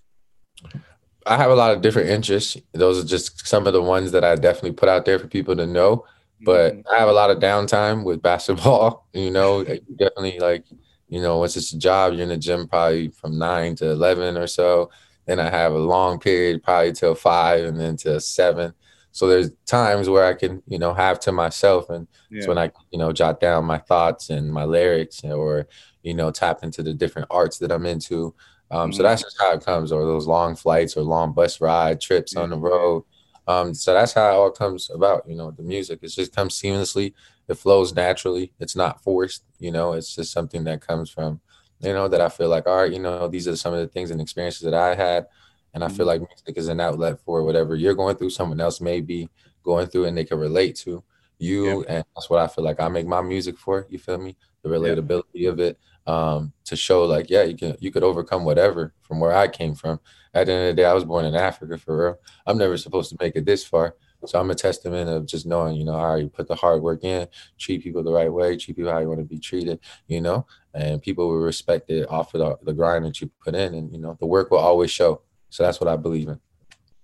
I 1.26 1.38
have 1.38 1.52
a 1.52 1.56
lot 1.56 1.74
of 1.74 1.82
different 1.82 2.10
interests. 2.10 2.58
Those 2.74 3.04
are 3.04 3.08
just 3.08 3.48
some 3.48 3.68
of 3.68 3.74
the 3.74 3.82
ones 3.82 4.12
that 4.12 4.24
I 4.24 4.36
definitely 4.36 4.74
put 4.74 4.90
out 4.90 5.06
there 5.06 5.20
for 5.20 5.28
people 5.28 5.56
to 5.56 5.68
know. 5.68 6.06
But 6.42 6.74
mm-hmm. 6.74 6.94
I 6.94 7.00
have 7.00 7.10
a 7.10 7.14
lot 7.14 7.30
of 7.30 7.40
downtime 7.40 8.04
with 8.04 8.22
basketball. 8.22 9.08
You 9.14 9.32
know, 9.32 9.64
definitely 9.98 10.40
like, 10.40 10.66
you 11.08 11.22
know, 11.22 11.40
once 11.40 11.58
it's 11.58 11.74
a 11.74 11.78
job, 11.78 12.14
you're 12.14 12.24
in 12.24 12.30
the 12.30 12.38
gym 12.38 12.68
probably 12.68 13.10
from 13.10 13.38
nine 13.38 13.76
to 13.78 13.90
eleven 13.90 14.38
or 14.38 14.48
so. 14.48 14.92
Then 15.26 15.40
I 15.40 15.50
have 15.50 15.74
a 15.74 15.80
long 15.80 16.20
period, 16.20 16.64
probably 16.64 16.94
till 16.94 17.16
five, 17.16 17.66
and 17.66 17.80
then 17.80 17.98
to 17.98 18.20
seven. 18.20 18.74
So 19.20 19.28
there's 19.28 19.52
times 19.66 20.08
where 20.08 20.24
I 20.24 20.34
can, 20.34 20.64
you 20.66 20.80
know, 20.80 20.94
have 20.94 21.20
to 21.22 21.34
myself, 21.34 21.90
and 21.90 22.08
yeah. 22.32 22.38
it's 22.38 22.48
when 22.48 22.58
I, 22.58 22.72
you 22.90 22.98
know, 22.98 23.12
jot 23.12 23.42
down 23.42 23.66
my 23.66 23.78
thoughts 23.78 24.30
and 24.30 24.50
my 24.50 24.64
lyrics, 24.64 25.26
or 25.26 25.68
you 26.04 26.14
know, 26.14 26.32
tap 26.32 26.64
into 26.64 26.82
the 26.82 26.94
different 26.94 27.28
arts 27.30 27.58
that 27.58 27.70
I'm 27.70 27.86
into. 27.86 28.34
Um, 28.72 28.92
mm-hmm. 28.92 28.96
So 28.96 29.04
that's 29.04 29.22
just 29.22 29.38
how 29.38 29.52
it 29.52 29.66
comes, 29.66 29.92
or 29.92 30.06
those 30.06 30.26
long 30.26 30.56
flights 30.56 30.96
or 30.96 31.02
long 31.02 31.34
bus 31.34 31.60
ride 31.60 32.00
trips 32.00 32.38
on 32.38 32.50
the 32.50 32.58
road. 32.58 33.04
Um, 33.46 33.74
so 33.74 33.94
that's 33.94 34.14
how 34.14 34.30
it 34.30 34.36
all 34.36 34.52
comes 34.52 34.90
about. 34.90 35.28
You 35.28 35.36
know, 35.36 35.52
the 35.52 35.64
music 35.64 36.00
it 36.02 36.08
just 36.08 36.34
comes 36.34 36.58
seamlessly. 36.58 37.14
It 37.50 37.56
flows 37.56 37.94
naturally. 37.94 38.54
It's 38.58 38.78
not 38.78 39.04
forced. 39.04 39.44
You 39.60 39.72
know, 39.72 39.92
it's 39.92 40.16
just 40.16 40.32
something 40.32 40.64
that 40.64 40.80
comes 40.80 41.10
from, 41.10 41.42
you 41.82 41.92
know, 41.92 42.08
that 42.08 42.22
I 42.22 42.30
feel 42.30 42.48
like, 42.48 42.68
all 42.68 42.78
right, 42.84 42.94
you 42.94 43.00
know, 43.00 43.28
these 43.28 43.50
are 43.50 43.58
some 43.58 43.74
of 43.74 43.82
the 43.82 43.88
things 43.88 44.12
and 44.12 44.22
experiences 44.22 44.62
that 44.62 44.74
I 44.74 44.96
had, 44.96 45.28
and 45.74 45.84
I 45.84 45.88
feel 45.88 46.08
mm-hmm. 46.08 46.24
like 46.24 46.30
music 46.30 46.58
is 46.58 46.68
an 46.68 46.80
outlet 46.80 47.20
for 47.22 47.44
whatever 47.44 47.76
you're 47.76 47.96
going 47.96 48.16
through. 48.16 48.32
Someone 48.32 48.60
else 48.60 48.82
may 48.82 49.02
be 49.02 49.30
going 49.64 49.88
through, 49.88 50.06
and 50.06 50.18
they 50.18 50.26
can 50.26 50.40
relate 50.40 50.76
to 50.78 51.04
you, 51.38 51.66
yeah. 51.66 51.96
and 51.96 52.06
that's 52.16 52.30
what 52.30 52.40
I 52.40 52.48
feel 52.48 52.64
like 52.64 52.80
I 52.80 52.88
make 52.90 53.08
my 53.08 53.22
music 53.22 53.58
for. 53.58 53.88
You 53.90 54.00
feel 54.00 54.18
me? 54.18 54.36
The 54.62 54.70
relatability 54.70 55.24
yeah. 55.34 55.50
of 55.52 55.60
it 55.60 55.80
um, 56.06 56.52
to 56.66 56.76
show 56.76 57.04
like, 57.04 57.30
yeah, 57.30 57.44
you 57.44 57.56
can 57.56 57.76
you 57.80 57.92
could 57.92 58.04
overcome 58.04 58.44
whatever 58.44 58.94
from 59.02 59.20
where 59.20 59.36
I 59.36 59.48
came 59.48 59.76
from. 59.76 60.00
At 60.34 60.48
the 60.48 60.54
end 60.54 60.70
of 60.70 60.76
the 60.76 60.82
day, 60.82 60.86
I 60.86 60.94
was 60.94 61.06
born 61.06 61.26
in 61.26 61.36
Africa 61.36 61.78
for 61.78 62.06
real. 62.06 62.20
I'm 62.46 62.58
never 62.58 62.78
supposed 62.78 63.10
to 63.12 63.18
make 63.20 63.36
it 63.36 63.46
this 63.46 63.64
far. 63.64 63.96
So 64.26 64.40
I'm 64.40 64.52
a 64.52 64.56
testament 64.56 65.10
of 65.10 65.26
just 65.26 65.46
knowing, 65.46 65.78
you 65.78 65.86
know, 65.86 65.98
how 65.98 66.16
you 66.16 66.28
put 66.28 66.48
the 66.48 66.56
hard 66.56 66.82
work 66.82 67.06
in, 67.06 67.28
treat 67.58 67.82
people 67.84 68.04
the 68.04 68.12
right 68.12 68.32
way, 68.32 68.58
treat 68.58 68.76
people 68.76 68.92
how 68.92 69.00
you 69.00 69.08
want 69.08 69.20
to 69.22 69.26
be 69.26 69.40
treated, 69.40 69.80
you 70.08 70.20
know, 70.20 70.46
and 70.74 71.02
people 71.02 71.30
will 71.30 71.40
respect 71.40 71.90
it 71.90 72.10
off 72.10 72.34
of 72.34 72.40
the, 72.40 72.66
the 72.66 72.74
grind 72.74 73.06
that 73.06 73.22
you 73.22 73.32
put 73.42 73.56
in. 73.56 73.74
And, 73.74 73.94
you 73.94 73.98
know, 73.98 74.18
the 74.20 74.26
work 74.26 74.52
will 74.52 74.58
always 74.58 74.92
show. 74.92 75.22
So 75.50 75.64
that's 75.64 75.80
what 75.80 75.88
I 75.88 75.96
believe 75.96 76.28
in. 76.28 76.40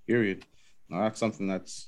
Period. 0.08 0.45
That's 0.89 1.19
something 1.19 1.47
that's 1.47 1.88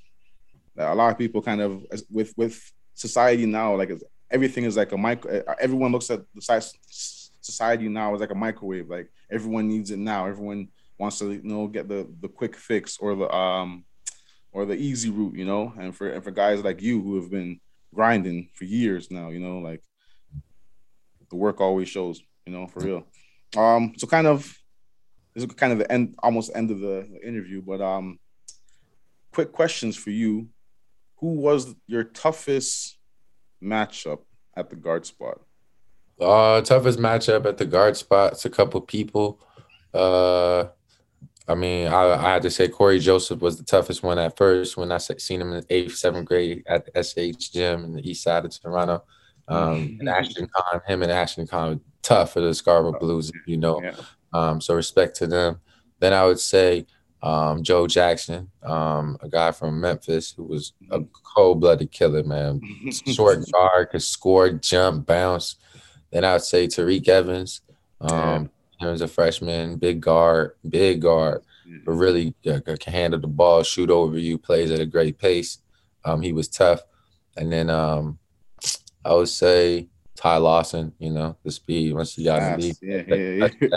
that 0.75 0.91
a 0.91 0.95
lot 0.95 1.11
of 1.11 1.17
people 1.17 1.41
kind 1.41 1.61
of 1.61 1.85
with 2.09 2.33
with 2.37 2.71
society 2.93 3.45
now, 3.45 3.75
like 3.75 3.91
everything 4.31 4.63
is 4.63 4.77
like 4.77 4.91
a 4.91 4.97
micro. 4.97 5.43
Everyone 5.59 5.91
looks 5.91 6.09
at 6.09 6.21
the 6.33 6.41
size 6.41 6.73
society 7.41 7.87
now 7.87 8.13
is 8.13 8.21
like 8.21 8.31
a 8.31 8.35
microwave. 8.35 8.89
Like 8.89 9.09
everyone 9.31 9.67
needs 9.67 9.91
it 9.91 9.99
now. 9.99 10.27
Everyone 10.27 10.67
wants 10.99 11.19
to 11.19 11.31
you 11.31 11.41
know 11.43 11.67
get 11.67 11.87
the 11.87 12.07
the 12.21 12.27
quick 12.27 12.55
fix 12.55 12.97
or 12.97 13.15
the 13.15 13.33
um 13.33 13.85
or 14.51 14.65
the 14.65 14.75
easy 14.75 15.09
route, 15.09 15.35
you 15.35 15.45
know. 15.45 15.73
And 15.79 15.95
for 15.95 16.09
and 16.09 16.23
for 16.23 16.31
guys 16.31 16.63
like 16.63 16.81
you 16.81 17.01
who 17.01 17.19
have 17.21 17.29
been 17.29 17.59
grinding 17.93 18.49
for 18.53 18.65
years 18.65 19.09
now, 19.11 19.29
you 19.29 19.39
know, 19.39 19.59
like 19.59 19.81
the 21.29 21.35
work 21.35 21.61
always 21.61 21.89
shows, 21.89 22.21
you 22.45 22.53
know, 22.53 22.67
for 22.67 22.79
real. 22.79 23.03
Um, 23.55 23.93
so 23.97 24.07
kind 24.07 24.27
of 24.27 24.57
this 25.37 25.45
is 25.45 25.53
kind 25.53 25.71
of 25.71 25.77
the 25.77 25.91
end, 25.91 26.15
almost 26.23 26.49
end 26.55 26.71
of 26.71 26.79
the 26.79 27.07
interview, 27.23 27.61
but 27.61 27.79
um, 27.79 28.17
quick 29.31 29.51
questions 29.51 29.95
for 29.95 30.09
you. 30.09 30.49
Who 31.17 31.33
was 31.35 31.75
your 31.85 32.05
toughest 32.05 32.97
matchup 33.63 34.21
at 34.55 34.71
the 34.71 34.75
guard 34.75 35.05
spot? 35.05 35.41
Uh, 36.19 36.61
toughest 36.61 36.97
matchup 36.97 37.45
at 37.45 37.59
the 37.59 37.67
guard 37.67 37.95
spot. 37.97 38.33
It's 38.33 38.45
a 38.45 38.49
couple 38.49 38.81
people. 38.81 39.39
Uh, 39.93 40.69
I 41.47 41.53
mean, 41.53 41.87
I, 41.87 42.13
I 42.13 42.33
had 42.33 42.41
to 42.41 42.49
say 42.49 42.67
Cory 42.67 42.97
Joseph 42.97 43.39
was 43.39 43.57
the 43.57 43.63
toughest 43.63 44.01
one 44.01 44.17
at 44.17 44.35
first 44.37 44.75
when 44.75 44.91
I 44.91 44.97
seen 44.97 45.41
him 45.41 45.53
in 45.53 45.63
eighth, 45.69 45.97
seventh 45.97 46.25
grade 46.25 46.63
at 46.65 46.91
the 46.91 47.03
SH 47.03 47.51
gym 47.51 47.83
in 47.83 47.93
the 47.93 48.09
east 48.09 48.23
side 48.23 48.43
of 48.43 48.59
Toronto. 48.59 49.03
Um, 49.47 49.97
and 49.99 50.09
Ashton 50.09 50.49
Khan, 50.51 50.81
him 50.87 51.03
and 51.03 51.11
Ashton 51.11 51.45
Khan, 51.45 51.79
tough 52.01 52.33
for 52.33 52.41
the 52.41 52.55
Scarborough 52.55 52.99
Blues, 52.99 53.31
you 53.45 53.57
know. 53.57 53.83
Yeah. 53.83 53.93
Um, 54.33 54.61
so 54.61 54.75
respect 54.75 55.15
to 55.17 55.27
them. 55.27 55.59
Then 55.99 56.13
I 56.13 56.25
would 56.25 56.39
say 56.39 56.85
um, 57.21 57.63
Joe 57.63 57.87
Jackson, 57.87 58.49
um, 58.63 59.17
a 59.21 59.29
guy 59.29 59.51
from 59.51 59.81
Memphis 59.81 60.31
who 60.31 60.43
was 60.43 60.73
a 60.91 60.99
mm-hmm. 60.99 61.11
cold-blooded 61.35 61.91
killer, 61.91 62.23
man. 62.23 62.61
Short 63.07 63.39
guard, 63.51 63.89
could 63.89 64.03
score, 64.03 64.51
jump, 64.51 65.05
bounce. 65.05 65.55
Then 66.11 66.23
I 66.23 66.33
would 66.33 66.43
say 66.43 66.67
Tyreke 66.67 67.07
Evans. 67.07 67.61
Um, 67.99 68.49
he 68.79 68.85
was 68.85 69.01
a 69.01 69.07
freshman, 69.07 69.77
big 69.77 70.01
guard, 70.01 70.51
big 70.69 71.01
guard, 71.01 71.41
but 71.83 71.93
really 71.93 72.35
uh, 72.45 72.59
can 72.63 72.93
handle 72.93 73.19
the 73.19 73.27
ball, 73.27 73.63
shoot 73.63 73.89
over 73.89 74.17
you, 74.17 74.37
plays 74.37 74.71
at 74.71 74.79
a 74.79 74.85
great 74.85 75.17
pace. 75.17 75.59
Um, 76.05 76.21
he 76.21 76.31
was 76.31 76.47
tough. 76.47 76.81
And 77.35 77.51
then 77.51 77.69
um, 77.69 78.19
I 79.03 79.13
would 79.13 79.29
say 79.29 79.89
Ty 80.15 80.37
Lawson, 80.37 80.93
you 80.99 81.11
know, 81.11 81.35
the 81.43 81.51
speed 81.51 81.93
once 81.93 82.15
he 82.15 82.23
got 82.23 82.41
in 82.41 82.59
the 82.59 82.67
league. 82.67 82.77
Yeah, 82.81 83.03
yeah, 83.07 83.49
yeah. 83.61 83.69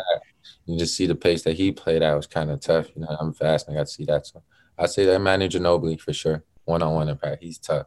You 0.66 0.78
just 0.78 0.96
see 0.96 1.06
the 1.06 1.14
pace 1.14 1.42
that 1.42 1.56
he 1.56 1.72
played 1.72 2.02
at 2.02 2.14
was 2.14 2.26
kind 2.26 2.50
of 2.50 2.60
tough. 2.60 2.88
You 2.94 3.02
know, 3.02 3.16
I'm 3.18 3.32
fast 3.32 3.66
and 3.66 3.76
I 3.76 3.80
got 3.80 3.86
to 3.86 3.92
see 3.92 4.04
that. 4.04 4.26
So 4.26 4.42
I'd 4.78 4.90
say 4.90 5.04
that 5.06 5.20
Manu 5.20 5.48
Ginobili 5.48 6.00
for 6.00 6.12
sure. 6.12 6.44
One 6.64 6.82
on 6.82 6.94
one 6.94 7.08
impact. 7.08 7.42
He's 7.42 7.58
tough 7.58 7.86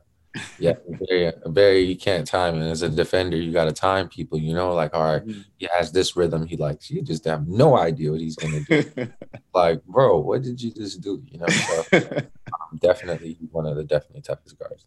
yeah, 0.57 0.73
very, 1.07 1.31
very. 1.45 1.79
You 1.81 1.95
can't 1.95 2.25
time 2.25 2.61
it 2.61 2.69
as 2.69 2.81
a 2.81 2.89
defender. 2.89 3.37
You 3.37 3.51
got 3.51 3.65
to 3.65 3.71
time 3.71 4.07
people. 4.09 4.37
You 4.37 4.53
know, 4.53 4.73
like 4.73 4.93
all 4.93 5.03
right, 5.03 5.25
mm-hmm. 5.25 5.41
he 5.57 5.67
has 5.71 5.91
this 5.91 6.15
rhythm. 6.15 6.47
He 6.47 6.57
likes. 6.57 6.89
You 6.89 7.01
just 7.01 7.25
have 7.25 7.47
no 7.47 7.77
idea 7.77 8.11
what 8.11 8.21
he's 8.21 8.35
gonna 8.35 8.61
do. 8.61 8.83
like, 9.53 9.83
bro, 9.85 10.19
what 10.19 10.41
did 10.41 10.61
you 10.61 10.71
just 10.71 11.01
do? 11.01 11.21
You 11.25 11.39
know, 11.39 11.47
so, 11.47 11.85
um, 12.17 12.79
definitely 12.79 13.37
one 13.51 13.65
of 13.65 13.75
the 13.75 13.83
definitely 13.83 14.21
toughest 14.21 14.57
guards. 14.57 14.85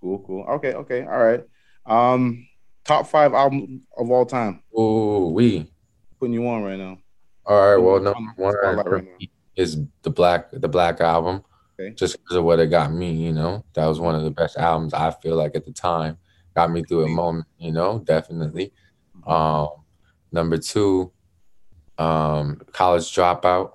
Cool, 0.00 0.18
cool. 0.26 0.44
Okay, 0.44 0.74
okay, 0.74 1.02
all 1.02 1.18
right. 1.18 1.44
Um, 1.86 2.46
top 2.84 3.06
five 3.06 3.34
album 3.34 3.82
of 3.96 4.10
all 4.10 4.26
time. 4.26 4.62
Oh, 4.74 5.30
we 5.30 5.70
putting 6.18 6.34
you 6.34 6.46
on 6.48 6.62
right 6.62 6.78
now. 6.78 6.98
All 7.44 7.56
right. 7.56 7.76
Well, 7.76 8.00
number 8.00 8.32
one 8.36 8.54
right 8.54 9.28
is 9.56 9.78
the 10.02 10.10
black 10.10 10.50
the 10.52 10.68
black 10.68 11.00
album. 11.00 11.44
Okay. 11.78 11.94
Just 11.94 12.18
because 12.18 12.36
of 12.36 12.44
what 12.44 12.60
it 12.60 12.68
got 12.68 12.92
me, 12.92 13.12
you 13.12 13.32
know, 13.32 13.64
that 13.74 13.86
was 13.86 13.98
one 13.98 14.14
of 14.14 14.22
the 14.22 14.30
best 14.30 14.56
albums 14.56 14.94
I 14.94 15.10
feel 15.10 15.36
like 15.36 15.56
at 15.56 15.64
the 15.64 15.72
time. 15.72 16.18
Got 16.54 16.70
me 16.70 16.82
through 16.82 17.06
a 17.06 17.08
moment, 17.08 17.46
you 17.58 17.72
know, 17.72 17.98
definitely. 18.00 18.72
Um, 19.26 19.68
number 20.30 20.58
two, 20.58 21.12
um, 21.96 22.60
college 22.72 23.04
dropout. 23.04 23.72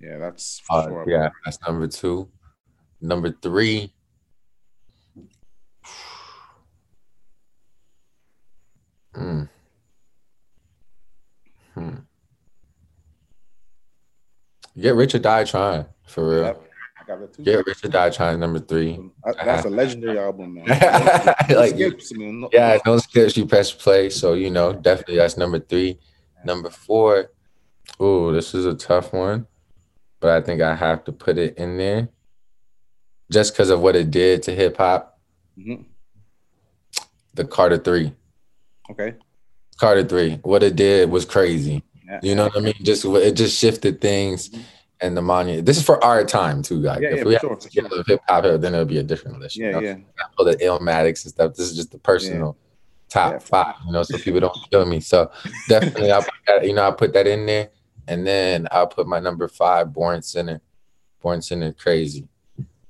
Yeah, 0.00 0.18
that's 0.18 0.62
uh, 0.70 0.84
sure. 0.84 1.04
yeah, 1.08 1.30
that's 1.44 1.58
number 1.66 1.88
two. 1.88 2.28
Number 3.00 3.32
three. 3.42 3.92
Hmm. 9.14 9.44
Hmm. 11.74 11.94
Get 14.78 14.94
rich 14.94 15.14
or 15.14 15.20
die 15.20 15.44
trying, 15.44 15.86
for 16.06 16.28
real. 16.28 16.44
Yep. 16.44 16.64
I 17.04 17.18
got 17.18 17.44
Get 17.44 17.66
Rich 17.66 17.84
or 17.84 17.88
Die 17.88 18.10
Trying 18.10 18.40
number 18.40 18.58
three. 18.58 18.98
That's 19.44 19.66
a 19.66 19.70
legendary 19.70 20.18
album, 20.18 20.54
man. 20.54 20.66
like 21.50 21.74
skips, 21.74 22.12
man. 22.14 22.48
Yeah, 22.52 22.78
no 22.86 22.98
skips. 22.98 23.36
You 23.36 23.46
press 23.46 23.72
play, 23.72 24.10
so 24.10 24.34
you 24.34 24.50
know 24.50 24.72
definitely 24.72 25.16
that's 25.16 25.36
number 25.36 25.58
three. 25.58 25.98
Number 26.44 26.70
four. 26.70 27.30
Oh, 28.00 28.32
this 28.32 28.54
is 28.54 28.66
a 28.66 28.74
tough 28.74 29.12
one, 29.12 29.46
but 30.20 30.30
I 30.30 30.40
think 30.40 30.62
I 30.62 30.74
have 30.74 31.04
to 31.04 31.12
put 31.12 31.36
it 31.38 31.58
in 31.58 31.76
there 31.76 32.08
just 33.30 33.52
because 33.52 33.70
of 33.70 33.80
what 33.80 33.96
it 33.96 34.10
did 34.10 34.42
to 34.44 34.54
hip 34.54 34.76
hop. 34.76 35.18
Mm-hmm. 35.58 35.82
The 37.34 37.44
Carter 37.44 37.78
Three. 37.78 38.14
Okay. 38.90 39.14
Carter 39.76 40.04
Three. 40.04 40.36
What 40.42 40.62
it 40.62 40.76
did 40.76 41.10
was 41.10 41.24
crazy. 41.24 41.82
Yeah. 42.06 42.20
You 42.22 42.34
know 42.34 42.44
what 42.44 42.56
I 42.56 42.60
mean? 42.60 42.74
Just 42.82 43.04
it 43.04 43.32
just 43.32 43.58
shifted 43.58 44.00
things. 44.00 44.48
Mm-hmm 44.48 44.60
and 45.00 45.16
the 45.16 45.22
monument. 45.22 45.66
This 45.66 45.76
is 45.76 45.84
for 45.84 46.02
our 46.02 46.24
time 46.24 46.62
too, 46.62 46.82
guys. 46.82 47.00
Yeah, 47.00 47.10
if 47.10 47.18
yeah, 47.18 47.24
we 47.24 47.32
had 47.34 47.40
sure, 47.42 48.04
hip 48.06 48.20
hop 48.28 48.44
then 48.44 48.74
it'll 48.74 48.84
be 48.84 48.98
a 48.98 49.02
different 49.02 49.38
list. 49.38 49.56
you 49.56 49.66
Yeah, 49.66 49.72
know? 49.72 49.80
yeah. 49.80 49.96
all 50.38 50.44
the 50.44 50.56
Illmatics 50.56 51.24
and 51.24 51.32
stuff. 51.34 51.54
This 51.54 51.70
is 51.70 51.76
just 51.76 51.92
the 51.92 51.98
personal 51.98 52.56
top 53.08 53.34
Yeah. 53.34 53.38
five, 53.38 53.74
you 53.86 53.92
know, 53.92 54.02
so 54.02 54.18
people 54.18 54.40
don't 54.40 54.56
kill 54.70 54.86
me. 54.86 55.00
So 55.00 55.30
definitely, 55.68 56.10
I 56.12 56.20
put 56.20 56.34
that, 56.46 56.66
you 56.66 56.74
know, 56.74 56.88
I 56.88 56.90
put 56.90 57.12
that 57.12 57.26
in 57.26 57.44
there, 57.46 57.70
and 58.08 58.26
then 58.26 58.66
I'll 58.70 58.86
put 58.86 59.06
my 59.06 59.20
number 59.20 59.46
five, 59.48 59.92
Born 59.92 60.22
Sinner. 60.22 60.60
Born 61.20 61.42
Sinner, 61.42 61.72
crazy. 61.72 62.26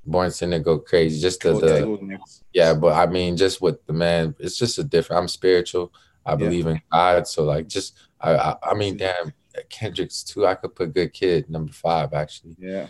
Born 0.06 0.30
Sinner 0.30 0.58
go 0.58 0.78
crazy. 0.78 1.20
Just 1.20 1.40
the, 1.40 1.54
the 1.54 2.18
yeah, 2.52 2.74
but 2.74 2.92
I 2.94 3.10
mean, 3.10 3.36
just 3.36 3.60
with 3.60 3.84
the 3.86 3.92
man, 3.92 4.34
it's 4.38 4.56
just 4.56 4.78
a 4.78 4.84
different. 4.84 5.20
I'm 5.22 5.28
spiritual. 5.28 5.92
I 6.26 6.36
believe 6.36 6.66
in 6.66 6.80
God, 6.90 7.26
so 7.26 7.44
like, 7.44 7.68
just 7.68 7.98
I, 8.24 8.34
I, 8.50 8.56
I 8.70 8.74
mean, 8.74 8.96
damn, 8.96 9.32
Kendrick's 9.68 10.22
too. 10.24 10.46
I 10.46 10.54
could 10.54 10.74
put 10.74 10.94
Good 10.94 11.12
Kid 11.12 11.48
number 11.50 11.72
five 11.72 12.12
actually. 12.12 12.56
Yeah. 12.58 12.86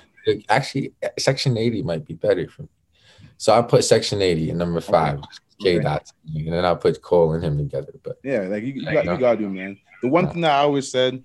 Actually, 0.48 0.94
Section 1.18 1.58
80 1.58 1.82
might 1.82 2.04
be 2.06 2.14
better 2.14 2.48
for 2.48 2.62
me. 2.62 2.68
So 3.36 3.52
I 3.52 3.60
put 3.62 3.84
Section 3.84 4.22
80 4.22 4.50
in 4.50 4.58
number 4.58 4.80
five, 4.80 5.20
K 5.60 5.74
Okay. 5.76 5.84
dot, 5.84 6.10
and 6.34 6.52
then 6.52 6.64
I 6.64 6.74
put 6.74 7.02
Cole 7.02 7.32
and 7.34 7.44
him 7.44 7.58
together. 7.58 7.92
But 8.02 8.18
Yeah, 8.24 8.40
like 8.40 8.62
you, 8.62 8.72
you, 8.74 8.84
got, 8.92 9.04
you 9.04 9.18
gotta 9.18 9.38
do, 9.38 9.50
man. 9.50 9.76
The 10.02 10.08
one 10.08 10.24
No. 10.24 10.30
thing 10.30 10.40
that 10.42 10.52
I 10.52 10.60
always 10.60 10.90
said, 10.90 11.22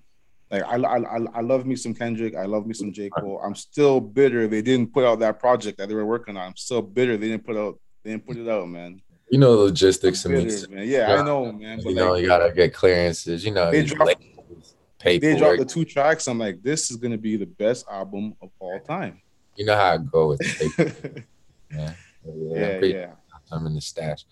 like 0.52 0.64
I, 0.64 0.76
I, 0.76 0.98
I, 0.98 1.18
I 1.36 1.42
love 1.42 1.66
me 1.66 1.76
some 1.76 1.94
Kendrick, 1.94 2.36
I 2.36 2.46
love 2.46 2.66
me 2.66 2.74
some 2.74 2.92
J 2.92 3.10
Cole. 3.10 3.40
I'm 3.44 3.56
still 3.56 4.02
bitter 4.02 4.48
they 4.48 4.62
didn't 4.62 4.92
put 4.94 5.06
out 5.06 5.20
that 5.20 5.40
project 5.40 5.78
that 5.78 5.88
they 5.88 5.96
were 5.96 6.06
working 6.06 6.36
on. 6.36 6.48
I'm 6.48 6.56
still 6.58 6.82
bitter 6.82 7.16
they 7.16 7.28
didn't 7.30 7.46
put 7.46 7.56
out, 7.56 7.80
they 8.04 8.12
didn't 8.12 8.26
put 8.28 8.36
it 8.38 8.50
out, 8.50 8.68
man. 8.68 9.00
You 9.32 9.38
know 9.40 9.56
the 9.58 9.64
logistics 9.64 10.26
and. 10.26 10.36
Bitter, 10.36 10.70
man. 10.70 10.88
Yeah, 10.88 11.10
Yeah. 11.14 11.22
I 11.22 11.26
know, 11.26 11.52
man. 11.52 11.80
But 11.84 11.90
You 11.90 11.96
know, 11.96 12.12
like, 12.14 12.22
you 12.22 12.28
gotta 12.28 12.54
get 12.54 12.74
clearances. 12.74 13.44
You 13.46 13.52
know, 13.52 13.72
They 13.72 13.84
dropped- 13.84 14.22
they 15.04 15.18
dropped 15.38 15.60
the 15.60 15.66
two 15.66 15.86
tracks. 15.86 16.28
I'm 16.28 16.38
like, 16.40 16.62
this 16.62 16.92
is 16.92 16.98
gonna 16.98 17.18
be 17.18 17.38
the 17.38 17.46
best 17.46 17.86
album 17.90 18.36
of 18.42 18.50
all 18.60 18.80
time. 18.80 19.22
You 19.56 19.66
know 19.66 19.76
how 19.76 19.94
I 19.94 19.98
go 19.98 20.28
with 20.30 20.40
the 20.40 21.24
man. 21.72 21.96
yeah, 22.26 22.80
yeah. 22.82 23.12
I'm 23.52 23.62
yeah. 23.64 23.68
in 23.68 23.74
the 23.76 23.82
stash. 23.82 24.26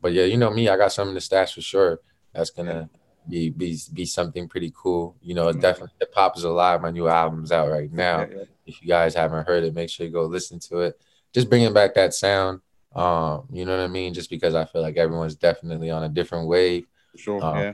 But 0.00 0.12
yeah, 0.12 0.24
you 0.24 0.36
know 0.36 0.50
me, 0.50 0.68
I 0.68 0.76
got 0.76 0.92
some 0.92 1.08
in 1.08 1.14
the 1.14 1.20
stash 1.20 1.54
for 1.54 1.60
sure. 1.60 2.00
That's 2.32 2.50
gonna 2.50 2.88
be 3.28 3.50
be 3.50 3.78
be 3.92 4.04
something 4.04 4.48
pretty 4.48 4.72
cool. 4.76 5.16
You 5.22 5.34
know, 5.34 5.46
Mhm. 5.52 5.60
definitely 5.60 5.94
hip 6.00 6.12
hop 6.14 6.36
is 6.36 6.44
alive. 6.44 6.80
My 6.82 6.90
new 6.90 7.08
album's 7.08 7.52
out 7.52 7.70
right 7.70 7.92
now. 7.92 8.20
Yeah, 8.20 8.26
yeah. 8.36 8.42
If 8.66 8.82
you 8.82 8.88
guys 8.88 9.14
haven't 9.14 9.46
heard 9.46 9.64
it, 9.64 9.74
make 9.74 9.90
sure 9.90 10.06
you 10.06 10.12
go 10.12 10.24
listen 10.24 10.58
to 10.60 10.80
it. 10.80 11.00
Just 11.32 11.48
bringing 11.48 11.72
back 11.72 11.94
that 11.94 12.14
sound. 12.14 12.60
Um, 12.98 13.48
you 13.52 13.64
know 13.64 13.76
what 13.76 13.84
I 13.84 13.88
mean? 13.88 14.14
Just 14.14 14.30
because 14.30 14.54
I 14.54 14.64
feel 14.64 14.82
like 14.82 14.96
everyone's 14.96 15.36
definitely 15.36 15.90
on 15.90 16.02
a 16.04 16.08
different 16.08 16.48
wave. 16.48 16.86
Sure. 17.16 17.40
Um, 17.40 17.56
yeah. 17.56 17.72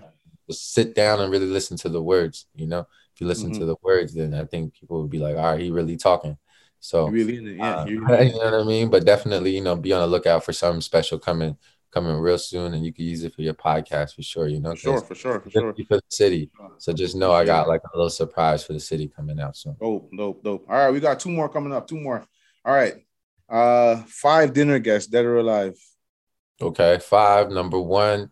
Just 0.48 0.72
sit 0.74 0.94
down 0.94 1.20
and 1.20 1.32
really 1.32 1.46
listen 1.46 1.76
to 1.78 1.88
the 1.88 2.02
words. 2.02 2.46
You 2.54 2.66
know, 2.66 2.80
if 3.14 3.20
you 3.20 3.26
listen 3.26 3.50
Mm-hmm. 3.50 3.60
to 3.60 3.64
the 3.66 3.76
words, 3.82 4.14
then 4.14 4.34
I 4.34 4.44
think 4.44 4.74
people 4.74 5.00
would 5.02 5.10
be 5.10 5.18
like, 5.18 5.37
"All 5.37 5.52
right, 5.52 5.60
he 5.60 5.70
really 5.70 5.96
talking." 5.96 6.37
So 6.80 7.08
You 7.08 7.12
really 7.12 7.56
yeah. 7.56 7.76
uh, 7.80 7.87
you 7.87 8.00
you 8.06 8.06
really 8.06 8.28
in 8.28 8.32
know 8.32 8.38
what 8.44 8.54
I 8.54 8.64
mean? 8.64 8.90
But 8.90 9.04
definitely, 9.06 9.54
you 9.54 9.62
know, 9.62 9.76
be 9.76 9.92
on 9.92 10.00
the 10.02 10.06
lookout 10.06 10.44
for 10.44 10.52
something 10.52 10.80
special 10.82 11.18
coming 11.18 11.56
coming 11.90 12.16
real 12.16 12.38
soon, 12.38 12.74
and 12.74 12.84
you 12.84 12.92
can 12.92 13.04
use 13.06 13.22
it 13.24 13.34
for 13.34 13.42
your 13.42 13.54
podcast 13.54 14.14
for 14.14 14.22
sure. 14.22 14.48
You 14.48 14.60
know, 14.60 14.72
For 14.72 14.76
sure, 14.76 15.00
for 15.00 15.14
sure, 15.14 15.40
for 15.40 15.50
sure. 15.50 15.74
for 15.88 15.96
the 15.96 16.02
city. 16.08 16.50
So 16.78 16.92
just 16.92 17.16
know 17.16 17.32
I 17.32 17.44
got 17.44 17.68
like 17.68 17.82
a 17.92 17.96
little 17.96 18.10
surprise 18.10 18.64
for 18.64 18.72
the 18.74 18.80
city 18.80 19.08
coming 19.08 19.40
out 19.40 19.56
soon. 19.56 19.76
Dope, 19.80 20.10
dope, 20.16 20.42
dope. 20.44 20.64
All 20.68 20.76
right, 20.76 20.90
we 20.90 21.00
got 21.00 21.20
two 21.20 21.30
more 21.30 21.48
coming 21.48 21.72
up. 21.72 21.87
Two 21.87 22.00
more. 22.00 22.26
All 22.64 22.74
right. 22.74 22.94
Uh 23.48 23.96
five 24.07 24.52
dinner 24.52 24.78
guests, 24.78 25.09
dead 25.09 25.24
or 25.24 25.38
alive. 25.38 25.76
Okay, 26.61 26.98
five. 26.98 27.50
Number 27.50 27.80
one, 27.80 28.30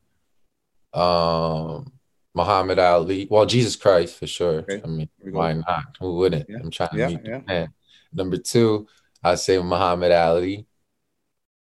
um, 0.92 1.92
Muhammad 2.34 2.78
Ali. 2.78 3.26
Well, 3.30 3.46
Jesus 3.46 3.76
Christ 3.76 4.18
for 4.18 4.26
sure. 4.26 4.60
Okay, 4.60 4.80
I 4.82 4.86
mean, 4.86 5.08
Here 5.18 5.26
we 5.26 5.32
go. 5.32 5.38
why 5.38 5.52
not? 5.54 5.96
Who 6.00 6.16
wouldn't? 6.16 6.46
Yeah, 6.48 6.58
I'm 6.62 6.70
trying 6.70 6.90
to 6.90 6.98
yeah, 6.98 7.08
meet 7.08 7.20
yeah. 7.24 7.38
the 7.38 7.44
man. 7.44 7.68
Number 8.12 8.36
two, 8.36 8.86
I 9.22 9.34
say 9.34 9.58
Muhammad 9.58 10.12
Ali. 10.12 10.66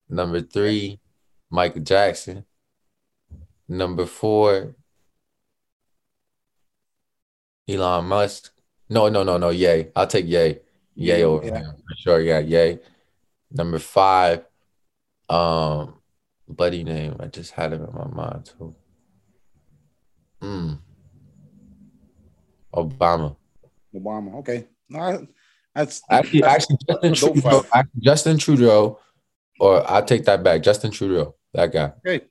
Number 0.09 0.41
three, 0.41 1.01
Michael 1.51 1.83
Jackson. 1.83 2.45
Number 3.69 4.07
four, 4.07 4.75
Elon 7.69 8.07
Musk. 8.07 8.53
No, 8.89 9.09
no, 9.09 9.23
no, 9.23 9.37
no. 9.37 9.51
Yay. 9.51 9.91
I'll 9.95 10.07
take 10.07 10.27
Yay. 10.27 10.61
Yay 10.95 11.23
over 11.23 11.45
yeah. 11.47 11.59
him 11.59 11.77
for 11.77 11.97
sure. 11.99 12.21
Yeah, 12.21 12.39
Yay. 12.39 12.79
Number 13.51 13.79
five, 13.79 14.45
um, 15.29 15.95
buddy 16.49 16.85
name. 16.85 17.17
I 17.21 17.27
just 17.27 17.53
had 17.53 17.73
him 17.73 17.85
in 17.85 17.95
my 17.95 18.09
mind 18.09 18.45
too. 18.59 18.75
Mm. 20.43 20.79
Obama. 22.75 23.37
Obama. 23.95 24.35
Okay. 24.37 24.67
No, 24.89 25.27
that's 25.75 26.03
Actually, 26.11 26.45
actually, 26.45 26.77
Justin 26.89 27.15
Trudeau, 27.15 27.67
actually, 27.73 28.01
Justin 28.01 28.39
Trudeau, 28.39 29.01
or 29.61 29.91
I 29.91 30.01
take 30.03 30.25
that 30.25 30.43
back. 30.43 30.63
Justin 30.63 30.91
Trudeau, 30.91 31.35
that 31.55 31.73
guy. 31.73 31.93
Hey, 32.05 32.23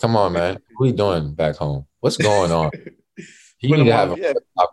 come 0.00 0.16
on, 0.16 0.32
man. 0.32 0.58
What 0.76 0.84
are 0.84 0.88
you 0.88 0.96
doing 0.96 1.34
back 1.34 1.56
home? 1.56 1.86
What's 2.00 2.16
going 2.16 2.50
on? 2.50 2.70
He 3.62 3.70
need 3.70 3.84
to 3.84 3.92
have 3.92 4.10
a 4.10 4.16
yeah, 4.18 4.32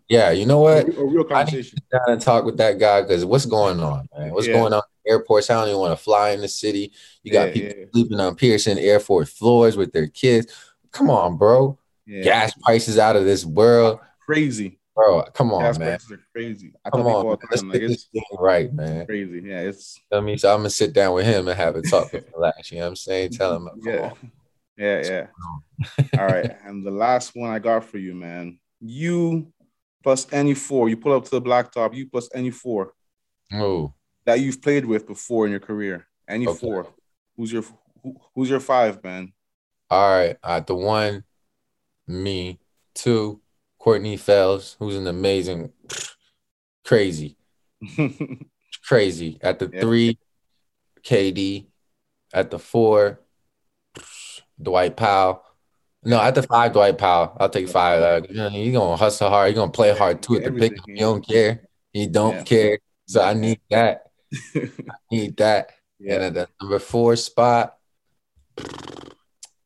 yeah. 0.10 0.32
You 0.32 0.48
know 0.48 0.62
what? 0.62 0.88
a, 0.88 1.06
real 1.06 1.24
conversation. 1.24 1.78
Sit 1.78 1.90
down 1.92 2.02
and 2.08 2.20
talk 2.20 2.44
with 2.44 2.58
that 2.58 2.80
guy 2.80 3.04
because 3.04 3.24
what's 3.24 3.46
going 3.46 3.80
on, 3.80 4.08
man? 4.18 4.34
What's 4.34 4.48
Yeah. 4.48 4.54
going 4.54 4.74
on? 4.74 4.82
Airports. 5.08 5.50
I 5.50 5.56
don't 5.56 5.70
even 5.70 5.80
want 5.80 5.98
to 5.98 6.04
fly 6.04 6.32
in 6.32 6.42
the 6.42 6.48
city. 6.48 6.92
You 7.24 7.32
got 7.32 7.48
Yeah, 7.48 7.54
people 7.54 7.80
yeah. 7.80 7.86
sleeping 7.94 8.20
on 8.20 8.36
Pearson 8.36 8.78
airport 8.78 9.30
floors 9.30 9.78
with 9.78 9.92
their 9.92 10.08
kids. 10.08 10.54
Come 10.92 11.10
on, 11.10 11.38
bro. 11.38 11.78
Yeah. 12.06 12.24
Gas 12.24 12.54
prices 12.62 12.98
out 12.98 13.16
of 13.16 13.26
this 13.26 13.46
world, 13.46 14.00
Crazy. 14.26 14.80
bro. 14.96 15.24
Come 15.34 15.54
on, 15.54 15.62
Gas 15.62 15.78
man. 15.80 15.88
prices 15.90 16.12
are 16.12 16.22
crazy. 16.34 16.74
I 16.84 16.90
Come 16.90 17.02
on, 17.02 17.08
all 17.08 17.24
man. 17.30 17.38
the 17.42 17.48
Let's 17.52 17.62
get 17.62 17.70
like 17.72 17.82
this 17.82 18.06
thing 18.06 18.24
right, 18.40 18.74
man. 18.74 19.06
crazy. 19.06 19.42
Yeah, 19.46 19.60
it's 19.62 20.00
I 20.12 20.20
mean, 20.20 20.38
so 20.38 20.52
I'm 20.52 20.60
gonna 20.60 20.70
sit 20.72 20.94
down 20.94 21.14
with 21.14 21.26
him 21.26 21.48
and 21.48 21.58
have 21.58 21.76
a 21.76 21.82
talk 21.84 22.12
with. 22.12 22.26
You 22.34 22.40
know 22.40 22.52
what 22.82 22.88
I'm 22.88 22.96
saying? 22.96 23.32
Tell 23.32 23.56
him, 23.56 23.70
yeah. 23.84 24.10
on. 24.10 24.18
Yeah, 24.78 25.04
yeah. 25.04 25.28
All 26.18 26.26
right. 26.26 26.56
And 26.66 26.86
the 26.86 26.92
last 26.92 27.36
one 27.36 27.50
I 27.50 27.60
got 27.60 27.84
for 27.84 27.98
you, 27.98 28.14
man. 28.16 28.60
You 28.80 29.52
plus 30.04 30.26
any 30.32 30.54
four. 30.54 30.88
You 30.88 30.96
pull 30.96 31.12
up 31.12 31.26
to 31.26 31.32
the 31.32 31.42
blacktop, 31.42 31.94
you 31.94 32.08
plus 32.10 32.30
any 32.34 32.50
four 32.50 32.94
Oh, 33.54 33.94
that 34.30 34.40
you've 34.40 34.62
played 34.62 34.86
with 34.86 35.08
before 35.08 35.46
in 35.46 35.52
your 35.52 35.60
career. 35.60 36.06
Any 36.28 36.46
Okay. 36.46 36.60
four. 36.60 36.88
Who's 37.36 37.52
your 37.52 37.64
who, 38.04 38.16
who's 38.36 38.50
your 38.50 38.60
five, 38.60 39.04
man? 39.04 39.34
all 39.90 40.10
right. 40.12 40.38
Uh, 40.44 40.60
the 40.60 40.76
one, 40.76 41.24
me. 42.08 42.60
Two, 42.94 43.42
Courtney 43.80 44.18
Fells, 44.18 44.76
who's 44.78 44.96
an 44.96 45.08
amazing, 45.08 45.72
crazy, 46.86 47.38
crazy. 48.86 49.38
At 49.42 49.60
the 49.60 49.68
Yeah. 49.74 49.82
three, 49.82 50.20
KD. 51.04 51.68
At 52.34 52.52
the 52.52 52.60
four, 52.60 53.22
Dwight 54.62 54.96
Powell. 54.96 55.44
No, 56.04 56.22
at 56.22 56.36
the 56.36 56.44
five, 56.44 56.74
Dwight 56.74 56.98
Powell. 56.98 57.36
I'll 57.40 57.50
take 57.50 57.68
five. 57.70 58.02
Uh, 58.02 58.22
you 58.30 58.50
he's 58.50 58.74
gonna 58.74 58.96
hustle 58.96 59.30
hard. 59.30 59.50
He's 59.50 59.58
gonna 59.58 59.72
play 59.72 59.96
hard 59.98 60.22
too 60.22 60.38
at 60.38 60.44
the 60.44 60.52
pick. 60.52 60.78
He 60.86 60.96
don't 61.00 61.26
care. 61.28 61.62
He 61.94 62.08
don't 62.08 62.36
Yeah. 62.36 62.44
care. 62.44 62.80
So 63.08 63.22
I 63.22 63.34
need 63.34 63.60
that. 63.70 64.09
I 64.56 64.70
need 65.12 65.38
that. 65.38 65.72
And 66.00 66.08
yeah. 66.08 66.16
at 66.16 66.34
the 66.34 66.48
number 66.62 66.80
four 66.80 67.16
spot, 67.16 67.76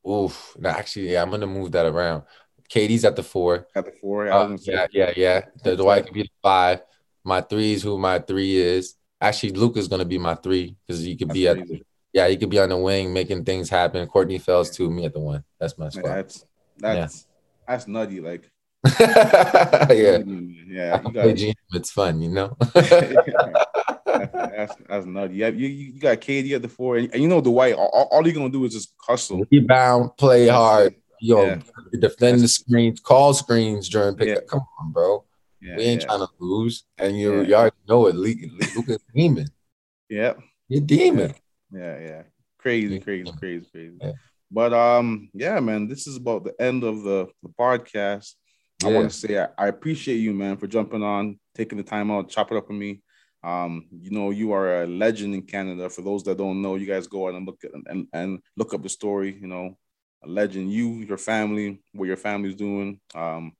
oof. 0.08 0.56
No, 0.58 0.70
actually, 0.70 1.12
yeah, 1.12 1.22
I'm 1.22 1.30
gonna 1.30 1.46
move 1.46 1.72
that 1.72 1.86
around. 1.86 2.24
KD's 2.70 3.04
at 3.04 3.16
the 3.16 3.22
four. 3.22 3.66
At 3.74 3.84
the 3.84 3.92
four. 3.92 4.30
I 4.30 4.44
was 4.44 4.68
Uh, 4.68 4.72
yeah, 4.72 4.86
yeah, 4.92 5.12
yeah. 5.16 5.40
The 5.62 5.76
Dwight 5.76 6.04
could 6.06 6.14
be 6.14 6.22
the 6.22 6.30
five. 6.42 6.82
My 7.22 7.40
three 7.40 7.72
is 7.74 7.82
who 7.82 7.98
my 7.98 8.18
three 8.18 8.56
is. 8.56 8.94
Actually, 9.20 9.52
Luka's 9.52 9.88
gonna 9.88 10.04
be 10.04 10.18
my 10.18 10.34
three 10.34 10.76
because 10.86 11.02
he 11.02 11.16
could 11.16 11.28
That's 11.28 11.38
be 11.38 11.48
at 11.48 11.58
yeah, 12.12 12.28
he 12.28 12.36
could 12.36 12.50
be 12.50 12.60
on 12.60 12.68
the 12.68 12.76
wing 12.76 13.12
making 13.12 13.44
things 13.44 13.68
happen. 13.68 14.06
Courtney 14.06 14.38
Fells 14.38 14.70
too, 14.70 14.88
me 14.88 15.04
at 15.04 15.12
the 15.12 15.20
one. 15.20 15.42
That's 15.58 15.76
my 15.76 15.86
Man, 15.86 15.90
spot. 15.90 16.04
that's 16.04 16.46
that's 16.78 17.26
that's 17.66 17.88
nutty. 17.88 18.20
Like 18.20 18.50
yeah, 19.00 19.88
yeah, 19.88 21.00
you 21.02 21.12
got 21.12 21.12
play 21.12 21.34
GM. 21.34 21.54
It's 21.72 21.90
fun, 21.90 22.20
you 22.20 22.30
know. 22.30 22.56
that's, 24.32 24.56
that's 24.56 24.74
that's 24.88 25.06
nutty. 25.06 25.34
Yeah, 25.34 25.48
you, 25.48 25.68
you 25.68 25.92
you 25.94 26.00
got 26.00 26.20
KD 26.20 26.54
at 26.54 26.62
the 26.62 26.68
four, 26.68 26.96
and, 26.96 27.12
and 27.12 27.22
you 27.22 27.28
know 27.28 27.40
Dwight. 27.40 27.74
All, 27.74 28.08
all- 28.10 28.24
you're 28.26 28.34
gonna 28.34 28.50
do 28.50 28.64
is 28.64 28.72
just 28.72 28.94
hustle. 29.00 29.44
Rebound, 29.50 30.16
play 30.16 30.48
hard. 30.48 30.94
Yo, 31.20 31.42
Yeah. 31.44 31.60
defend 31.98 32.40
the 32.40 32.48
screens, 32.48 33.00
call 33.00 33.32
screens 33.34 33.88
during 33.88 34.14
pickup. 34.16 34.42
Yeah. 34.42 34.48
Come 34.48 34.66
on, 34.80 34.92
bro. 34.92 35.24
Yeah, 35.60 35.76
we 35.76 35.82
ain't 35.84 36.02
yeah, 36.02 36.06
trying 36.08 36.20
to 36.20 36.28
lose. 36.38 36.84
And 36.98 37.18
you, 37.18 37.36
Yeah. 37.42 37.46
you 37.48 37.54
already 37.54 37.76
know 37.88 38.06
it. 38.08 38.14
Luka's 38.14 38.98
demon. 39.14 39.48
yeah, 40.10 40.34
You're 40.68 40.82
demon. 40.82 41.34
yeah, 41.72 41.98
yeah. 41.98 42.22
Crazy, 42.58 42.98
crazy, 43.00 43.32
crazy, 43.38 43.66
crazy. 43.72 43.98
But 44.50 44.72
um, 44.74 45.30
yeah, 45.32 45.58
man, 45.60 45.88
this 45.88 46.06
is 46.06 46.16
about 46.16 46.44
the 46.44 46.54
end 46.60 46.84
of 46.84 47.02
the, 47.02 47.28
the 47.42 47.48
podcast. 47.58 48.34
I 48.84 48.88
want 48.88 49.10
to 49.10 49.16
say 49.16 49.38
I, 49.38 49.48
I 49.56 49.68
appreciate 49.68 50.16
you, 50.16 50.34
man, 50.34 50.56
for 50.58 50.66
jumping 50.66 51.02
on, 51.02 51.38
taking 51.54 51.78
the 51.78 51.84
time 51.84 52.10
out, 52.10 52.28
chop 52.28 52.50
it 52.52 52.58
up 52.58 52.68
with 52.68 52.76
me. 52.76 53.00
Um, 53.44 53.86
you 53.90 54.10
know, 54.10 54.30
you 54.30 54.52
are 54.52 54.82
a 54.82 54.86
legend 54.86 55.34
in 55.34 55.42
Canada. 55.42 55.90
For 55.90 56.02
those 56.02 56.22
that 56.24 56.38
don't 56.38 56.62
know, 56.62 56.76
you 56.76 56.86
guys 56.86 57.06
go 57.06 57.28
out 57.28 57.34
and 57.34 57.46
look 57.46 57.62
at 57.64 57.72
and, 57.86 58.08
and 58.12 58.40
look 58.56 58.72
up 58.72 58.82
the 58.82 58.88
story. 58.88 59.36
You 59.38 59.46
know, 59.46 59.76
a 60.22 60.28
legend. 60.28 60.72
You, 60.72 60.88
your 61.00 61.18
family, 61.18 61.82
what 61.92 62.06
your 62.06 62.16
family's 62.16 62.54
doing. 62.54 63.00
Um, 63.14 63.52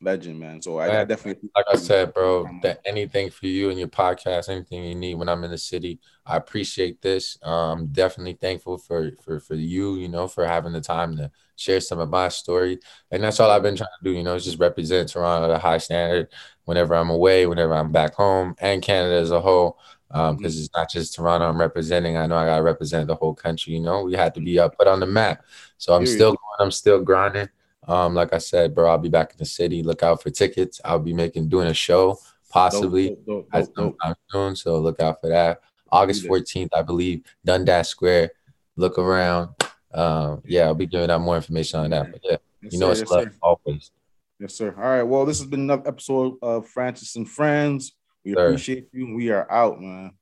legend, 0.00 0.38
man. 0.38 0.60
So 0.60 0.78
I, 0.78 1.00
I, 1.00 1.04
definitely, 1.04 1.48
like 1.54 1.66
I 1.72 1.76
said, 1.76 2.14
bro, 2.14 2.48
that 2.62 2.80
anything 2.84 3.30
for 3.30 3.46
you 3.46 3.70
and 3.70 3.78
your 3.78 3.88
podcast, 3.88 4.48
anything 4.48 4.84
you 4.84 4.94
need 4.94 5.14
when 5.14 5.28
I'm 5.28 5.44
in 5.44 5.50
the 5.50 5.58
city, 5.58 6.00
I 6.26 6.36
appreciate 6.36 7.02
this. 7.02 7.38
Um, 7.42 7.88
definitely 7.88 8.34
thankful 8.34 8.78
for 8.78 9.12
for 9.22 9.40
for 9.40 9.54
you, 9.54 9.96
you 9.96 10.08
know, 10.08 10.28
for 10.28 10.46
having 10.46 10.72
the 10.72 10.80
time 10.80 11.16
to 11.16 11.30
share 11.56 11.80
some 11.80 11.98
of 11.98 12.10
my 12.10 12.28
story, 12.28 12.78
and 13.10 13.22
that's 13.22 13.40
all 13.40 13.50
I've 13.50 13.62
been 13.62 13.76
trying 13.76 13.88
to 13.98 14.04
do. 14.04 14.16
You 14.16 14.22
know, 14.22 14.38
just 14.38 14.58
represent 14.58 15.08
Toronto 15.08 15.50
at 15.50 15.56
a 15.56 15.58
high 15.58 15.78
standard 15.78 16.28
whenever 16.64 16.94
I'm 16.94 17.10
away, 17.10 17.46
whenever 17.46 17.74
I'm 17.74 17.92
back 17.92 18.14
home, 18.14 18.54
and 18.58 18.82
Canada 18.82 19.16
as 19.16 19.30
a 19.30 19.40
whole. 19.40 19.78
Um, 20.10 20.36
because 20.36 20.54
mm-hmm. 20.54 20.64
it's 20.64 20.76
not 20.76 20.90
just 20.90 21.14
Toronto 21.14 21.48
I'm 21.48 21.58
representing. 21.58 22.16
I 22.16 22.26
know 22.26 22.36
I 22.36 22.46
gotta 22.46 22.62
represent 22.62 23.08
the 23.08 23.16
whole 23.16 23.34
country. 23.34 23.72
You 23.72 23.80
know, 23.80 24.04
we 24.04 24.14
had 24.14 24.32
to 24.34 24.40
be 24.40 24.60
up 24.60 24.78
put 24.78 24.86
on 24.86 25.00
the 25.00 25.06
map. 25.06 25.44
So 25.78 25.92
I'm 25.92 26.06
still 26.06 26.30
going. 26.30 26.38
I'm 26.60 26.70
still 26.70 27.02
grinding. 27.02 27.48
Um, 27.86 28.14
like 28.14 28.32
I 28.32 28.38
said, 28.38 28.74
bro, 28.74 28.90
I'll 28.90 28.98
be 28.98 29.08
back 29.08 29.32
in 29.32 29.38
the 29.38 29.44
city. 29.44 29.82
Look 29.82 30.02
out 30.02 30.22
for 30.22 30.30
tickets. 30.30 30.80
I'll 30.84 30.98
be 30.98 31.12
making 31.12 31.48
doing 31.48 31.68
a 31.68 31.74
show 31.74 32.18
possibly 32.54 33.16
dope, 33.26 33.50
dope, 33.50 33.74
dope, 33.74 34.18
soon. 34.30 34.54
So 34.54 34.78
look 34.78 35.00
out 35.00 35.20
for 35.20 35.28
that. 35.28 35.60
August 35.90 36.24
14th, 36.24 36.68
I 36.72 36.82
believe, 36.82 37.24
Dundas 37.44 37.88
Square. 37.88 38.30
Look 38.76 38.96
around. 38.96 39.50
Um, 39.92 40.40
yeah, 40.46 40.62
I'll 40.62 40.74
be 40.74 40.86
giving 40.86 41.10
out 41.10 41.20
more 41.20 41.36
information 41.36 41.80
on 41.80 41.90
that. 41.90 42.12
But 42.12 42.20
yeah, 42.24 42.36
yes, 42.62 42.72
you 42.72 42.78
know 42.78 42.90
it's 42.90 43.00
yes, 43.00 43.10
love 43.10 43.24
sir. 43.24 43.34
always. 43.42 43.90
Yes, 44.38 44.54
sir. 44.54 44.74
All 44.76 44.82
right. 44.82 45.02
Well, 45.02 45.26
this 45.26 45.38
has 45.40 45.48
been 45.48 45.60
another 45.60 45.88
episode 45.88 46.36
of 46.42 46.68
Francis 46.68 47.16
and 47.16 47.28
Friends. 47.28 47.94
We 48.24 48.34
sir. 48.34 48.46
appreciate 48.46 48.88
you. 48.92 49.14
We 49.14 49.30
are 49.30 49.50
out, 49.50 49.80
man. 49.80 50.12